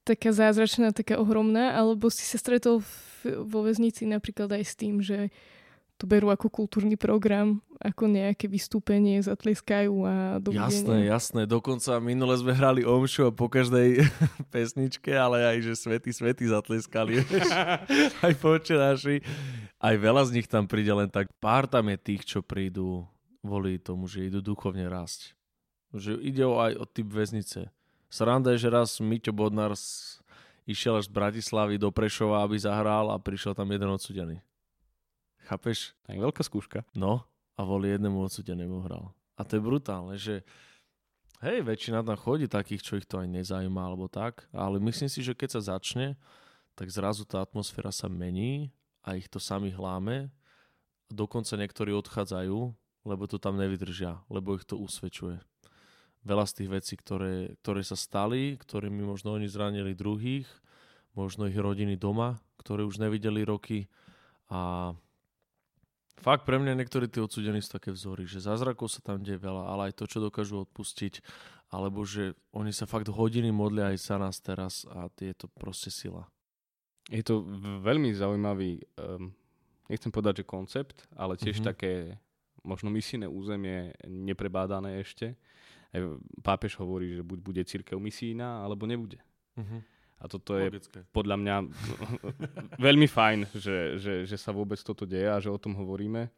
taká 0.04 0.36
zázračná, 0.36 0.92
taká 0.92 1.18
ohromná, 1.18 1.74
alebo 1.74 2.12
si 2.12 2.28
sa 2.28 2.36
stretol 2.36 2.84
v, 2.84 2.92
vo 3.48 3.64
väznici 3.64 4.04
napríklad 4.04 4.52
aj 4.52 4.64
s 4.64 4.74
tým, 4.76 5.00
že 5.00 5.32
to 5.96 6.10
berú 6.10 6.34
ako 6.34 6.52
kultúrny 6.52 7.00
program, 7.00 7.64
ako 7.80 8.12
nejaké 8.12 8.52
vystúpenie, 8.52 9.24
zatleskajú 9.24 9.94
a 10.04 10.16
dovidenia. 10.44 10.68
Jasné, 10.68 10.98
jasné. 11.08 11.42
Dokonca 11.48 11.96
minule 12.04 12.36
sme 12.36 12.52
hrali 12.52 12.82
omšu 12.84 13.30
a 13.30 13.32
po 13.32 13.48
každej 13.48 14.04
pesničke, 14.54 15.16
ale 15.16 15.48
aj, 15.48 15.58
že 15.64 15.74
svety, 15.80 16.12
svety 16.12 16.52
zatleskali. 16.52 17.24
aj 18.26 18.34
počenáši. 18.42 19.24
Aj 19.80 19.96
veľa 19.96 20.28
z 20.28 20.32
nich 20.36 20.48
tam 20.52 20.68
príde 20.68 20.92
len 20.92 21.08
tak. 21.08 21.32
Pár 21.40 21.72
tam 21.72 21.88
je 21.88 21.96
tých, 21.96 22.28
čo 22.28 22.40
prídu 22.44 23.08
volí 23.40 23.80
tomu, 23.80 24.10
že 24.10 24.28
idú 24.28 24.44
duchovne 24.44 24.90
rásť. 24.92 25.40
Že 25.94 26.20
ide 26.26 26.44
aj 26.44 26.74
o 26.80 26.86
typ 26.90 27.08
väznice 27.14 27.70
Sranda 28.14 28.54
je, 28.54 28.62
že 28.62 28.70
raz 28.70 29.02
Miťo 29.02 29.34
Bodnar 29.34 29.74
išiel 30.70 31.02
až 31.02 31.10
z 31.10 31.18
Bratislavy 31.18 31.82
do 31.82 31.90
Prešova, 31.90 32.46
aby 32.46 32.62
zahral 32.62 33.10
a 33.10 33.18
prišiel 33.18 33.58
tam 33.58 33.74
jeden 33.74 33.90
odsudený. 33.90 34.38
Chápeš? 35.50 35.98
Tak 36.06 36.22
veľká 36.22 36.46
skúška. 36.46 36.86
No, 36.94 37.26
a 37.58 37.66
voli 37.66 37.90
jednému 37.90 38.22
odsudenému 38.22 38.86
hral. 38.86 39.10
A 39.34 39.42
to 39.42 39.58
je 39.58 39.66
brutálne, 39.66 40.14
že 40.14 40.46
hej, 41.42 41.66
väčšina 41.66 42.06
tam 42.06 42.14
chodí 42.14 42.46
takých, 42.46 42.86
čo 42.86 43.02
ich 43.02 43.10
to 43.10 43.18
aj 43.18 43.26
nezajíma 43.34 43.82
alebo 43.82 44.06
tak, 44.06 44.46
ale 44.54 44.78
myslím 44.78 45.10
si, 45.10 45.26
že 45.26 45.34
keď 45.34 45.58
sa 45.58 45.74
začne, 45.74 46.14
tak 46.78 46.94
zrazu 46.94 47.26
tá 47.26 47.42
atmosféra 47.42 47.90
sa 47.90 48.06
mení 48.14 48.70
a 49.02 49.18
ich 49.18 49.26
to 49.26 49.42
sami 49.42 49.74
hláme. 49.74 50.30
Dokonca 51.10 51.58
niektorí 51.58 51.90
odchádzajú, 51.98 52.78
lebo 53.10 53.24
to 53.26 53.42
tam 53.42 53.58
nevydržia, 53.58 54.22
lebo 54.30 54.54
ich 54.54 54.70
to 54.70 54.78
usvedčuje 54.78 55.42
veľa 56.24 56.46
z 56.48 56.54
tých 56.64 56.70
vecí, 56.72 56.94
ktoré, 56.96 57.56
ktoré 57.62 57.84
sa 57.84 58.00
stali, 58.00 58.56
ktorými 58.56 59.04
možno 59.04 59.36
oni 59.36 59.48
zranili 59.48 59.96
druhých, 59.96 60.48
možno 61.14 61.46
ich 61.46 61.60
rodiny 61.60 62.00
doma, 62.00 62.40
ktoré 62.58 62.88
už 62.88 62.98
nevideli 63.04 63.44
roky. 63.44 63.92
A 64.50 64.92
fakt 66.24 66.48
pre 66.48 66.58
mňa 66.58 66.80
niektorí 66.80 67.12
tí 67.12 67.20
odsudení 67.20 67.60
sú 67.60 67.76
také 67.76 67.92
vzory, 67.92 68.24
že 68.24 68.44
zázrakov 68.44 68.88
sa 68.88 69.04
tam 69.04 69.20
deje 69.20 69.38
veľa, 69.38 69.68
ale 69.68 69.82
aj 69.92 70.00
to, 70.00 70.06
čo 70.08 70.24
dokážu 70.24 70.64
odpustiť, 70.64 71.20
alebo 71.76 72.08
že 72.08 72.38
oni 72.56 72.72
sa 72.72 72.88
fakt 72.88 73.12
hodiny 73.12 73.52
modlia 73.52 73.92
aj 73.92 73.98
za 74.00 74.16
nás 74.16 74.40
teraz 74.40 74.88
a 74.88 75.12
je 75.20 75.36
to 75.36 75.52
proste 75.52 75.92
sila. 75.92 76.30
Je 77.12 77.20
to 77.20 77.44
veľmi 77.84 78.16
zaujímavý, 78.16 78.80
um, 78.96 79.36
nechcem 79.92 80.08
povedať, 80.08 80.42
že 80.42 80.46
koncept, 80.48 81.04
ale 81.20 81.36
tiež 81.36 81.60
mm-hmm. 81.60 81.72
také 81.76 82.16
možno 82.64 82.88
misijné 82.88 83.28
územie 83.28 83.92
neprebádané 84.08 85.04
ešte 85.04 85.36
pápež 86.42 86.78
hovorí, 86.82 87.14
že 87.18 87.24
buď 87.24 87.40
bude 87.40 87.62
církev 87.66 88.02
misijná, 88.02 88.66
alebo 88.66 88.90
nebude. 88.90 89.22
Uh-huh. 89.54 89.82
A 90.24 90.26
toto 90.32 90.56
je 90.56 90.72
Logické. 90.72 91.00
podľa 91.12 91.36
mňa 91.38 91.56
veľmi 92.88 93.08
fajn, 93.12 93.40
že, 93.54 93.78
že, 94.00 94.14
že 94.24 94.38
sa 94.40 94.56
vôbec 94.56 94.80
toto 94.80 95.04
deje 95.04 95.28
a 95.28 95.38
že 95.44 95.52
o 95.52 95.60
tom 95.60 95.76
hovoríme. 95.76 96.32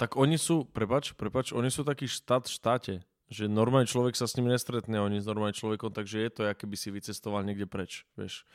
Tak 0.00 0.16
oni 0.16 0.38
sú, 0.40 0.64
prepač, 0.64 1.12
prepač, 1.12 1.52
oni 1.52 1.68
sú 1.68 1.84
taký 1.84 2.08
štát 2.08 2.46
v 2.48 2.54
štáte, 2.54 2.94
že 3.28 3.44
normálny 3.44 3.84
človek 3.84 4.16
sa 4.16 4.24
s 4.24 4.34
nimi 4.40 4.48
nestretne, 4.48 4.96
oni 4.96 5.20
s 5.20 5.28
normálnym 5.28 5.58
človekom, 5.58 5.92
takže 5.92 6.16
je 6.24 6.30
to, 6.32 6.40
aké 6.48 6.64
by 6.64 6.76
si 6.78 6.88
vycestoval 6.88 7.44
niekde 7.44 7.68
preč, 7.68 8.08
vieš. 8.16 8.48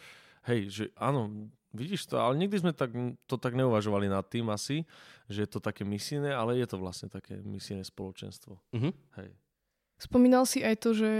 Hej, 0.49 0.59
že 0.73 0.83
áno, 0.97 1.51
vidíš 1.71 2.09
to, 2.09 2.17
ale 2.17 2.35
nikdy 2.41 2.57
sme 2.57 2.73
tak, 2.73 2.91
to 3.29 3.35
tak 3.37 3.53
neuvažovali 3.53 4.09
nad 4.09 4.25
tým 4.25 4.49
asi, 4.49 4.83
že 5.29 5.45
je 5.45 5.49
to 5.49 5.61
také 5.61 5.85
misijné, 5.85 6.33
ale 6.33 6.57
je 6.57 6.67
to 6.67 6.81
vlastne 6.81 7.07
také 7.07 7.37
misijné 7.45 7.85
spoločenstvo. 7.85 8.57
Uh-huh. 8.73 8.93
Hej. 9.21 9.29
Spomínal 10.03 10.43
si 10.43 10.59
aj 10.59 10.75
to, 10.83 10.91
že 10.91 11.11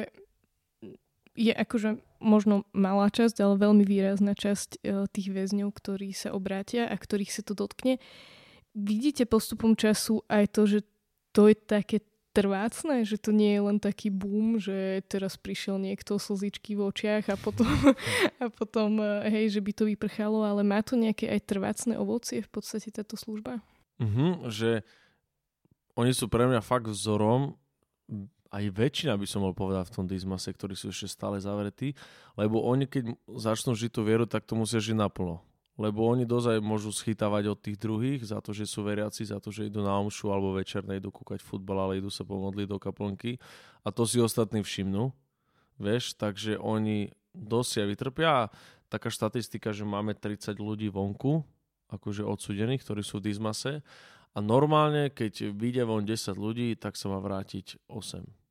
je 1.40 1.56
akože 1.56 2.04
možno 2.20 2.68
malá 2.76 3.08
časť, 3.08 3.40
ale 3.40 3.56
veľmi 3.56 3.84
výrazná 3.88 4.36
časť 4.36 4.84
e, 4.84 5.08
tých 5.08 5.32
väzňov, 5.32 5.72
ktorí 5.72 6.12
sa 6.12 6.36
obrátia 6.36 6.88
a 6.88 6.96
ktorých 6.96 7.32
sa 7.32 7.42
to 7.48 7.56
dotkne. 7.56 7.98
Vidíte 8.76 9.24
postupom 9.24 9.80
času 9.80 10.22
aj 10.28 10.52
to, 10.52 10.62
že 10.68 10.80
to 11.32 11.48
je 11.48 11.56
také 11.56 12.04
trvácne, 12.34 13.06
že 13.06 13.22
to 13.22 13.30
nie 13.30 13.54
je 13.54 13.62
len 13.62 13.78
taký 13.78 14.10
boom, 14.10 14.58
že 14.58 15.06
teraz 15.06 15.38
prišiel 15.38 15.78
niekto 15.78 16.18
slzičky 16.18 16.74
v 16.74 16.90
očiach 16.90 17.30
a 17.30 17.38
potom, 17.38 17.70
a 18.44 18.50
potom 18.50 19.00
e, 19.00 19.30
hej, 19.30 19.60
že 19.60 19.62
by 19.62 19.72
to 19.72 19.84
vyprchalo, 19.90 20.42
ale 20.42 20.66
má 20.66 20.82
to 20.82 20.98
nejaké 20.98 21.30
aj 21.30 21.40
trvácne 21.46 21.96
ovocie 21.96 22.42
v 22.42 22.50
podstate 22.50 22.90
táto 22.90 23.16
služba? 23.16 23.62
Mm-hmm, 24.02 24.50
že 24.50 24.82
oni 25.94 26.12
sú 26.12 26.26
pre 26.26 26.50
mňa 26.50 26.66
fakt 26.66 26.90
vzorom 26.90 27.54
aj 28.54 28.70
väčšina 28.70 29.18
by 29.18 29.26
som 29.26 29.42
mal 29.42 29.58
povedať 29.58 29.90
v 29.90 29.96
tom 29.98 30.06
Dismase, 30.06 30.54
ktorí 30.54 30.78
sú 30.78 30.94
ešte 30.94 31.10
stále 31.10 31.42
zavretí, 31.42 31.98
lebo 32.38 32.62
oni 32.62 32.86
keď 32.86 33.18
začnú 33.26 33.74
žiť 33.74 33.90
tú 33.90 34.06
vieru, 34.06 34.30
tak 34.30 34.46
to 34.46 34.54
musia 34.54 34.78
žiť 34.78 34.94
naplno. 34.94 35.42
Lebo 35.74 36.06
oni 36.06 36.30
dozaj 36.30 36.62
môžu 36.62 36.94
schytávať 36.94 37.50
od 37.50 37.58
tých 37.58 37.82
druhých 37.82 38.22
za 38.22 38.38
to, 38.46 38.54
že 38.54 38.70
sú 38.70 38.86
veriaci, 38.86 39.26
za 39.26 39.42
to, 39.42 39.50
že 39.50 39.74
idú 39.74 39.82
na 39.82 39.98
omšu 39.98 40.30
alebo 40.30 40.54
večer 40.54 40.86
idú 40.86 41.10
kúkať 41.10 41.42
futbal, 41.42 41.90
ale 41.90 41.98
idú 41.98 42.14
sa 42.14 42.22
pomodliť 42.22 42.70
do 42.70 42.78
kaplnky 42.78 43.42
a 43.82 43.90
to 43.90 44.06
si 44.06 44.22
ostatní 44.22 44.62
všimnú. 44.62 45.10
Vieš, 45.82 46.14
takže 46.22 46.62
oni 46.62 47.10
dosia 47.34 47.90
vytrpia. 47.90 48.54
Taká 48.86 49.10
štatistika, 49.10 49.74
že 49.74 49.82
máme 49.82 50.14
30 50.14 50.54
ľudí 50.62 50.94
vonku 50.94 51.42
akože 51.90 52.22
odsudených, 52.22 52.86
ktorí 52.86 53.02
sú 53.02 53.18
v 53.18 53.34
Dizmase 53.34 53.82
a 54.34 54.38
normálne, 54.42 55.10
keď 55.10 55.54
vyjde 55.54 55.84
von 55.86 56.06
10 56.06 56.38
ľudí, 56.38 56.78
tak 56.78 56.98
sa 56.98 57.10
má 57.10 57.18
vrátiť 57.18 57.82
8. 57.90 58.43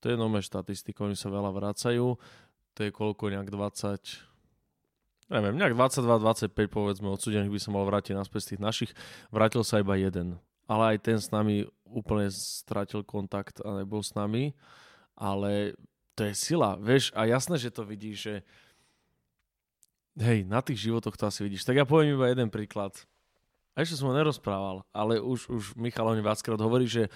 To 0.00 0.06
je 0.08 0.16
nové 0.16 0.40
štatistika, 0.40 1.04
oni 1.04 1.16
sa 1.16 1.28
veľa 1.28 1.52
vracajú, 1.52 2.16
to 2.72 2.80
je 2.80 2.90
koľko, 2.90 3.28
nejak 3.28 3.52
20, 3.52 4.00
neviem, 5.28 5.56
nejak 5.60 5.76
22-25 5.76 6.56
povedzme 6.72 7.12
odsudených 7.12 7.52
by 7.52 7.60
sa 7.60 7.70
mal 7.70 7.84
vrátiť 7.84 8.16
naspäť 8.16 8.40
z 8.40 8.48
tých 8.54 8.62
našich, 8.64 8.90
vrátil 9.28 9.60
sa 9.60 9.84
iba 9.84 9.94
jeden. 10.00 10.40
Ale 10.64 10.96
aj 10.96 10.98
ten 11.04 11.18
s 11.20 11.28
nami 11.28 11.68
úplne 11.84 12.30
stratil 12.32 13.04
kontakt 13.04 13.60
a 13.60 13.82
nebol 13.82 14.00
s 14.00 14.16
nami, 14.16 14.56
ale 15.18 15.76
to 16.16 16.24
je 16.24 16.32
sila, 16.32 16.80
vieš, 16.80 17.12
a 17.12 17.28
jasné, 17.28 17.60
že 17.60 17.74
to 17.74 17.84
vidíš, 17.84 18.16
že 18.24 18.34
hej, 20.16 20.48
na 20.48 20.64
tých 20.64 20.88
životoch 20.88 21.16
to 21.16 21.28
asi 21.28 21.44
vidíš. 21.44 21.64
Tak 21.64 21.76
ja 21.76 21.84
poviem 21.84 22.16
iba 22.16 22.30
jeden 22.30 22.48
príklad. 22.48 22.92
A 23.74 23.86
ešte 23.86 23.96
som 23.96 24.10
ho 24.10 24.14
nerozprával, 24.16 24.82
ale 24.90 25.22
už, 25.22 25.46
už 25.48 25.62
Michal 25.78 26.10
o 26.10 26.14
viackrát 26.16 26.58
hovorí, 26.58 26.90
že 26.90 27.06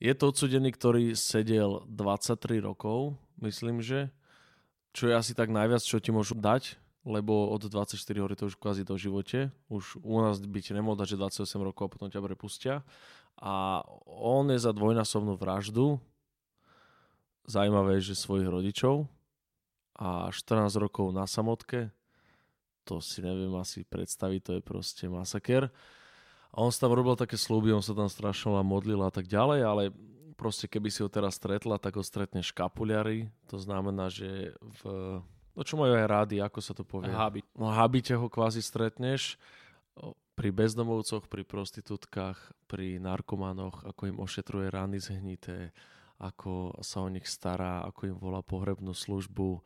je 0.00 0.12
to 0.16 0.32
odsudený, 0.32 0.72
ktorý 0.72 1.12
sedel 1.12 1.84
23 1.86 2.64
rokov, 2.64 3.20
myslím, 3.44 3.84
že, 3.84 4.08
čo 4.96 5.12
je 5.12 5.14
asi 5.14 5.32
tak 5.36 5.52
najviac, 5.52 5.84
čo 5.84 6.00
ti 6.00 6.10
môžu 6.10 6.34
dať, 6.34 6.80
lebo 7.04 7.52
od 7.52 7.68
24 7.68 7.96
hory 8.20 8.34
to 8.36 8.48
už 8.48 8.56
kvázi 8.56 8.84
do 8.84 8.96
živote. 8.96 9.52
Už 9.72 10.00
u 10.00 10.20
nás 10.20 10.40
by 10.40 10.60
ti 10.60 10.76
nemohol 10.76 11.00
dať, 11.00 11.16
že 11.16 11.44
28 11.44 11.68
rokov 11.68 11.88
a 11.88 11.92
potom 11.92 12.08
ťa 12.12 12.20
prepustia. 12.20 12.74
A 13.40 13.80
on 14.04 14.48
je 14.52 14.60
za 14.60 14.72
dvojnásobnú 14.72 15.36
vraždu. 15.40 15.96
Zajímavé 17.48 18.04
že 18.04 18.12
svojich 18.12 18.48
rodičov 18.48 19.08
a 19.96 20.28
14 20.28 20.76
rokov 20.76 21.08
na 21.12 21.24
samotke 21.24 21.88
to 22.90 22.98
si 22.98 23.22
neviem 23.22 23.54
asi 23.54 23.86
predstaviť, 23.86 24.40
to 24.42 24.52
je 24.58 24.62
proste 24.66 25.04
masaker. 25.06 25.70
A 26.50 26.66
on 26.66 26.70
sa 26.74 26.86
tam 26.86 26.98
robil 26.98 27.14
také 27.14 27.38
slúby, 27.38 27.70
on 27.70 27.84
sa 27.84 27.94
tam 27.94 28.10
strašne 28.10 28.58
a 28.58 28.64
modlil 28.66 28.98
a 29.06 29.10
tak 29.14 29.30
ďalej, 29.30 29.60
ale 29.62 29.82
proste 30.34 30.66
keby 30.66 30.88
si 30.90 31.04
ho 31.04 31.08
teraz 31.12 31.36
stretla, 31.36 31.76
tak 31.78 32.00
ho 32.00 32.02
stretne 32.02 32.40
škapuliari, 32.40 33.30
to 33.46 33.60
znamená, 33.60 34.08
že 34.10 34.56
v... 34.82 34.82
No 35.54 35.60
čo 35.66 35.76
majú 35.76 35.92
aj 35.92 36.06
rádi, 36.08 36.36
ako 36.40 36.58
sa 36.62 36.72
to 36.72 36.82
povie? 36.86 37.12
Habit. 37.12 37.44
No 37.54 37.68
habite 37.68 38.16
ho 38.16 38.26
kvázi 38.30 38.64
stretneš 38.64 39.36
pri 40.32 40.48
bezdomovcoch, 40.56 41.28
pri 41.28 41.44
prostitútkach, 41.44 42.38
pri 42.64 42.96
narkomanoch, 42.96 43.84
ako 43.84 44.08
im 44.08 44.18
ošetruje 44.24 44.72
rány 44.72 44.96
zhnité, 44.96 45.76
ako 46.16 46.80
sa 46.80 47.04
o 47.04 47.08
nich 47.12 47.28
stará, 47.28 47.84
ako 47.84 48.00
im 48.08 48.16
volá 48.16 48.40
pohrebnú 48.40 48.96
službu. 48.96 49.60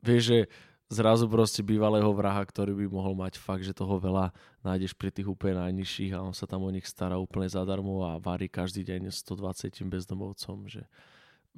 Vieš, 0.00 0.22
že 0.24 0.38
zrazu 0.86 1.26
proste 1.26 1.66
bývalého 1.66 2.06
vraha, 2.14 2.42
ktorý 2.46 2.78
by 2.84 2.86
mohol 2.90 3.14
mať 3.18 3.42
fakt, 3.42 3.66
že 3.66 3.74
toho 3.74 3.98
veľa 3.98 4.30
nájdeš 4.62 4.94
pri 4.94 5.10
tých 5.10 5.26
úplne 5.26 5.58
najnižších 5.66 6.14
a 6.14 6.22
on 6.22 6.34
sa 6.34 6.46
tam 6.46 6.62
o 6.62 6.70
nich 6.70 6.86
stará 6.86 7.18
úplne 7.18 7.50
zadarmo 7.50 8.06
a 8.06 8.22
varí 8.22 8.46
každý 8.46 8.86
deň 8.86 9.10
120 9.10 9.74
bezdomovcom, 9.90 10.70
že 10.70 10.86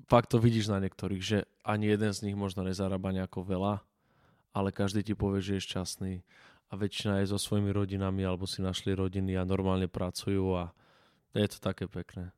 fakt 0.08 0.32
to 0.32 0.40
vidíš 0.40 0.72
na 0.72 0.80
niektorých, 0.80 1.22
že 1.22 1.38
ani 1.60 1.92
jeden 1.92 2.12
z 2.14 2.30
nich 2.30 2.36
možno 2.38 2.64
nezarába 2.64 3.12
nejako 3.12 3.44
veľa, 3.44 3.74
ale 4.56 4.72
každý 4.72 5.04
ti 5.04 5.12
povie, 5.12 5.44
že 5.44 5.60
je 5.60 5.66
šťastný 5.68 6.12
a 6.68 6.72
väčšina 6.76 7.20
je 7.24 7.32
so 7.32 7.38
svojimi 7.40 7.72
rodinami 7.72 8.24
alebo 8.24 8.48
si 8.48 8.64
našli 8.64 8.96
rodiny 8.96 9.36
a 9.36 9.48
normálne 9.48 9.88
pracujú 9.88 10.56
a 10.56 10.72
je 11.36 11.48
to 11.48 11.58
také 11.60 11.84
pekné. 11.84 12.32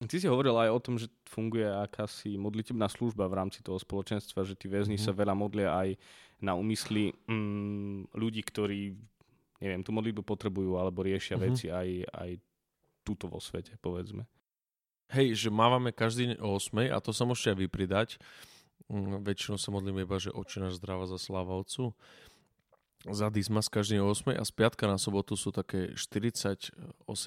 Ty 0.00 0.16
si 0.16 0.24
hovoril 0.24 0.56
aj 0.56 0.70
o 0.72 0.80
tom, 0.80 0.96
že 0.96 1.12
funguje 1.28 1.68
akási 1.68 2.40
modlitebná 2.40 2.88
služba 2.88 3.28
v 3.28 3.36
rámci 3.36 3.60
toho 3.60 3.76
spoločenstva, 3.76 4.48
že 4.48 4.56
tí 4.56 4.64
väzni 4.64 4.96
mm-hmm. 4.96 5.12
sa 5.12 5.20
veľa 5.20 5.34
modlia 5.36 5.68
aj 5.76 5.92
na 6.40 6.56
úmysly 6.56 7.12
mm, 7.28 8.16
ľudí, 8.16 8.40
ktorí, 8.40 8.96
neviem, 9.60 9.84
tú 9.84 9.92
modlitbu 9.92 10.24
potrebujú 10.24 10.80
alebo 10.80 11.04
riešia 11.04 11.36
mm-hmm. 11.36 11.52
veci 11.52 11.66
aj, 11.68 11.88
aj 12.16 12.30
túto 13.04 13.28
vo 13.28 13.44
svete, 13.44 13.76
povedzme. 13.76 14.24
Hej, 15.12 15.36
že 15.36 15.48
mávame 15.52 15.92
každý 15.92 16.32
deň 16.32 16.36
o 16.40 16.56
8 16.56 16.96
a 16.96 16.98
to 17.04 17.12
sa 17.12 17.28
môžete 17.28 17.52
aj 17.52 17.58
vypridať. 17.60 18.08
Mm, 18.88 19.20
väčšinou 19.20 19.60
sa 19.60 19.68
modlíme 19.68 20.08
iba, 20.08 20.16
že 20.16 20.32
oči 20.32 20.64
náš 20.64 20.80
zdravá 20.80 21.04
za 21.04 21.20
sláva 21.20 21.60
Otcu 21.60 21.92
za 23.08 23.32
Dismas 23.32 23.72
každý 23.72 24.00
8 24.00 24.36
a 24.36 24.44
z 24.44 24.52
piatka 24.52 24.84
na 24.84 25.00
sobotu 25.00 25.32
sú 25.32 25.48
také 25.54 25.96
48 25.96 26.76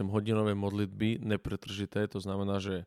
hodinové 0.10 0.54
modlitby 0.54 1.26
nepretržité, 1.26 2.06
to 2.06 2.22
znamená, 2.22 2.62
že 2.62 2.86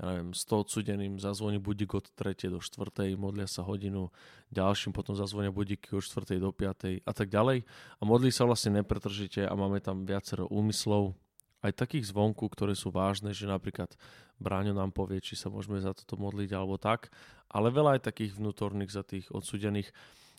ja 0.00 0.16
neviem, 0.16 0.32
100 0.32 0.64
odsudeným 0.64 1.14
zazvoní 1.20 1.60
budík 1.60 1.92
od 1.92 2.08
3. 2.16 2.48
do 2.48 2.62
4. 2.62 3.12
modlia 3.20 3.44
sa 3.44 3.60
hodinu, 3.60 4.08
ďalším 4.48 4.96
potom 4.96 5.12
zazvonia 5.12 5.52
budíky 5.52 5.92
od 5.92 6.00
4. 6.00 6.40
do 6.40 6.54
5. 6.56 7.04
a 7.04 7.12
tak 7.12 7.28
ďalej. 7.28 7.68
A 8.00 8.02
modlí 8.08 8.32
sa 8.32 8.48
vlastne 8.48 8.80
nepretržite 8.80 9.44
a 9.44 9.52
máme 9.52 9.82
tam 9.84 10.08
viacero 10.08 10.48
úmyslov, 10.48 11.12
aj 11.60 11.76
takých 11.76 12.08
zvonku, 12.08 12.48
ktoré 12.48 12.72
sú 12.72 12.88
vážne, 12.88 13.36
že 13.36 13.44
napríklad 13.44 13.92
Bráňo 14.40 14.72
nám 14.72 14.96
povie, 14.96 15.20
či 15.20 15.36
sa 15.36 15.52
môžeme 15.52 15.76
za 15.76 15.92
toto 15.92 16.16
modliť 16.16 16.56
alebo 16.56 16.80
tak, 16.80 17.12
ale 17.52 17.68
veľa 17.68 18.00
aj 18.00 18.08
takých 18.08 18.40
vnútorných 18.40 18.88
za 18.88 19.04
tých 19.04 19.28
odsudených. 19.28 19.92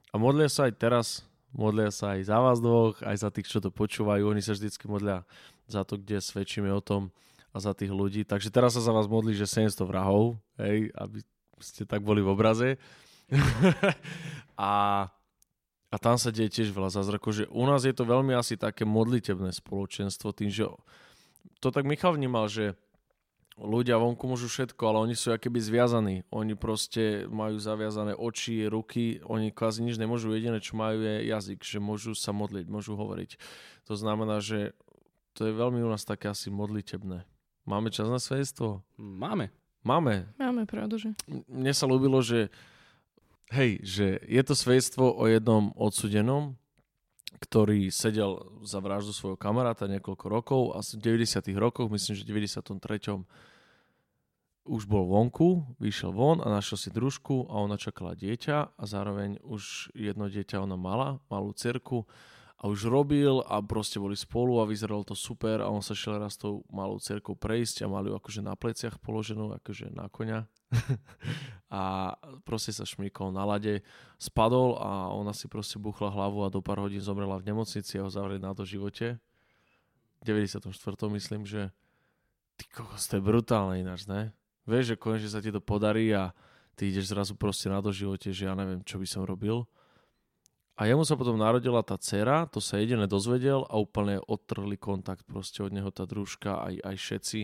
A 0.10 0.18
modlia 0.18 0.50
sa 0.50 0.66
aj 0.66 0.74
teraz 0.82 1.08
modlia 1.52 1.92
sa 1.92 2.16
aj 2.18 2.28
za 2.28 2.38
vás 2.40 2.58
dvoch, 2.64 3.00
aj 3.04 3.18
za 3.22 3.30
tých, 3.32 3.48
čo 3.48 3.60
to 3.60 3.70
počúvajú. 3.72 4.32
Oni 4.32 4.44
sa 4.44 4.56
vždycky 4.56 4.88
modlia 4.88 5.28
za 5.68 5.84
to, 5.84 6.00
kde 6.00 6.20
svedčíme 6.24 6.72
o 6.72 6.84
tom 6.84 7.12
a 7.52 7.58
za 7.60 7.76
tých 7.76 7.92
ľudí. 7.92 8.24
Takže 8.24 8.52
teraz 8.52 8.76
sa 8.76 8.82
za 8.84 8.96
vás 8.96 9.08
modlí, 9.12 9.36
že 9.36 9.48
700 9.48 9.84
vrahov, 9.84 10.40
hej, 10.60 10.92
aby 10.96 11.20
ste 11.60 11.84
tak 11.84 12.02
boli 12.04 12.24
v 12.24 12.32
obraze. 12.32 12.70
a, 14.60 15.08
a 15.92 15.96
tam 16.00 16.16
sa 16.16 16.32
deje 16.32 16.52
tiež 16.52 16.72
veľa 16.72 16.92
zázrakov, 16.92 17.32
že 17.36 17.46
u 17.52 17.64
nás 17.68 17.84
je 17.84 17.96
to 17.96 18.08
veľmi 18.08 18.36
asi 18.36 18.56
také 18.56 18.88
modlitebné 18.88 19.52
spoločenstvo, 19.56 20.36
tým, 20.36 20.52
že 20.52 20.68
to 21.60 21.70
tak 21.70 21.88
Michal 21.88 22.16
vnímal, 22.16 22.48
že 22.48 22.76
ľudia 23.62 24.02
vonku 24.02 24.26
môžu 24.26 24.50
všetko, 24.50 24.82
ale 24.90 24.98
oni 25.10 25.16
sú 25.16 25.30
akéby 25.30 25.62
zviazaní. 25.62 26.26
Oni 26.34 26.58
proste 26.58 27.30
majú 27.30 27.62
zaviazané 27.62 28.18
oči, 28.18 28.66
ruky, 28.66 29.22
oni 29.24 29.54
kvázi 29.54 29.86
nič 29.86 30.02
nemôžu, 30.02 30.34
jediné 30.34 30.58
čo 30.58 30.74
majú 30.74 31.06
je 31.06 31.30
jazyk, 31.30 31.62
že 31.62 31.78
môžu 31.78 32.18
sa 32.18 32.34
modliť, 32.34 32.66
môžu 32.68 32.98
hovoriť. 32.98 33.38
To 33.86 33.94
znamená, 33.94 34.42
že 34.42 34.74
to 35.38 35.48
je 35.48 35.54
veľmi 35.54 35.80
u 35.86 35.90
nás 35.90 36.04
také 36.04 36.28
asi 36.28 36.50
modlitebné. 36.50 37.24
Máme 37.64 37.94
čas 37.94 38.10
na 38.10 38.18
svedectvo? 38.18 38.82
Máme. 38.98 39.54
Máme. 39.86 40.30
Máme, 40.38 40.66
pravdu, 40.66 40.98
že? 40.98 41.10
Mne 41.50 41.74
sa 41.74 41.86
ľúbilo, 41.90 42.22
že 42.22 42.50
hej, 43.54 43.82
že 43.82 44.22
je 44.26 44.42
to 44.42 44.54
svedectvo 44.58 45.10
o 45.14 45.26
jednom 45.30 45.74
odsudenom, 45.78 46.58
ktorý 47.42 47.90
sedel 47.90 48.62
za 48.62 48.78
vraždu 48.78 49.18
svojho 49.18 49.40
kamaráta 49.40 49.90
niekoľko 49.90 50.26
rokov 50.30 50.62
a 50.78 50.86
v 50.86 51.22
90. 51.26 51.42
rokoch, 51.58 51.90
myslím, 51.90 52.14
že 52.14 52.24
v 52.28 52.46
93. 52.46 53.26
už 54.66 54.86
bol 54.86 55.10
vonku, 55.10 55.66
vyšiel 55.82 56.14
von 56.14 56.38
a 56.38 56.48
našiel 56.50 56.78
si 56.78 56.90
družku 56.94 57.50
a 57.50 57.66
ona 57.66 57.82
čakala 57.82 58.14
dieťa 58.14 58.78
a 58.78 58.84
zároveň 58.86 59.42
už 59.42 59.94
jedno 59.98 60.30
dieťa 60.30 60.62
ona 60.62 60.78
mala, 60.78 61.18
malú 61.34 61.50
cerku 61.58 62.06
a 62.62 62.70
už 62.70 62.94
robil 62.94 63.42
a 63.50 63.58
proste 63.66 63.98
boli 63.98 64.14
spolu 64.14 64.62
a 64.62 64.70
vyzeralo 64.70 65.02
to 65.02 65.18
super 65.18 65.66
a 65.66 65.68
on 65.74 65.82
sa 65.82 65.98
šiel 65.98 66.22
raz 66.22 66.38
tou 66.38 66.62
malou 66.70 67.02
cerkou 67.02 67.34
prejsť 67.34 67.82
a 67.82 67.90
mali 67.90 68.14
ju 68.14 68.22
akože 68.22 68.42
na 68.46 68.54
pleciach 68.54 69.02
položenú, 69.02 69.50
akože 69.58 69.90
na 69.98 70.06
koňa 70.14 70.46
a 71.74 72.14
proste 72.46 72.70
sa 72.70 72.86
šmíkol 72.86 73.34
na 73.34 73.50
lade, 73.50 73.82
spadol 74.22 74.78
a 74.78 75.10
ona 75.10 75.34
si 75.34 75.50
proste 75.50 75.82
buchla 75.82 76.14
hlavu 76.14 76.46
a 76.46 76.54
do 76.54 76.62
pár 76.62 76.86
hodín 76.86 77.02
zomrela 77.02 77.42
v 77.42 77.50
nemocnici 77.50 77.98
a 77.98 78.06
ho 78.06 78.14
zavreli 78.14 78.38
na 78.38 78.54
to 78.54 78.62
živote. 78.62 79.18
V 80.22 80.24
94. 80.30 80.70
myslím, 81.18 81.50
že 81.50 81.74
ty 82.62 82.70
kokos, 82.70 83.10
to 83.10 83.18
je 83.18 83.26
brutálne 83.26 83.82
ináč, 83.82 84.06
ne? 84.06 84.38
Vieš, 84.70 84.94
že 84.94 85.02
konečne 85.02 85.30
sa 85.30 85.42
ti 85.42 85.50
to 85.50 85.62
podarí 85.62 86.14
a 86.14 86.36
ty 86.78 86.90
ideš 86.90 87.14
zrazu 87.14 87.34
proste 87.34 87.70
na 87.70 87.82
to 87.82 87.90
živote, 87.90 88.30
že 88.30 88.46
ja 88.46 88.54
neviem, 88.54 88.82
čo 88.86 89.02
by 89.02 89.08
som 89.10 89.26
robil. 89.26 89.66
A 90.80 90.90
jemu 90.90 91.06
sa 91.06 91.14
potom 91.14 91.38
narodila 91.38 91.86
tá 91.86 92.00
dcera, 92.00 92.50
to 92.50 92.58
sa 92.58 92.82
jediné 92.82 93.06
dozvedel 93.06 93.68
a 93.70 93.78
úplne 93.78 94.18
odtrhli 94.26 94.80
kontakt 94.82 95.28
proste 95.30 95.62
od 95.62 95.70
neho 95.70 95.94
tá 95.94 96.10
družka, 96.10 96.58
aj, 96.58 96.74
aj 96.82 96.96
všetci 96.98 97.40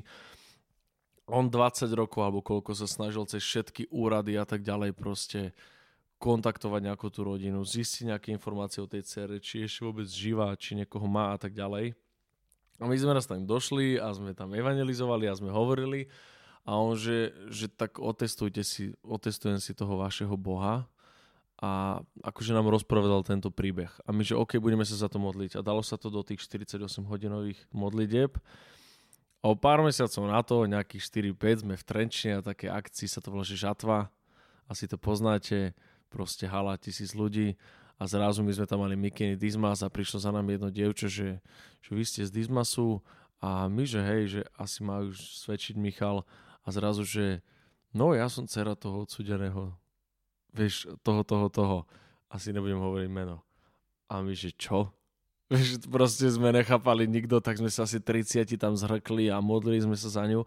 on 1.27 1.51
20 1.51 1.91
rokov 1.91 2.23
alebo 2.23 2.39
koľko 2.39 2.71
sa 2.71 2.87
snažil 2.87 3.27
cez 3.27 3.43
všetky 3.43 3.91
úrady 3.91 4.39
a 4.39 4.47
tak 4.47 4.63
ďalej 4.63 4.95
proste 4.95 5.51
kontaktovať 6.17 6.81
nejakú 6.87 7.13
tú 7.13 7.27
rodinu, 7.27 7.61
zistiť 7.61 8.15
nejaké 8.15 8.27
informácie 8.33 8.81
o 8.81 8.89
tej 8.89 9.05
cere, 9.05 9.37
či 9.37 9.61
je 9.61 9.69
ešte 9.69 9.85
vôbec 9.85 10.07
živá, 10.09 10.49
či 10.57 10.73
niekoho 10.73 11.05
má 11.05 11.35
a 11.35 11.37
tak 11.37 11.53
ďalej. 11.53 11.93
A 12.81 12.83
my 12.89 12.95
sme 12.97 13.13
raz 13.13 13.29
tam 13.29 13.45
došli 13.45 14.01
a 14.01 14.09
sme 14.15 14.33
tam 14.33 14.55
evangelizovali 14.55 15.29
a 15.29 15.37
sme 15.37 15.53
hovorili 15.53 16.09
a 16.67 16.75
on, 16.75 16.99
že, 16.99 17.31
že 17.47 17.71
tak 17.71 17.95
otestujte 17.95 18.59
si, 18.59 18.91
otestujem 18.99 19.63
si 19.63 19.71
toho 19.71 20.03
vašeho 20.03 20.35
Boha 20.35 20.83
a 21.63 22.03
akože 22.27 22.51
nám 22.51 22.67
rozpovedal 22.67 23.23
tento 23.23 23.47
príbeh. 23.47 23.89
A 24.03 24.11
my, 24.11 24.19
že 24.21 24.35
OK, 24.35 24.59
budeme 24.59 24.83
sa 24.83 24.99
za 24.99 25.07
to 25.07 25.15
modliť. 25.15 25.55
A 25.57 25.63
dalo 25.63 25.79
sa 25.79 25.95
to 25.95 26.11
do 26.11 26.21
tých 26.27 26.43
48 26.43 26.83
hodinových 27.07 27.57
modlitieb. 27.71 28.35
O 29.39 29.55
pár 29.55 29.79
mesiacov 29.79 30.27
na 30.27 30.43
to, 30.43 30.67
nejakých 30.67 31.33
4-5, 31.33 31.63
sme 31.63 31.75
v 31.79 31.87
Trenčine 31.87 32.33
a 32.37 32.45
také 32.45 32.67
akcii 32.67 33.07
sa 33.07 33.23
to 33.23 33.31
volá, 33.31 33.47
že 33.47 33.55
Žatva. 33.55 34.11
Asi 34.67 34.91
to 34.91 34.99
poznáte, 34.99 35.71
proste 36.11 36.51
hala 36.51 36.75
tisíc 36.75 37.15
ľudí. 37.15 37.55
a 37.97 38.05
zrazu 38.05 38.43
my 38.43 38.51
sme 38.53 38.67
tam 38.67 38.83
mali 38.83 38.93
Mikiny 38.93 39.39
Dismas 39.39 39.81
a 39.81 39.89
prišlo 39.89 40.19
za 40.19 40.29
nami 40.35 40.59
jedno 40.59 40.69
dievča, 40.69 41.07
že, 41.09 41.41
že 41.81 41.91
vy 41.95 42.03
ste 42.05 42.21
z 42.27 42.43
Dismasu 42.43 43.01
a 43.41 43.65
my, 43.65 43.87
že 43.87 44.03
hej, 44.03 44.21
že 44.29 44.41
asi 44.53 44.85
už 44.85 45.17
svedčiť 45.47 45.79
Michal 45.79 46.21
a 46.67 46.69
zrazu, 46.75 47.07
že 47.07 47.39
no 47.95 48.11
ja 48.11 48.27
som 48.27 48.43
dcera 48.43 48.75
toho 48.75 49.07
odsudeného, 49.07 49.71
vieš, 50.51 50.91
toho, 50.99 51.23
toho, 51.23 51.47
toho, 51.47 51.77
asi 52.27 52.51
nebudem 52.51 52.83
hovoriť 52.83 53.07
meno. 53.07 53.39
A 54.11 54.19
my, 54.19 54.35
že 54.35 54.51
čo? 54.51 54.91
Vieš, 55.51 55.87
proste 55.87 56.27
sme 56.27 56.51
nechápali 56.51 57.07
nikto, 57.07 57.39
tak 57.39 57.55
sme 57.55 57.71
sa 57.71 57.87
asi 57.87 58.03
30 58.03 58.51
tam 58.59 58.75
zhrkli 58.75 59.31
a 59.31 59.39
modlili 59.39 59.79
sme 59.79 59.95
sa 59.95 60.11
za 60.11 60.27
ňu. 60.27 60.43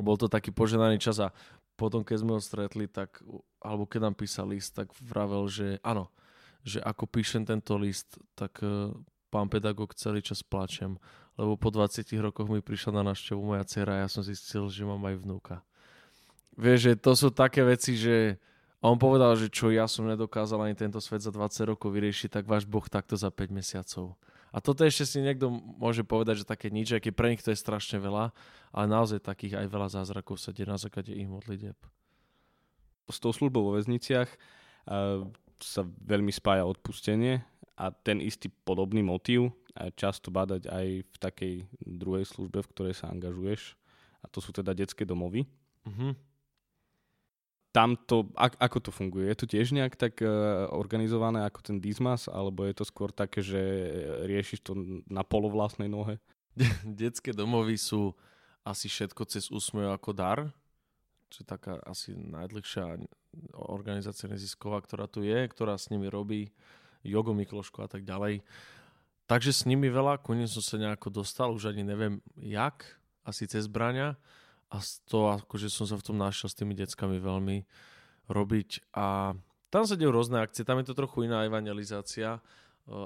Bol 0.00 0.16
to 0.16 0.24
taký 0.24 0.48
poženaný 0.48 0.96
čas 0.96 1.20
a 1.20 1.28
potom, 1.76 2.00
keď 2.00 2.16
sme 2.24 2.32
ho 2.32 2.40
stretli, 2.40 2.88
tak, 2.88 3.20
alebo 3.60 3.84
keď 3.84 4.08
nám 4.08 4.16
písal 4.16 4.48
list, 4.48 4.72
tak 4.72 4.88
vravel, 5.04 5.44
že 5.52 5.76
áno, 5.84 6.08
že 6.64 6.80
ako 6.80 7.04
píšem 7.12 7.44
tento 7.44 7.76
list, 7.76 8.16
tak 8.32 8.56
uh, 8.64 8.88
pán 9.28 9.52
pedagóg 9.52 9.92
celý 9.92 10.24
čas 10.24 10.40
plačem, 10.40 10.96
lebo 11.38 11.54
po 11.54 11.70
20 11.70 12.02
rokoch 12.18 12.50
mi 12.50 12.58
prišla 12.58 13.00
na 13.00 13.14
návštevu 13.14 13.38
moja 13.38 13.62
dcera 13.62 13.96
a 13.96 14.00
ja 14.04 14.08
som 14.10 14.26
zistil, 14.26 14.66
že 14.66 14.82
mám 14.82 15.00
aj 15.06 15.22
vnúka. 15.22 15.56
Vieš, 16.58 16.78
že 16.82 16.92
to 16.98 17.14
sú 17.14 17.30
také 17.30 17.62
veci, 17.62 17.94
že 17.94 18.42
on 18.82 18.98
povedal, 18.98 19.38
že 19.38 19.46
čo 19.46 19.70
ja 19.70 19.86
som 19.86 20.10
nedokázal 20.10 20.66
ani 20.66 20.74
tento 20.74 20.98
svet 20.98 21.22
za 21.22 21.30
20 21.30 21.70
rokov 21.70 21.94
vyriešiť, 21.94 22.30
tak 22.34 22.44
váš 22.50 22.66
Boh 22.66 22.82
takto 22.90 23.14
za 23.14 23.30
5 23.30 23.54
mesiacov. 23.54 24.18
A 24.50 24.58
toto 24.58 24.82
ešte 24.82 25.06
si 25.06 25.18
niekto 25.22 25.50
môže 25.52 26.02
povedať, 26.02 26.42
že 26.42 26.50
také 26.50 26.72
nič, 26.72 26.90
aké 26.94 27.14
pre 27.14 27.30
nich 27.30 27.42
to 27.42 27.54
je 27.54 27.58
strašne 27.58 28.02
veľa, 28.02 28.34
ale 28.74 28.84
naozaj 28.90 29.22
takých 29.22 29.62
aj 29.62 29.66
veľa 29.70 29.88
zázrakov 29.92 30.42
sa 30.42 30.50
deje 30.50 30.66
na 30.66 30.78
základe 30.80 31.14
ich 31.14 31.28
modlitieb. 31.30 31.78
S 33.06 33.18
tou 33.22 33.30
službou 33.30 33.62
vo 33.62 33.76
väzniciach 33.76 34.28
uh, 34.28 35.26
sa 35.60 35.82
veľmi 35.84 36.32
spája 36.32 36.64
odpustenie 36.64 37.44
a 37.78 37.94
ten 37.94 38.18
istý 38.18 38.50
podobný 38.64 39.04
motív 39.04 39.52
často 39.94 40.32
badať 40.32 40.68
aj 40.68 40.86
v 41.04 41.16
takej 41.20 41.54
druhej 41.80 42.24
službe, 42.24 42.64
v 42.64 42.70
ktorej 42.72 42.94
sa 42.96 43.10
angažuješ. 43.12 43.76
A 44.22 44.26
to 44.26 44.42
sú 44.42 44.50
teda 44.50 44.74
detské 44.74 45.06
domovy. 45.06 45.46
Uh-huh 45.86 46.16
tam 47.78 47.94
to, 47.94 48.26
ako 48.34 48.78
to 48.80 48.90
funguje? 48.90 49.28
Je 49.28 49.38
to 49.38 49.46
tiež 49.46 49.76
nejak 49.76 49.94
tak 49.94 50.18
uh, 50.24 50.66
organizované 50.72 51.44
ako 51.44 51.60
ten 51.62 51.76
Dismas, 51.78 52.26
alebo 52.26 52.64
je 52.64 52.74
to 52.74 52.84
skôr 52.88 53.12
také, 53.12 53.44
že 53.44 53.60
riešiš 54.24 54.66
to 54.66 54.72
na 55.06 55.22
polovlastnej 55.22 55.86
nohe? 55.86 56.16
Detské 56.82 57.30
domovy 57.36 57.76
sú 57.76 58.16
asi 58.64 58.88
všetko 58.88 59.22
cez 59.28 59.52
úsmev 59.52 59.94
ako 59.94 60.10
dar, 60.10 60.38
čo 61.28 61.44
je 61.44 61.46
taká 61.46 61.76
asi 61.84 62.16
najdlhšia 62.16 62.98
organizácia 63.54 64.26
nezisková, 64.26 64.80
ktorá 64.80 65.04
tu 65.04 65.22
je, 65.22 65.38
ktorá 65.46 65.76
s 65.76 65.92
nimi 65.92 66.08
robí 66.08 66.50
Jogo 67.04 67.30
Mikloško 67.36 67.84
a 67.84 67.88
tak 67.88 68.02
ďalej. 68.02 68.42
Takže 69.28 69.52
s 69.52 69.68
nimi 69.68 69.92
veľa, 69.92 70.24
konec 70.24 70.48
som 70.48 70.64
sa 70.64 70.80
nejako 70.80 71.12
dostal, 71.20 71.52
už 71.52 71.76
ani 71.76 71.84
neviem 71.84 72.24
jak, 72.40 72.96
asi 73.28 73.44
cez 73.44 73.68
zbrania 73.68 74.16
a 74.72 74.80
to 75.04 75.28
akože 75.28 75.68
som 75.68 75.84
sa 75.84 76.00
v 76.00 76.06
tom 76.08 76.16
našiel 76.16 76.48
s 76.48 76.56
tými 76.56 76.72
deckami 76.72 77.20
veľmi 77.20 77.68
robiť 78.32 78.88
a 78.96 79.36
tam 79.68 79.84
sa 79.84 80.00
dejú 80.00 80.08
rôzne 80.08 80.40
akcie, 80.40 80.64
tam 80.64 80.80
je 80.80 80.88
to 80.88 80.96
trochu 80.96 81.28
iná 81.28 81.44
evangelizácia, 81.44 82.40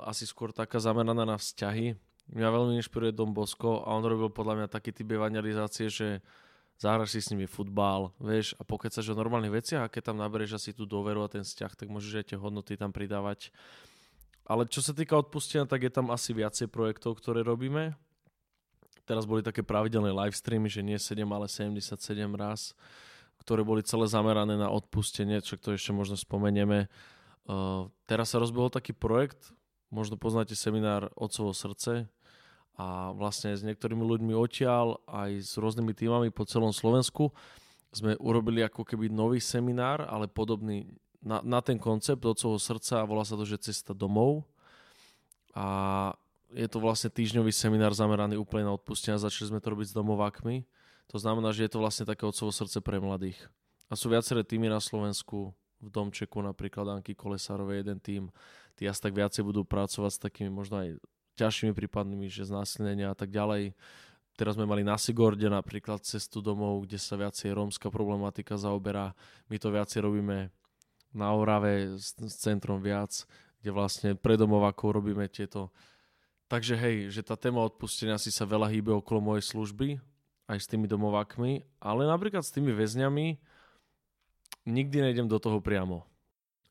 asi 0.07 0.31
skôr 0.31 0.55
taká 0.55 0.79
zameraná 0.79 1.27
na 1.27 1.35
vzťahy. 1.35 1.99
Mňa 2.31 2.49
veľmi 2.55 2.79
inšpiruje 2.79 3.11
Dom 3.11 3.35
Bosko 3.35 3.83
a 3.83 3.99
on 3.99 4.07
robil 4.07 4.31
podľa 4.31 4.63
mňa 4.63 4.69
taký 4.71 4.95
typ 4.95 5.11
evangelizácie, 5.11 5.91
že 5.91 6.23
zahraš 6.79 7.19
si 7.19 7.21
s 7.23 7.31
nimi 7.35 7.51
futbal, 7.51 8.15
vieš, 8.23 8.55
a 8.59 8.63
pokecaš 8.63 9.11
o 9.11 9.19
normálnych 9.19 9.59
veciach 9.59 9.83
a 9.87 9.91
keď 9.91 10.15
tam 10.15 10.23
naberieš 10.23 10.63
asi 10.63 10.71
tú 10.71 10.87
dôveru 10.87 11.27
a 11.27 11.33
ten 11.35 11.43
vzťah, 11.43 11.75
tak 11.75 11.91
môžeš 11.91 12.23
aj 12.23 12.27
tie 12.31 12.39
hodnoty 12.39 12.79
tam 12.79 12.95
pridávať. 12.95 13.51
Ale 14.43 14.67
čo 14.67 14.83
sa 14.83 14.91
týka 14.91 15.15
odpustenia, 15.15 15.71
tak 15.71 15.87
je 15.87 15.93
tam 15.93 16.11
asi 16.11 16.35
viacej 16.35 16.67
projektov, 16.67 17.23
ktoré 17.23 17.47
robíme. 17.47 17.95
Teraz 19.07 19.27
boli 19.27 19.43
také 19.43 19.67
pravidelné 19.67 20.15
live 20.15 20.35
streamy, 20.35 20.71
že 20.71 20.83
nie 20.83 20.99
7, 20.99 21.23
ale 21.31 21.47
77 21.51 21.99
raz, 22.35 22.75
ktoré 23.43 23.67
boli 23.67 23.83
celé 23.83 24.07
zamerané 24.07 24.55
na 24.55 24.71
odpustenie, 24.71 25.43
čo 25.43 25.59
to 25.59 25.75
ešte 25.75 25.91
možno 25.91 26.15
spomenieme. 26.15 26.87
Uh, 27.43 27.91
teraz 28.07 28.31
sa 28.31 28.39
rozbehol 28.39 28.71
taký 28.71 28.95
projekt, 28.95 29.51
možno 29.91 30.15
poznáte 30.15 30.55
seminár 30.55 31.11
Otcovo 31.19 31.51
srdce 31.51 32.07
a 32.79 33.11
vlastne 33.13 33.53
s 33.53 33.67
niektorými 33.67 34.01
ľuďmi 34.01 34.33
odtiaľ, 34.33 35.03
aj 35.11 35.31
s 35.43 35.53
rôznymi 35.59 35.93
týmami 35.93 36.29
po 36.31 36.47
celom 36.47 36.71
Slovensku 36.71 37.35
sme 37.93 38.17
urobili 38.17 38.65
ako 38.65 38.89
keby 38.89 39.13
nový 39.13 39.37
seminár, 39.43 40.09
ale 40.09 40.25
podobný 40.25 40.89
na, 41.23 41.39
na 41.41 41.63
ten 41.63 41.79
koncept 41.79 42.21
Otcovo 42.27 42.59
srdca 42.59 43.01
a 43.01 43.09
volá 43.09 43.23
sa 43.23 43.39
to, 43.39 43.47
že 43.47 43.63
Cesta 43.63 43.95
domov. 43.95 44.43
A 45.55 46.11
je 46.53 46.69
to 46.69 46.83
vlastne 46.83 47.09
týždňový 47.09 47.55
seminár 47.55 47.97
zameraný 47.97 48.37
úplne 48.37 48.69
na 48.69 48.77
odpustenia. 48.77 49.23
Začali 49.23 49.55
sme 49.55 49.61
to 49.63 49.73
robiť 49.73 49.95
s 49.95 49.97
domovákmi. 49.97 50.67
To 51.09 51.17
znamená, 51.17 51.55
že 51.55 51.65
je 51.65 51.73
to 51.73 51.81
vlastne 51.81 52.05
také 52.05 52.27
otcovo 52.27 52.53
srdce 52.53 52.83
pre 52.85 53.01
mladých. 53.01 53.39
A 53.89 53.97
sú 53.97 54.09
viaceré 54.09 54.45
týmy 54.45 54.69
na 54.69 54.81
Slovensku, 54.81 55.53
v 55.83 55.89
Domčeku 55.91 56.39
napríklad 56.39 56.87
Anky 56.89 57.13
Kolesárovej 57.13 57.83
jeden 57.83 57.99
tým. 57.99 58.23
Tí 58.79 58.87
asi 58.87 59.03
tak 59.03 59.13
viacej 59.13 59.43
budú 59.43 59.67
pracovať 59.67 60.13
s 60.15 60.23
takými 60.23 60.49
možno 60.49 60.79
aj 60.79 60.89
ťažšími 61.37 61.75
prípadmi, 61.75 62.31
že 62.31 62.47
znásilnenia 62.47 63.13
a 63.13 63.17
tak 63.19 63.35
ďalej. 63.35 63.75
Teraz 64.39 64.57
sme 64.57 64.65
mali 64.65 64.81
na 64.81 64.97
Sigorde 64.97 65.45
napríklad 65.45 66.01
cestu 66.07 66.41
domov, 66.41 66.89
kde 66.89 66.97
sa 66.97 67.21
viacej 67.21 67.53
rómska 67.53 67.93
problematika 67.93 68.57
zaoberá. 68.57 69.13
My 69.53 69.61
to 69.61 69.69
viacej 69.69 70.01
robíme 70.07 70.49
na 71.13 71.33
Orave 71.33 71.97
s, 71.97 72.17
s 72.17 72.35
centrom 72.41 72.81
viac, 72.81 73.25
kde 73.61 73.71
vlastne 73.71 74.11
pre 74.19 74.35
domovákov 74.37 74.99
robíme 74.99 75.29
tieto 75.29 75.73
Takže 76.53 76.77
hej, 76.77 77.09
že 77.09 77.25
tá 77.25 77.33
téma 77.33 77.65
odpustenia 77.65 78.21
si 78.21 78.29
sa 78.29 78.45
veľa 78.45 78.69
hýbe 78.69 78.93
okolo 78.93 79.33
mojej 79.33 79.57
služby, 79.57 79.97
aj 80.53 80.59
s 80.61 80.69
tými 80.69 80.85
domovákmi, 80.85 81.65
ale 81.81 82.05
napríklad 82.05 82.45
s 82.45 82.53
tými 82.53 82.77
väzňami 82.77 83.41
nikdy 84.69 84.97
nejdem 85.01 85.33
do 85.33 85.41
toho 85.41 85.65
priamo. 85.65 86.05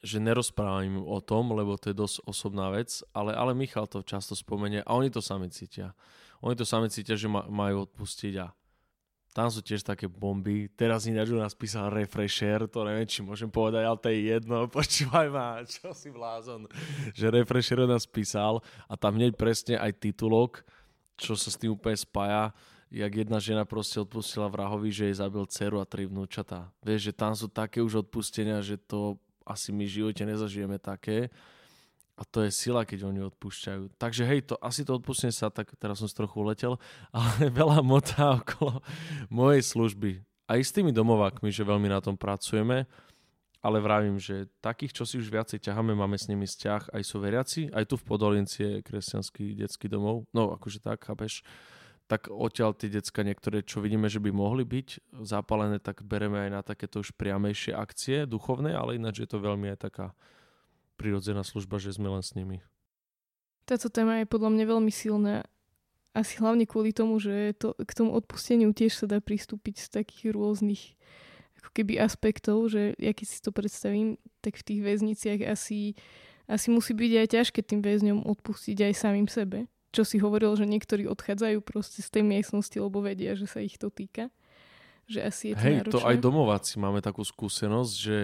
Že 0.06 0.22
nerozprávam 0.22 0.86
im 0.86 0.98
o 1.02 1.18
tom, 1.18 1.58
lebo 1.58 1.82
to 1.82 1.90
je 1.90 1.98
dosť 1.98 2.30
osobná 2.30 2.70
vec, 2.70 3.02
ale, 3.10 3.34
ale 3.34 3.58
Michal 3.58 3.90
to 3.90 4.06
často 4.06 4.38
spomenie 4.38 4.86
a 4.86 4.94
oni 4.94 5.10
to 5.10 5.18
sami 5.18 5.50
cítia. 5.50 5.98
Oni 6.46 6.54
to 6.54 6.62
sami 6.62 6.94
cítia, 6.94 7.18
že 7.18 7.26
ma, 7.26 7.50
majú 7.50 7.90
odpustiť 7.90 8.34
a 8.38 8.54
tam 9.32 9.48
sú 9.48 9.64
tiež 9.64 9.88
také 9.88 10.12
bomby. 10.12 10.68
Teraz 10.76 11.08
ináč 11.08 11.32
u 11.32 11.40
nás 11.40 11.56
písal 11.56 11.88
Refresher, 11.88 12.68
to 12.68 12.84
neviem, 12.84 13.08
či 13.08 13.24
môžem 13.24 13.48
povedať, 13.48 13.84
ale 13.88 13.98
to 13.98 14.08
je 14.12 14.20
jedno. 14.28 14.68
Počúvaj 14.76 15.28
ma, 15.32 15.64
čo 15.64 15.96
si 15.96 16.12
blázon. 16.12 16.68
Že 17.16 17.40
Refresher 17.40 17.80
u 17.80 17.88
nás 17.88 18.04
písal 18.04 18.60
a 18.92 18.94
tam 19.00 19.16
hneď 19.16 19.40
presne 19.40 19.80
aj 19.80 20.04
titulok, 20.04 20.68
čo 21.16 21.40
sa 21.40 21.48
s 21.48 21.56
tým 21.56 21.80
úplne 21.80 21.96
spája, 21.96 22.52
jak 22.92 23.12
jedna 23.24 23.40
žena 23.40 23.64
proste 23.64 24.04
odpustila 24.04 24.52
vrahovi, 24.52 24.92
že 24.92 25.08
jej 25.08 25.16
zabil 25.24 25.48
dceru 25.48 25.80
a 25.80 25.88
tri 25.88 26.04
vnúčatá. 26.04 26.68
Vieš, 26.84 27.12
že 27.12 27.14
tam 27.16 27.32
sú 27.32 27.48
také 27.48 27.80
už 27.80 28.04
odpustenia, 28.04 28.60
že 28.60 28.76
to 28.76 29.16
asi 29.48 29.72
my 29.72 29.88
v 29.88 29.96
živote 30.04 30.24
nezažijeme 30.28 30.76
také. 30.76 31.32
A 32.22 32.26
to 32.30 32.46
je 32.46 32.54
sila, 32.54 32.86
keď 32.86 33.10
oni 33.10 33.26
odpúšťajú. 33.34 33.98
Takže 33.98 34.30
hej, 34.30 34.46
to, 34.46 34.56
asi 34.62 34.86
to 34.86 34.94
odpustenie 34.94 35.34
sa, 35.34 35.50
tak 35.50 35.74
teraz 35.82 35.98
som 35.98 36.06
trochu 36.06 36.38
uletel, 36.38 36.78
ale 37.18 37.50
veľa 37.50 37.82
motá 37.82 38.38
okolo 38.38 38.86
mojej 39.34 39.66
služby. 39.66 40.22
Aj 40.46 40.62
s 40.62 40.70
tými 40.70 40.94
domovákmi, 40.94 41.50
že 41.50 41.66
veľmi 41.66 41.90
na 41.90 41.98
tom 41.98 42.14
pracujeme, 42.14 42.86
ale 43.62 43.78
vravím, 43.82 44.22
že 44.22 44.50
takých, 44.62 45.02
čo 45.02 45.04
si 45.10 45.18
už 45.18 45.34
viacej 45.34 45.66
ťaháme, 45.66 45.98
máme 45.98 46.18
s 46.18 46.30
nimi 46.30 46.46
vzťah, 46.46 46.94
aj 46.94 47.02
sú 47.02 47.18
veriaci, 47.18 47.62
aj 47.74 47.90
tu 47.90 47.96
v 47.98 48.06
Podolinci 48.06 48.58
je 48.62 48.74
kresťanský 48.86 49.58
detský 49.58 49.90
domov, 49.90 50.30
no 50.34 50.54
akože 50.54 50.82
tak, 50.82 51.02
chápeš, 51.02 51.42
tak 52.10 52.28
odtiaľ 52.28 52.76
tie 52.76 52.92
decka 52.92 53.24
niektoré, 53.24 53.64
čo 53.66 53.80
vidíme, 53.80 54.12
že 54.12 54.20
by 54.20 54.34
mohli 54.34 54.68
byť 54.68 55.16
zapálené, 55.24 55.80
tak 55.80 56.04
bereme 56.04 56.44
aj 56.44 56.50
na 56.52 56.62
takéto 56.62 57.00
už 57.02 57.16
priamejšie 57.16 57.72
akcie 57.72 58.28
duchovné, 58.28 58.76
ale 58.76 59.00
ináč 59.00 59.24
je 59.24 59.30
to 59.30 59.40
veľmi 59.40 59.72
aj 59.74 59.80
taká 59.90 60.12
prirodzená 61.02 61.42
služba, 61.42 61.82
že 61.82 61.98
sme 61.98 62.14
len 62.14 62.22
s 62.22 62.38
nimi. 62.38 62.62
Táto 63.66 63.90
téma 63.90 64.22
je 64.22 64.30
podľa 64.30 64.54
mňa 64.54 64.66
veľmi 64.70 64.94
silná. 64.94 65.50
Asi 66.14 66.38
hlavne 66.38 66.70
kvôli 66.70 66.94
tomu, 66.94 67.18
že 67.18 67.58
to, 67.58 67.74
k 67.74 67.92
tomu 67.98 68.14
odpusteniu 68.14 68.70
tiež 68.70 68.94
sa 68.94 69.06
dá 69.10 69.18
pristúpiť 69.18 69.82
z 69.82 69.88
takých 69.90 70.36
rôznych 70.38 71.00
ako 71.62 71.70
keby 71.78 72.02
aspektov, 72.02 72.74
že 72.74 72.98
ja 72.98 73.14
keď 73.14 73.28
si 73.30 73.40
to 73.40 73.54
predstavím, 73.54 74.18
tak 74.42 74.58
v 74.58 74.66
tých 74.66 74.82
väzniciach 74.82 75.42
asi, 75.46 75.94
asi 76.50 76.68
musí 76.74 76.98
byť 76.98 77.12
aj 77.22 77.28
ťažké 77.38 77.60
tým 77.62 77.86
väzňom 77.86 78.26
odpustiť 78.26 78.92
aj 78.92 78.94
samým 78.98 79.30
sebe. 79.30 79.70
Čo 79.94 80.02
si 80.02 80.18
hovoril, 80.18 80.58
že 80.58 80.66
niektorí 80.66 81.06
odchádzajú 81.06 81.62
proste 81.62 82.02
z 82.02 82.10
tej 82.10 82.24
miestnosti, 82.26 82.74
lebo 82.74 83.04
vedia, 83.06 83.38
že 83.38 83.46
sa 83.46 83.62
ich 83.62 83.78
to 83.78 83.94
týka. 83.94 84.34
Že 85.06 85.20
asi 85.22 85.44
je 85.52 85.56
to 85.56 85.62
Hej, 85.62 85.76
náročné. 85.84 85.94
to 85.94 86.08
aj 86.08 86.18
domováci 86.18 86.74
máme 86.82 87.00
takú 87.04 87.22
skúsenosť, 87.22 87.94
že 87.94 88.18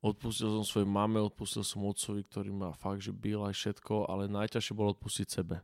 Odpustil 0.00 0.48
som 0.48 0.64
svojej 0.64 0.88
mame, 0.88 1.20
odpustil 1.20 1.60
som 1.60 1.84
otcovi, 1.84 2.24
ktorý 2.24 2.50
ma 2.56 2.72
fakt, 2.72 3.04
že 3.04 3.12
byl 3.12 3.52
aj 3.52 3.54
všetko, 3.56 4.08
ale 4.08 4.32
najťažšie 4.32 4.72
bolo 4.72 4.96
odpustiť 4.96 5.28
sebe. 5.28 5.60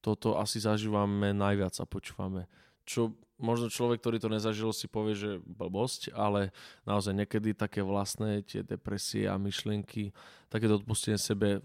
Toto 0.00 0.40
asi 0.40 0.64
zažívame 0.64 1.36
najviac 1.36 1.76
a 1.76 1.84
počúvame. 1.84 2.48
Čo 2.88 3.12
možno 3.36 3.68
človek, 3.68 4.00
ktorý 4.00 4.16
to 4.16 4.32
nezažil, 4.32 4.72
si 4.72 4.88
povie, 4.88 5.12
že 5.12 5.30
blbosť, 5.44 6.16
ale 6.16 6.56
naozaj 6.88 7.12
niekedy 7.12 7.52
také 7.52 7.84
vlastné 7.84 8.40
tie 8.48 8.64
depresie 8.64 9.28
a 9.28 9.36
myšlienky, 9.36 10.16
také 10.48 10.72
odpustenie 10.72 11.20
sebe 11.20 11.60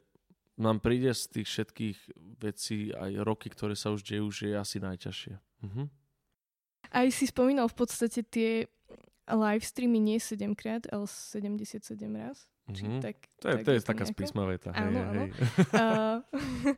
nám 0.59 0.83
príde 0.83 1.15
z 1.15 1.41
tých 1.41 1.47
všetkých 1.47 1.97
vecí 2.43 2.91
aj 2.91 3.23
roky, 3.23 3.47
ktoré 3.47 3.73
sa 3.73 3.95
už 3.95 4.03
dejú, 4.03 4.27
že 4.29 4.51
je 4.51 4.55
asi 4.59 4.77
najťažšie. 4.83 5.33
Mhm. 5.63 5.83
Aj 6.91 7.07
si 7.07 7.23
spomínal 7.23 7.71
v 7.71 7.77
podstate 7.77 8.19
tie 8.27 8.67
live 9.31 9.63
streamy 9.63 9.97
nie 9.97 10.17
7 10.17 10.53
krát, 10.53 10.85
ale 10.89 11.05
77 11.05 11.81
raz. 12.11 12.45
Či 12.67 12.83
Mhm. 12.83 12.99
tak, 13.01 13.15
To 13.39 13.47
je, 13.49 13.55
tak 13.57 13.63
to 13.65 13.71
je 13.71 13.79
taká 13.81 14.03
nejako? 14.05 14.13
spísma 14.13 14.43
veta. 14.45 14.69
Hej, 14.71 14.79
Áno, 14.81 14.91
hej, 14.93 15.07
áno. 15.07 15.21
hej. 15.21 15.29
Uh, 15.73 16.17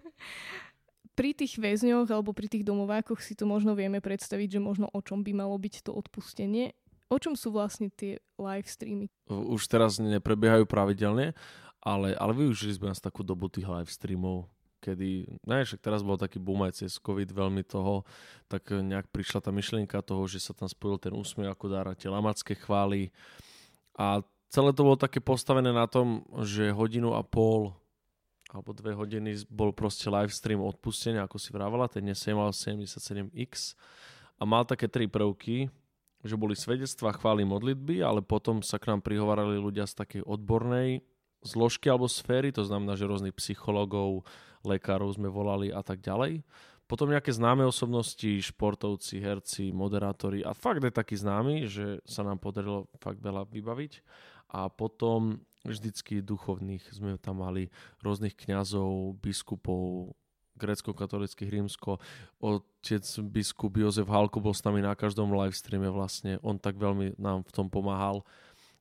pri 1.13 1.29
tých 1.31 1.53
väzňoch 1.55 2.09
alebo 2.09 2.33
pri 2.33 2.49
tých 2.49 2.65
domovákoch 2.65 3.21
si 3.21 3.33
to 3.33 3.45
možno 3.45 3.77
vieme 3.77 4.01
predstaviť, 4.01 4.57
že 4.57 4.59
možno 4.59 4.89
o 4.89 4.99
čom 4.99 5.21
by 5.21 5.31
malo 5.31 5.53
byť 5.55 5.85
to 5.85 5.91
odpustenie. 5.93 6.73
O 7.11 7.21
čom 7.21 7.37
sú 7.37 7.53
vlastne 7.53 7.93
tie 7.93 8.17
live 8.41 8.65
streamy? 8.65 9.13
Už 9.29 9.69
teraz 9.69 10.01
neprebiehajú 10.01 10.65
pravidelne, 10.65 11.37
ale, 11.77 12.17
ale 12.17 12.31
využili 12.33 12.73
sme 12.73 12.89
nás 12.89 12.97
takú 12.97 13.21
dobu 13.21 13.45
tých 13.45 13.69
live 13.69 13.91
streamov, 13.91 14.49
kedy, 14.83 15.39
ne, 15.47 15.63
však 15.63 15.79
teraz 15.79 16.03
bol 16.03 16.19
taký 16.19 16.43
boom 16.43 16.67
aj 16.67 16.83
cez 16.83 16.99
COVID 16.99 17.31
veľmi 17.31 17.63
toho, 17.63 18.03
tak 18.51 18.67
nejak 18.75 19.07
prišla 19.07 19.39
tá 19.39 19.55
myšlienka 19.55 20.03
toho, 20.03 20.27
že 20.27 20.43
sa 20.43 20.51
tam 20.51 20.67
spojil 20.67 20.99
ten 20.99 21.15
úsmev 21.15 21.47
ako 21.47 21.71
dára, 21.71 21.95
tie 21.95 22.11
lamacké 22.11 22.59
chvály. 22.59 23.15
A 23.95 24.19
celé 24.51 24.75
to 24.75 24.83
bolo 24.83 24.99
také 24.99 25.23
postavené 25.23 25.71
na 25.71 25.87
tom, 25.87 26.27
že 26.43 26.75
hodinu 26.75 27.15
a 27.15 27.23
pol 27.23 27.71
alebo 28.53 28.69
dve 28.69 28.93
hodiny 28.93 29.49
bol 29.49 29.73
proste 29.73 30.05
live 30.13 30.29
stream 30.29 30.61
odpustenia, 30.61 31.25
ako 31.25 31.41
si 31.41 31.49
vravala, 31.49 31.89
ten 31.89 32.05
dnes 32.05 32.21
mal 32.29 32.53
77x 32.53 33.73
a 34.37 34.43
mal 34.45 34.61
také 34.61 34.85
tri 34.85 35.09
prvky, 35.09 35.73
že 36.21 36.37
boli 36.37 36.53
svedectvá, 36.53 37.17
chvály, 37.17 37.41
modlitby, 37.49 38.05
ale 38.05 38.21
potom 38.21 38.61
sa 38.61 38.77
k 38.77 38.93
nám 38.93 39.01
prihovarali 39.01 39.57
ľudia 39.57 39.89
z 39.89 40.05
takej 40.05 40.21
odbornej 40.21 41.01
zložky 41.43 41.91
alebo 41.91 42.07
sféry, 42.07 42.53
to 42.55 42.63
znamená, 42.63 42.95
že 42.95 43.09
rôznych 43.09 43.35
psychologov, 43.35 44.23
lekárov 44.63 45.11
sme 45.13 45.27
volali 45.29 45.69
a 45.69 45.83
tak 45.83 45.99
ďalej. 45.99 46.43
Potom 46.83 47.07
nejaké 47.07 47.31
známe 47.31 47.63
osobnosti, 47.63 48.43
športovci, 48.43 49.23
herci, 49.23 49.71
moderátori 49.71 50.43
a 50.43 50.51
fakt 50.51 50.83
je 50.83 50.91
taký 50.91 51.15
známy, 51.15 51.65
že 51.71 52.03
sa 52.03 52.27
nám 52.27 52.43
podarilo 52.43 52.91
fakt 52.99 53.23
veľa 53.23 53.47
vybaviť. 53.47 54.03
A 54.53 54.67
potom 54.69 55.41
vždycky 55.63 56.19
duchovných 56.21 56.83
sme 56.91 57.15
tam 57.17 57.41
mali 57.41 57.71
rôznych 58.03 58.35
kňazov, 58.35 59.17
biskupov, 59.23 60.13
grecko-katolických, 60.59 61.49
rímsko. 61.49 61.97
Otec 62.37 63.03
biskup 63.25 63.73
Jozef 63.73 64.05
Halko 64.05 64.37
bol 64.37 64.53
s 64.53 64.61
nami 64.61 64.85
na 64.85 64.93
každom 64.93 65.33
live 65.33 65.57
streame 65.57 65.89
vlastne. 65.89 66.37
On 66.45 66.59
tak 66.59 66.77
veľmi 66.77 67.17
nám 67.17 67.41
v 67.47 67.51
tom 67.55 67.67
pomáhal. 67.73 68.21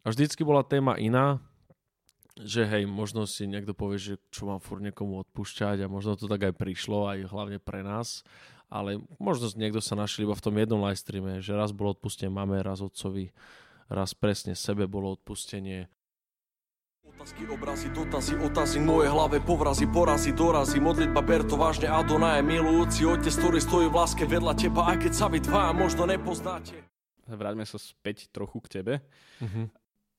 A 0.02 0.10
vždycky 0.10 0.42
bola 0.42 0.66
téma 0.66 0.98
iná, 0.98 1.38
že 2.40 2.64
hej, 2.64 2.88
možno 2.88 3.28
si 3.28 3.44
niekto 3.44 3.76
povie, 3.76 4.00
že 4.00 4.14
čo 4.32 4.48
mám 4.48 4.60
furt 4.62 4.80
niekomu 4.80 5.20
odpúšťať 5.28 5.84
a 5.84 5.92
možno 5.92 6.16
to 6.16 6.30
tak 6.30 6.48
aj 6.48 6.54
prišlo, 6.56 7.08
aj 7.12 7.28
hlavne 7.28 7.58
pre 7.60 7.84
nás. 7.84 8.24
Ale 8.72 9.04
možno 9.20 9.52
niekto 9.52 9.84
sa 9.84 9.92
našiel 9.92 10.24
iba 10.24 10.36
v 10.36 10.44
tom 10.48 10.56
jednom 10.56 10.80
live 10.80 10.96
streame, 10.96 11.44
že 11.44 11.52
raz 11.52 11.76
bolo 11.76 11.92
odpustenie 11.92 12.32
mame, 12.32 12.56
raz 12.64 12.80
otcovi, 12.80 13.28
raz 13.92 14.16
presne 14.16 14.56
sebe 14.56 14.88
bolo 14.88 15.12
odpustenie. 15.12 15.92
Otázky, 17.02 17.44
obrazy, 17.52 17.92
dotazy, 17.92 18.34
otazy, 18.40 18.78
moje 18.80 19.12
hlave 19.12 19.44
povrazy, 19.44 19.84
porazy, 19.84 20.32
dorazy, 20.32 20.80
modlitba 20.80 21.20
ber 21.20 21.44
to 21.44 21.60
vážne, 21.60 21.84
Adonaj, 21.84 22.40
milujúci 22.40 23.04
otec, 23.04 23.28
ktorý 23.28 23.58
stojí 23.60 23.86
v 23.92 23.98
láske 24.00 24.24
vedľa 24.24 24.56
teba, 24.56 24.88
aj 24.88 25.04
keď 25.04 25.12
sa 25.12 25.26
vy 25.28 25.38
dvaja 25.44 25.76
možno 25.76 26.08
nepoznáte. 26.08 26.80
Vráťme 27.28 27.68
sa 27.68 27.76
späť 27.76 28.32
trochu 28.32 28.58
k 28.64 28.80
tebe. 28.80 28.94
Uh-huh. 29.38 29.68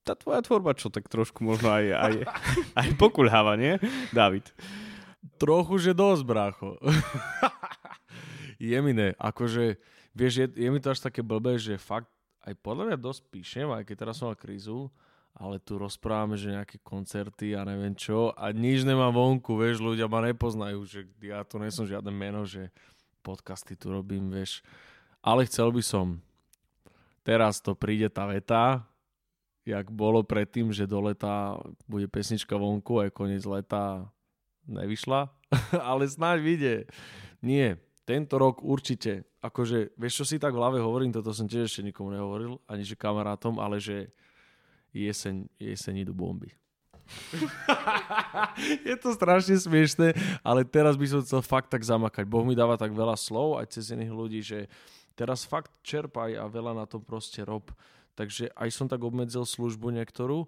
Tá 0.04 0.20
tvoja 0.20 0.44
tvorba, 0.44 0.76
čo 0.76 0.92
tak 0.92 1.08
trošku 1.08 1.48
možno 1.48 1.72
aj, 1.72 1.86
aj, 1.96 2.14
aj 2.84 2.90
pokulháva, 3.00 3.56
nie? 3.56 3.80
David. 4.12 4.52
Trochu, 5.40 5.80
že 5.80 5.92
dosť, 5.96 6.24
brácho. 6.28 6.76
je 8.60 8.78
mi 8.84 8.92
ne, 8.92 9.16
akože, 9.16 9.80
vieš, 10.12 10.34
je, 10.44 10.48
je 10.60 10.70
mi 10.72 10.80
to 10.84 10.92
až 10.92 11.00
také 11.00 11.24
blbé, 11.24 11.56
že 11.56 11.80
fakt 11.80 12.12
aj 12.44 12.54
podľa 12.60 12.92
mňa 12.92 12.98
dosť 13.00 13.22
píšem, 13.32 13.68
aj 13.72 13.88
keď 13.88 13.96
teraz 13.96 14.20
som 14.20 14.28
mal 14.28 14.36
krízu, 14.36 14.92
ale 15.34 15.58
tu 15.58 15.80
rozprávame, 15.80 16.38
že 16.38 16.54
nejaké 16.54 16.78
koncerty 16.84 17.58
a 17.58 17.66
neviem 17.66 17.98
čo 17.98 18.36
a 18.36 18.54
nič 18.54 18.86
nemám 18.86 19.16
vonku, 19.16 19.58
vieš, 19.58 19.82
ľudia 19.82 20.06
ma 20.06 20.22
nepoznajú, 20.22 20.84
že 20.86 21.08
ja 21.24 21.42
tu 21.48 21.58
nie 21.58 21.74
som 21.74 21.88
žiadne 21.88 22.12
meno, 22.14 22.46
že 22.46 22.70
podcasty 23.26 23.74
tu 23.80 23.90
robím, 23.90 24.30
vieš. 24.30 24.62
Ale 25.24 25.48
chcel 25.48 25.72
by 25.72 25.80
som, 25.80 26.20
teraz 27.24 27.64
to 27.64 27.74
príde 27.74 28.12
tá 28.12 28.28
veta, 28.28 28.84
jak 29.64 29.88
bolo 29.92 30.24
predtým, 30.24 30.76
že 30.76 30.88
do 30.88 31.00
leta 31.00 31.56
bude 31.88 32.08
pesnička 32.12 32.56
vonku 32.60 33.00
a 33.00 33.08
je 33.08 33.16
koniec 33.16 33.44
leta 33.48 34.12
nevyšla, 34.68 35.32
ale 35.92 36.08
snáď 36.08 36.38
vyjde. 36.44 36.76
Nie, 37.44 37.80
tento 38.04 38.36
rok 38.40 38.64
určite, 38.64 39.28
akože, 39.40 39.96
vieš 39.96 40.24
čo 40.24 40.26
si 40.28 40.36
tak 40.40 40.56
v 40.56 40.60
hlave 40.60 40.80
hovorím, 40.84 41.16
toto 41.16 41.32
som 41.32 41.48
tiež 41.48 41.68
ešte 41.68 41.84
nikomu 41.84 42.12
nehovoril, 42.12 42.60
ani 42.68 42.84
že 42.84 43.00
kamarátom, 43.00 43.60
ale 43.60 43.80
že 43.80 44.12
jeseň, 44.92 45.48
jeseň 45.60 46.08
idú 46.08 46.14
bomby. 46.16 46.52
je 48.88 48.96
to 48.96 49.12
strašne 49.12 49.60
smiešné, 49.60 50.16
ale 50.40 50.64
teraz 50.64 50.96
by 50.96 51.06
som 51.08 51.20
chcel 51.20 51.44
fakt 51.44 51.72
tak 51.72 51.84
zamakať. 51.84 52.24
Boh 52.24 52.48
mi 52.48 52.56
dáva 52.56 52.80
tak 52.80 52.96
veľa 52.96 53.20
slov 53.20 53.60
aj 53.60 53.76
cez 53.76 53.92
iných 53.92 54.14
ľudí, 54.14 54.40
že 54.40 54.72
teraz 55.14 55.44
fakt 55.44 55.72
čerpaj 55.84 56.40
a 56.40 56.48
veľa 56.48 56.74
na 56.76 56.86
tom 56.88 57.04
proste 57.04 57.44
rob. 57.44 57.68
Takže 58.14 58.54
aj 58.54 58.70
som 58.70 58.86
tak 58.86 59.02
obmedzil 59.02 59.42
službu 59.42 59.90
niektorú 59.90 60.46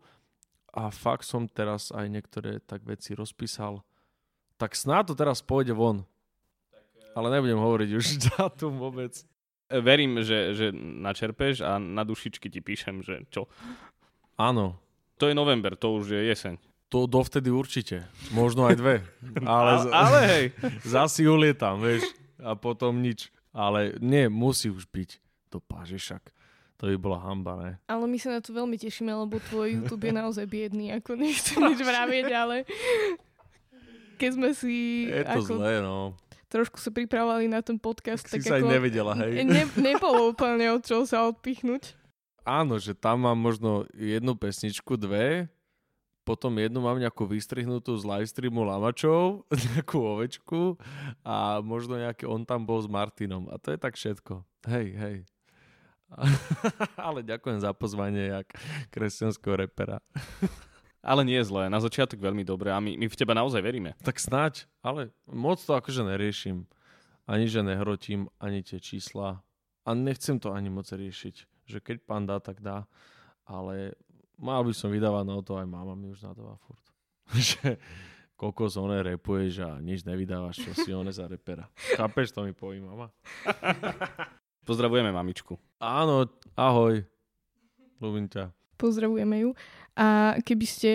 a 0.70 0.94
fakt 0.94 1.26
som 1.26 1.50
teraz 1.50 1.90
aj 1.90 2.06
niektoré 2.06 2.62
tak 2.62 2.86
veci 2.86 3.18
rozpísal. 3.18 3.82
Tak 4.56 4.78
snáď 4.78 5.12
to 5.12 5.16
teraz 5.18 5.42
pôjde 5.42 5.74
von. 5.74 6.06
Ale 7.16 7.32
nebudem 7.32 7.58
hovoriť 7.58 7.90
už 7.96 8.06
dátum 8.36 8.78
vôbec. 8.78 9.16
Verím, 9.66 10.22
že, 10.22 10.54
že 10.54 10.70
načerpeš 10.76 11.66
a 11.66 11.82
na 11.82 12.06
dušičky 12.06 12.54
ti 12.54 12.62
píšem, 12.62 13.02
že 13.02 13.26
čo. 13.34 13.50
Áno, 14.38 14.78
To 15.18 15.26
je 15.26 15.34
november, 15.34 15.74
to 15.80 15.96
už 15.96 16.12
je 16.12 16.22
jeseň. 16.28 16.60
to 16.92 17.08
dovtedy 17.08 17.50
určite. 17.50 18.04
Možno 18.30 18.68
aj 18.68 18.76
dve. 18.78 18.96
Ale, 19.42 19.72
Ale, 19.80 19.92
ale 19.96 20.20
hej, 20.28 20.46
zasi 20.96 21.24
ulietam, 21.26 21.80
vieš. 21.82 22.04
A 22.38 22.54
potom 22.54 23.00
nič. 23.02 23.32
Ale 23.56 23.96
nie, 24.04 24.28
musí 24.28 24.68
už 24.68 24.86
byť. 24.92 25.10
To 25.50 25.64
páže 25.64 25.96
však. 25.96 26.35
To 26.86 26.94
by 26.94 27.02
bola 27.02 27.18
hamba, 27.18 27.54
ne? 27.58 27.72
Ale 27.90 28.06
my 28.06 28.18
sa 28.22 28.38
na 28.38 28.46
to 28.46 28.54
veľmi 28.54 28.78
tešíme, 28.78 29.10
lebo 29.10 29.42
tvoj 29.42 29.74
YouTube 29.82 30.06
je 30.06 30.14
naozaj 30.14 30.46
biedný, 30.46 30.94
ako 30.94 31.18
nechcem 31.18 31.58
nič 31.74 31.82
vravieť, 31.82 32.30
ale 32.30 32.62
keď 34.22 34.30
sme 34.38 34.54
si 34.54 35.10
Je 35.10 35.26
to 35.26 35.42
ako, 35.42 35.54
zlé, 35.58 35.82
no. 35.82 36.14
trošku 36.46 36.78
sa 36.78 36.94
pripravovali 36.94 37.50
na 37.50 37.66
ten 37.66 37.82
podcast, 37.82 38.30
Tak 38.30 38.38
tak, 38.38 38.46
si 38.46 38.54
sa 38.54 38.62
aj 38.62 38.70
ako, 38.70 38.74
nevedela, 38.78 39.18
hej? 39.18 39.42
Ne, 39.50 39.66
nebolo 39.82 40.30
úplne 40.30 40.78
od 40.78 40.86
čoho 40.86 41.10
sa 41.10 41.26
odpichnúť. 41.26 41.98
Áno, 42.46 42.78
že 42.78 42.94
tam 42.94 43.26
mám 43.26 43.42
možno 43.42 43.90
jednu 43.98 44.38
pesničku, 44.38 44.94
dve, 44.94 45.50
potom 46.22 46.54
jednu 46.62 46.86
mám 46.86 47.02
nejakú 47.02 47.26
vystrihnutú 47.26 47.98
z 47.98 48.06
livestreamu 48.06 48.62
Lamačov, 48.62 49.42
nejakú 49.74 49.98
ovečku 50.06 50.78
a 51.26 51.66
možno 51.66 51.98
nejaké 51.98 52.30
on 52.30 52.46
tam 52.46 52.62
bol 52.62 52.78
s 52.78 52.86
Martinom. 52.86 53.50
A 53.50 53.58
to 53.58 53.74
je 53.74 53.82
tak 53.82 53.98
všetko. 53.98 54.46
Hej, 54.70 54.88
hej. 55.02 55.18
Ale 57.08 57.26
ďakujem 57.26 57.60
za 57.60 57.72
pozvanie, 57.74 58.32
jak 58.32 58.48
kresťanského 58.94 59.58
repera. 59.58 60.00
ale 61.06 61.22
nie 61.22 61.38
je 61.38 61.54
zlé. 61.54 61.70
Na 61.70 61.78
začiatok 61.78 62.18
veľmi 62.18 62.42
dobre 62.42 62.74
a 62.74 62.82
my, 62.82 62.98
my 62.98 63.06
v 63.06 63.14
teba 63.14 63.38
naozaj 63.38 63.62
veríme. 63.62 63.94
Tak 64.02 64.18
snáď, 64.18 64.66
ale 64.82 65.14
moc 65.30 65.62
to 65.62 65.78
akože 65.78 66.02
neriešim. 66.02 66.66
Ani 67.30 67.46
že 67.46 67.62
nehrotím, 67.62 68.30
ani 68.42 68.66
tie 68.66 68.82
čísla. 68.82 69.46
A 69.86 69.90
nechcem 69.94 70.42
to 70.42 70.50
ani 70.50 70.74
moc 70.74 70.90
riešiť. 70.90 71.46
Že 71.70 71.78
keď 71.82 71.98
pán 72.02 72.26
dá, 72.26 72.42
tak 72.42 72.58
dá. 72.58 72.90
Ale 73.46 73.94
mal 74.42 74.66
by 74.66 74.74
som 74.74 74.90
vydávať 74.90 75.26
na 75.30 75.38
to, 75.46 75.62
aj 75.62 75.70
mama 75.70 75.94
mi 75.94 76.10
už 76.10 76.26
nadáva 76.26 76.58
furt. 76.66 76.86
že 77.38 77.78
kokos 78.34 78.74
one 78.78 78.98
repuješ 79.06 79.62
a 79.62 79.78
nič 79.78 80.04
nevydávaš, 80.10 80.66
čo 80.66 80.72
si 80.74 80.90
one 80.90 81.14
za 81.14 81.30
repera. 81.30 81.70
Chápeš, 81.98 82.34
to 82.34 82.42
mi 82.42 82.54
poví 82.54 82.82
mama? 82.82 83.14
Pozdravujeme 84.66 85.14
mamičku. 85.14 85.62
Áno, 85.78 86.26
ahoj. 86.58 87.06
Ľubím 88.02 88.26
ťa. 88.26 88.50
Pozdravujeme 88.82 89.46
ju. 89.46 89.50
A 89.94 90.36
keby 90.42 90.66
ste, 90.66 90.92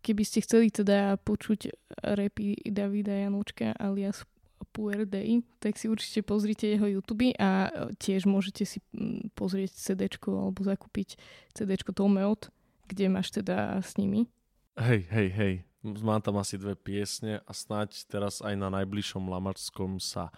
keby 0.00 0.22
ste 0.22 0.40
chceli 0.40 0.70
teda 0.70 1.18
počuť 1.20 1.74
repy 2.14 2.56
Davida 2.62 3.26
Janúčka 3.26 3.74
alias 3.76 4.22
Puer 4.70 5.02
Day, 5.04 5.42
tak 5.58 5.76
si 5.76 5.90
určite 5.90 6.22
pozrite 6.22 6.70
jeho 6.70 6.86
YouTube 6.86 7.34
a 7.36 7.68
tiež 7.98 8.24
môžete 8.30 8.62
si 8.62 8.78
mm, 8.94 9.34
pozrieť 9.34 9.74
CD 9.74 10.06
alebo 10.30 10.62
zakúpiť 10.62 11.18
CD 11.52 11.74
Tomeot, 11.76 12.48
kde 12.86 13.10
máš 13.10 13.34
teda 13.34 13.82
s 13.82 13.98
nimi. 13.98 14.30
Hej, 14.78 15.10
hej, 15.10 15.28
hej. 15.34 15.54
Mám 15.82 16.22
tam 16.22 16.38
asi 16.38 16.54
dve 16.56 16.78
piesne 16.78 17.42
a 17.42 17.50
snáď 17.50 18.06
teraz 18.06 18.38
aj 18.38 18.54
na 18.54 18.70
najbližšom 18.70 19.26
Lamačskom 19.26 19.98
sa... 19.98 20.30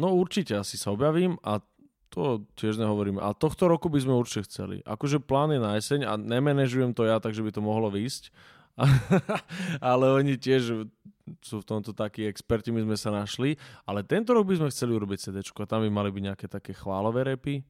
No 0.00 0.16
určite 0.16 0.56
asi 0.56 0.80
sa 0.80 0.96
objavím 0.96 1.36
a 1.44 1.60
to 2.10 2.42
tiež 2.58 2.76
nehovorím. 2.76 3.22
A 3.22 3.30
tohto 3.32 3.70
roku 3.70 3.86
by 3.86 4.02
sme 4.02 4.18
určite 4.18 4.50
chceli. 4.50 4.82
Akože 4.82 5.22
plán 5.22 5.54
je 5.54 5.60
na 5.62 5.78
jeseň 5.78 6.00
a 6.10 6.18
nemenežujem 6.18 6.90
to 6.90 7.06
ja, 7.06 7.22
takže 7.22 7.46
by 7.46 7.54
to 7.54 7.62
mohlo 7.62 7.86
výjsť, 7.88 8.34
ale 9.90 10.04
oni 10.10 10.34
tiež 10.34 10.90
sú 11.40 11.56
v 11.62 11.68
tomto 11.68 11.94
takí 11.94 12.26
experti, 12.26 12.74
my 12.74 12.82
sme 12.82 12.96
sa 12.98 13.14
našli, 13.14 13.54
ale 13.86 14.02
tento 14.02 14.34
rok 14.34 14.50
by 14.50 14.58
sme 14.58 14.72
chceli 14.74 14.98
urobiť 14.98 15.30
CD 15.30 15.38
a 15.46 15.64
tam 15.70 15.86
by 15.86 15.90
mali 15.90 16.10
byť 16.10 16.22
nejaké 16.26 16.46
také 16.50 16.74
chválové 16.74 17.22
repy, 17.22 17.62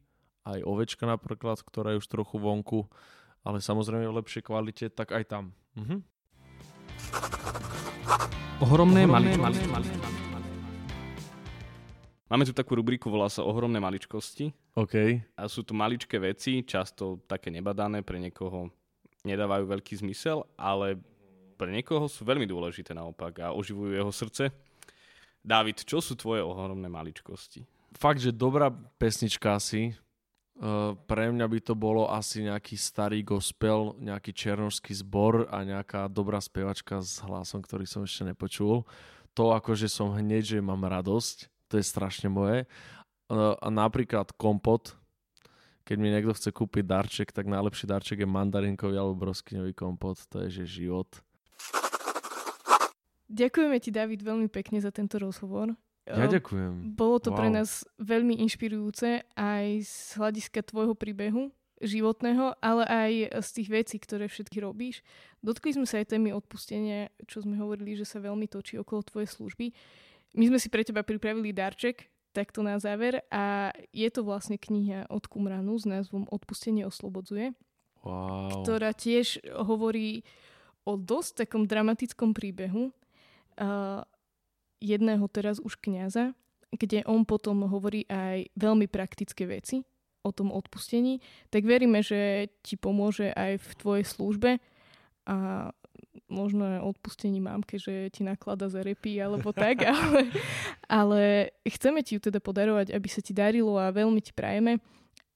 aj 0.48 0.64
ovečka 0.64 1.04
napríklad, 1.04 1.60
ktorá 1.60 1.92
je 1.92 2.00
už 2.00 2.08
trochu 2.08 2.40
vonku, 2.40 2.88
ale 3.44 3.60
samozrejme 3.60 4.08
v 4.08 4.16
lepšej 4.24 4.42
kvalite, 4.48 4.88
tak 4.88 5.12
aj 5.12 5.24
tam. 5.28 5.44
Mhm. 5.76 6.00
Ohromné, 8.60 9.04
Ohromné 9.08 9.36
maličkosti. 9.40 9.72
maličkosti. 9.72 10.19
Máme 12.30 12.46
tu 12.46 12.54
takú 12.54 12.78
rubriku, 12.78 13.10
volá 13.10 13.26
sa 13.26 13.42
Ohromné 13.42 13.82
maličkosti. 13.82 14.54
OK. 14.78 15.18
A 15.34 15.50
sú 15.50 15.66
to 15.66 15.74
maličké 15.74 16.14
veci, 16.22 16.62
často 16.62 17.18
také 17.26 17.50
nebadané, 17.50 18.06
pre 18.06 18.22
niekoho 18.22 18.70
nedávajú 19.26 19.66
veľký 19.66 19.98
zmysel, 19.98 20.46
ale 20.54 20.94
pre 21.58 21.74
niekoho 21.74 22.06
sú 22.06 22.22
veľmi 22.22 22.46
dôležité 22.46 22.94
naopak 22.94 23.42
a 23.42 23.46
oživujú 23.50 23.98
jeho 23.98 24.14
srdce. 24.14 24.54
David, 25.42 25.82
čo 25.82 25.98
sú 25.98 26.14
tvoje 26.14 26.46
ohromné 26.46 26.86
maličkosti? 26.86 27.66
Fakt, 27.98 28.22
že 28.22 28.30
dobrá 28.30 28.70
pesnička 28.70 29.58
asi. 29.58 29.98
Uh, 30.54 30.94
pre 31.10 31.34
mňa 31.34 31.50
by 31.50 31.58
to 31.66 31.74
bolo 31.74 32.06
asi 32.14 32.46
nejaký 32.46 32.78
starý 32.78 33.26
gospel, 33.26 33.98
nejaký 33.98 34.30
černožský 34.30 34.94
zbor 35.02 35.50
a 35.50 35.66
nejaká 35.66 36.06
dobrá 36.06 36.38
spevačka 36.38 37.02
s 37.02 37.18
hlasom, 37.26 37.58
ktorý 37.58 37.90
som 37.90 38.06
ešte 38.06 38.22
nepočul. 38.22 38.86
To 39.34 39.50
akože 39.50 39.90
som 39.90 40.14
hneď, 40.14 40.54
že 40.54 40.58
mám 40.62 40.86
radosť 40.86 41.50
to 41.70 41.78
je 41.78 41.86
strašne 41.86 42.26
moje. 42.26 42.66
A 43.30 43.68
napríklad 43.70 44.34
kompot, 44.34 44.98
keď 45.86 45.96
mi 46.02 46.10
niekto 46.10 46.34
chce 46.34 46.50
kúpiť 46.50 46.82
darček, 46.82 47.28
tak 47.30 47.46
najlepší 47.46 47.86
darček 47.86 48.18
je 48.22 48.28
mandarinkový 48.28 48.98
alebo 48.98 49.30
broskyňový 49.30 49.70
kompot. 49.78 50.18
To 50.34 50.42
je 50.46 50.62
že 50.62 50.82
život. 50.82 51.06
Ďakujeme 53.30 53.78
ti, 53.78 53.94
David, 53.94 54.26
veľmi 54.26 54.50
pekne 54.50 54.82
za 54.82 54.90
tento 54.90 55.14
rozhovor. 55.22 55.78
Ja 56.10 56.26
ďakujem. 56.26 56.98
Bolo 56.98 57.22
to 57.22 57.30
wow. 57.30 57.38
pre 57.38 57.48
nás 57.54 57.86
veľmi 58.02 58.42
inšpirujúce 58.42 59.22
aj 59.38 59.66
z 59.86 59.94
hľadiska 60.18 60.66
tvojho 60.66 60.98
príbehu 60.98 61.54
životného, 61.80 62.58
ale 62.60 62.84
aj 62.84 63.12
z 63.40 63.48
tých 63.56 63.68
vecí, 63.70 63.96
ktoré 64.02 64.28
všetky 64.28 64.60
robíš. 64.60 65.00
Dotkli 65.40 65.72
sme 65.72 65.86
sa 65.88 66.02
aj 66.02 66.12
témy 66.12 66.34
odpustenia, 66.36 67.08
čo 67.24 67.40
sme 67.40 67.56
hovorili, 67.56 67.96
že 67.96 68.04
sa 68.04 68.20
veľmi 68.20 68.50
točí 68.50 68.76
okolo 68.76 69.00
tvojej 69.00 69.30
služby. 69.30 69.72
My 70.38 70.44
sme 70.46 70.58
si 70.62 70.70
pre 70.70 70.86
teba 70.86 71.02
pripravili 71.02 71.50
darček, 71.50 72.06
takto 72.30 72.62
na 72.62 72.78
záver. 72.78 73.22
A 73.30 73.74
je 73.90 74.08
to 74.10 74.22
vlastne 74.22 74.56
kniha 74.56 75.10
od 75.10 75.26
Kumranu 75.26 75.76
s 75.78 75.86
názvom 75.86 76.30
Odpustenie 76.30 76.86
oslobodzuje, 76.86 77.54
wow. 78.06 78.62
ktorá 78.62 78.94
tiež 78.94 79.42
hovorí 79.50 80.22
o 80.86 80.96
dosť 80.96 81.46
takom 81.46 81.66
dramatickom 81.66 82.32
príbehu 82.32 82.90
uh, 82.90 84.02
jedného 84.80 85.26
teraz 85.28 85.60
už 85.60 85.76
kňaza, 85.76 86.32
kde 86.72 87.04
on 87.04 87.26
potom 87.26 87.66
hovorí 87.68 88.06
aj 88.08 88.48
veľmi 88.56 88.88
praktické 88.88 89.44
veci 89.44 89.84
o 90.20 90.30
tom 90.32 90.52
odpustení, 90.52 91.20
tak 91.48 91.64
veríme, 91.64 92.04
že 92.04 92.52
ti 92.60 92.76
pomôže 92.76 93.32
aj 93.32 93.56
v 93.60 93.70
tvojej 93.80 94.04
službe. 94.04 94.50
A 95.28 95.68
možno 96.30 96.64
odpustení 96.86 97.42
mámke, 97.42 97.76
že 97.76 98.08
ti 98.14 98.22
naklada 98.22 98.70
za 98.70 98.80
repy 98.80 99.18
alebo 99.18 99.50
tak, 99.50 99.82
ale, 99.90 100.30
ale 100.86 101.22
chceme 101.66 102.00
ti 102.06 102.16
ju 102.16 102.20
teda 102.22 102.38
podarovať, 102.38 102.94
aby 102.94 103.08
sa 103.10 103.20
ti 103.20 103.34
darilo 103.34 103.76
a 103.76 103.94
veľmi 103.94 104.20
ti 104.22 104.30
prajeme 104.30 104.78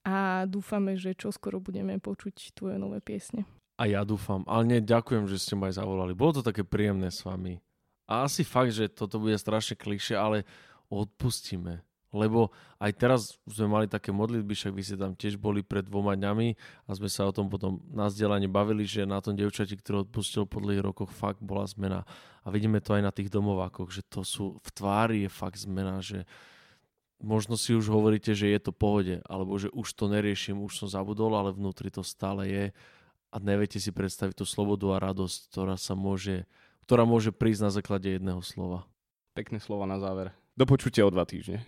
a 0.05 0.45
dúfame, 0.45 0.95
že 0.95 1.17
čoskoro 1.17 1.57
budeme 1.57 1.97
počuť 1.97 2.53
tvoje 2.53 2.77
nové 2.77 3.01
piesne. 3.01 3.43
A 3.75 3.89
ja 3.89 4.07
dúfam. 4.07 4.45
Ale 4.47 4.63
nie, 4.63 4.79
ďakujem, 4.79 5.27
že 5.27 5.41
ste 5.41 5.59
ma 5.59 5.67
aj 5.67 5.81
zavolali. 5.83 6.15
Bolo 6.15 6.39
to 6.39 6.47
také 6.47 6.63
príjemné 6.63 7.11
s 7.11 7.25
vami. 7.27 7.59
A 8.07 8.23
asi 8.29 8.45
fakt, 8.45 8.71
že 8.71 8.87
toto 8.87 9.19
bude 9.19 9.35
strašne 9.35 9.75
klišie, 9.75 10.15
ale 10.15 10.45
odpustíme 10.87 11.83
lebo 12.15 12.55
aj 12.79 12.91
teraz 12.95 13.35
sme 13.43 13.67
mali 13.67 13.85
také 13.91 14.15
modlitby, 14.15 14.55
však 14.55 14.71
vy 14.71 14.81
ste 14.81 14.95
tam 14.95 15.11
tiež 15.11 15.35
boli 15.35 15.59
pred 15.59 15.83
dvoma 15.83 16.15
dňami 16.15 16.55
a 16.87 16.91
sme 16.95 17.11
sa 17.11 17.27
o 17.27 17.35
tom 17.35 17.51
potom 17.51 17.83
na 17.91 18.07
vzdelanie 18.07 18.47
bavili, 18.47 18.87
že 18.87 19.03
na 19.03 19.19
tom 19.19 19.35
devčati, 19.35 19.75
ktorý 19.75 20.07
odpustil 20.07 20.47
po 20.47 20.63
dlhých 20.63 20.87
rokoch, 20.87 21.11
fakt 21.11 21.43
bola 21.43 21.67
zmena. 21.67 22.07
A 22.41 22.49
vidíme 22.49 22.79
to 22.79 22.95
aj 22.95 23.03
na 23.03 23.11
tých 23.11 23.27
domovákoch, 23.27 23.91
že 23.91 24.01
to 24.07 24.23
sú, 24.23 24.55
v 24.63 24.69
tvári 24.71 25.17
je 25.27 25.29
fakt 25.29 25.59
zmena, 25.59 25.99
že 25.99 26.23
možno 27.19 27.59
si 27.59 27.75
už 27.75 27.91
hovoríte, 27.91 28.31
že 28.31 28.47
je 28.47 28.59
to 28.63 28.71
pohode, 28.71 29.19
alebo 29.27 29.59
že 29.59 29.67
už 29.75 29.91
to 29.91 30.07
neriešim, 30.07 30.63
už 30.63 30.79
som 30.79 30.87
zabudol, 30.87 31.35
ale 31.35 31.51
vnútri 31.51 31.91
to 31.91 31.99
stále 31.99 32.47
je 32.47 32.71
a 33.31 33.35
neviete 33.43 33.83
si 33.83 33.91
predstaviť 33.91 34.39
tú 34.39 34.45
slobodu 34.47 34.95
a 34.95 35.03
radosť, 35.11 35.51
ktorá 35.51 35.75
sa 35.75 35.91
môže, 35.91 36.47
ktorá 36.87 37.03
môže 37.03 37.35
prísť 37.35 37.61
na 37.67 37.71
základe 37.75 38.07
jedného 38.15 38.39
slova. 38.39 38.87
Pekné 39.35 39.59
slova 39.59 39.83
na 39.83 39.99
záver. 39.99 40.31
Do 40.55 40.63
počutia 40.63 41.03
o 41.03 41.11
dva 41.11 41.27
týždne. 41.27 41.67